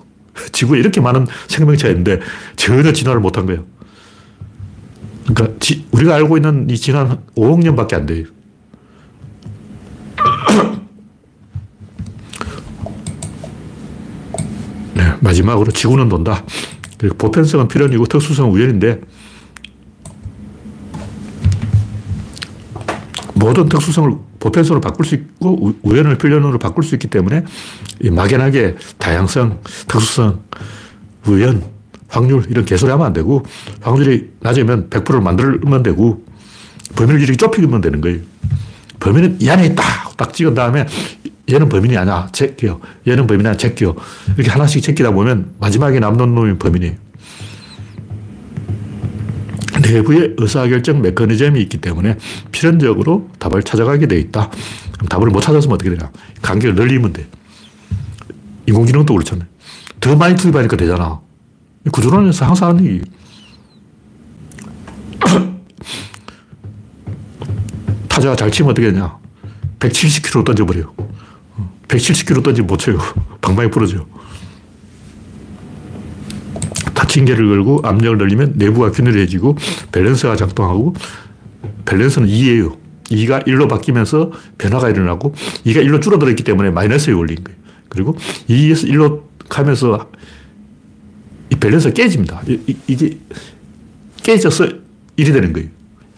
지구에 0.51 0.79
이렇게 0.79 0.99
많은 1.01 1.27
생명체가 1.47 1.89
있는데 1.91 2.19
전혀 2.55 2.91
진화를 2.91 3.21
못한 3.21 3.45
거예요. 3.45 3.65
그러니까 5.27 5.59
지, 5.59 5.85
우리가 5.91 6.15
알고 6.15 6.37
있는 6.37 6.67
이 6.69 6.77
진화는 6.77 7.17
5억 7.35 7.63
년밖에 7.63 7.95
안 7.95 8.05
돼요. 8.05 8.25
네, 14.95 15.13
마지막으로 15.19 15.71
지구는 15.71 16.09
돈다. 16.09 16.43
보편성은 17.17 17.69
필연이고 17.69 18.05
특수성은 18.07 18.51
우연인데 18.51 18.99
모든 23.35 23.69
특수성을 23.69 24.28
보편성으로 24.39 24.81
바꿀 24.81 25.05
수 25.05 25.15
있고 25.15 25.73
우연을 25.83 26.17
필연으로 26.17 26.59
바꿀 26.59 26.83
수 26.83 26.95
있기 26.95 27.07
때문에 27.07 27.43
막연하게 28.11 28.75
다양성, 28.97 29.59
특수성, 29.87 30.41
우연, 31.27 31.63
확률 32.07 32.43
이런 32.49 32.65
개소리 32.65 32.91
하면 32.91 33.05
안 33.05 33.13
되고 33.13 33.45
확률이 33.81 34.31
낮으면 34.39 34.89
100%를 34.89 35.21
만들면 35.21 35.83
되고 35.83 36.23
범위를 36.95 37.21
이렇게 37.21 37.37
좁히면 37.37 37.81
되는 37.81 38.01
거예요. 38.01 38.19
범위는 38.99 39.37
이 39.39 39.49
안에 39.49 39.67
있다. 39.67 39.83
딱 40.17 40.33
찍은 40.33 40.53
다음에 40.53 40.85
얘는 41.49 41.69
범인이 41.69 41.97
아니야. 41.97 42.29
제껴. 42.31 42.79
얘는 43.07 43.27
범인이 43.27 43.47
아니야. 43.47 43.57
제껴. 43.57 43.95
이렇게 44.35 44.49
하나씩 44.49 44.83
제끼다 44.83 45.11
보면 45.11 45.53
마지막에 45.59 45.99
남는 45.99 46.35
놈이 46.35 46.57
범인이에요. 46.57 47.08
내부에 49.89 50.35
의사결정 50.37 51.01
메커니즘이 51.01 51.59
있기 51.63 51.77
때문에 51.77 52.17
필연적으로 52.51 53.29
답을 53.39 53.63
찾아가게 53.63 54.07
돼 54.07 54.19
있다. 54.19 54.51
답을 55.09 55.29
못 55.29 55.41
찾았으면 55.41 55.73
어떻게 55.73 55.89
되냐. 55.89 56.11
간격을 56.41 56.75
늘리면 56.75 57.13
돼. 57.13 57.27
인공지능도 58.67 59.13
그렇잖아요. 59.13 59.47
더 59.99 60.15
많이 60.15 60.35
투입하니까 60.35 60.77
되잖아. 60.77 61.19
구조론에서 61.91 62.45
항상 62.45 62.69
하는 62.69 62.85
얘기. 62.85 63.01
타자가 68.07 68.35
잘 68.35 68.51
치면 68.51 68.71
어떻게 68.71 68.91
되냐. 68.91 69.17
170km 69.79 70.45
던져버려요. 70.45 70.93
170km 71.87 72.43
던지면 72.43 72.67
못 72.67 72.77
쳐요. 72.77 72.99
방망이 73.41 73.71
부러져. 73.71 73.97
닫 73.97 74.05
힌개를 77.09 77.47
걸고 77.47 77.81
압력을 77.83 78.17
늘리면 78.17 78.53
내부가 78.55 78.91
균일해지고 78.91 79.57
밸런스가 79.91 80.35
작동하고 80.35 80.93
밸런스는 81.85 82.27
2예요. 82.27 82.77
2가 83.05 83.45
1로 83.47 83.67
바뀌면서 83.67 84.31
변화가 84.57 84.89
일어나고 84.89 85.33
2가 85.65 85.83
1로 85.83 86.01
줄어들었기 86.01 86.43
때문에 86.43 86.69
마이너스에 86.69 87.13
올린 87.13 87.43
거예요. 87.43 87.59
그리고 87.89 88.15
2에서 88.47 88.87
1로 88.89 89.23
가면서 89.49 90.09
이 91.49 91.55
밸런스가 91.55 91.93
깨집니다. 91.93 92.41
이, 92.47 92.95
게 92.95 93.17
깨져서 94.21 94.67
1이 95.17 95.33
되는 95.33 95.53
거예요. 95.53 95.69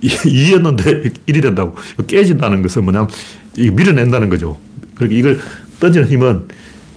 2였는데 0.02 1.14
1이 1.28 1.42
된다고. 1.42 1.76
깨진다는 2.08 2.62
것은 2.62 2.84
뭐냐면 2.84 3.10
밀어낸다는 3.56 4.30
거죠. 4.30 4.58
그러니까 4.96 5.18
이걸 5.18 5.39
던지는 5.80 6.08
힘은 6.08 6.48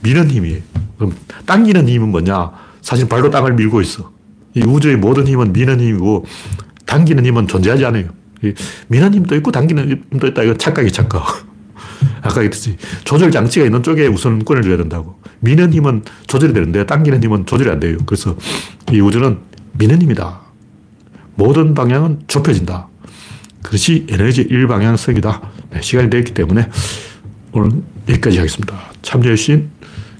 미는 0.02 0.30
힘이에요. 0.30 0.60
그럼 0.98 1.14
당기는 1.46 1.88
힘은 1.88 2.08
뭐냐? 2.08 2.50
사실 2.84 3.08
발로 3.08 3.30
땅을 3.30 3.54
밀고 3.54 3.80
있어. 3.80 4.12
이 4.52 4.60
우주의 4.60 4.96
모든 4.96 5.26
힘은 5.26 5.54
미는 5.54 5.80
힘이고 5.80 6.26
당기는 6.84 7.24
힘은 7.24 7.48
존재하지 7.48 7.86
않아요. 7.86 8.04
미는 8.88 9.14
힘도 9.14 9.34
있고 9.36 9.50
당기는 9.50 10.02
힘도 10.12 10.26
있다. 10.26 10.42
이건 10.42 10.58
착각이 10.58 10.92
착각. 10.92 11.46
아까 12.20 12.34
그랬지. 12.34 12.76
조절 13.04 13.30
장치가 13.30 13.64
있는 13.64 13.82
쪽에 13.82 14.06
우선권을 14.06 14.62
줘야 14.62 14.76
된다고. 14.76 15.18
미는 15.40 15.72
힘은 15.72 16.02
조절이 16.26 16.52
되는데 16.52 16.84
당기는 16.84 17.24
힘은 17.24 17.46
조절이 17.46 17.70
안 17.70 17.80
돼요. 17.80 17.96
그래서 18.04 18.36
이 18.92 19.00
우주는 19.00 19.38
미는 19.72 20.02
힘이다. 20.02 20.42
모든 21.36 21.72
방향은 21.72 22.24
좁혀진다. 22.26 22.88
그것이 23.62 24.06
에너지 24.10 24.42
일방향성이다. 24.42 25.50
네, 25.70 25.80
시간이 25.80 26.10
되었기 26.10 26.34
때문에 26.34 26.68
오늘 27.52 27.82
여기까지 28.10 28.36
하겠습니다. 28.36 28.78
참여해주신 29.00 29.70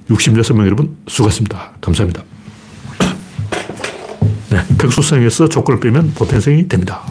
66명 0.09 0.65
여러분 0.65 0.97
수고하셨습니다. 1.07 1.73
감사합니다. 1.83 2.25
네, 4.55 4.61
특수성에서 4.79 5.49
조건을 5.49 5.81
빼면 5.81 6.13
보편성이 6.15 6.69
됩니다. 6.69 7.03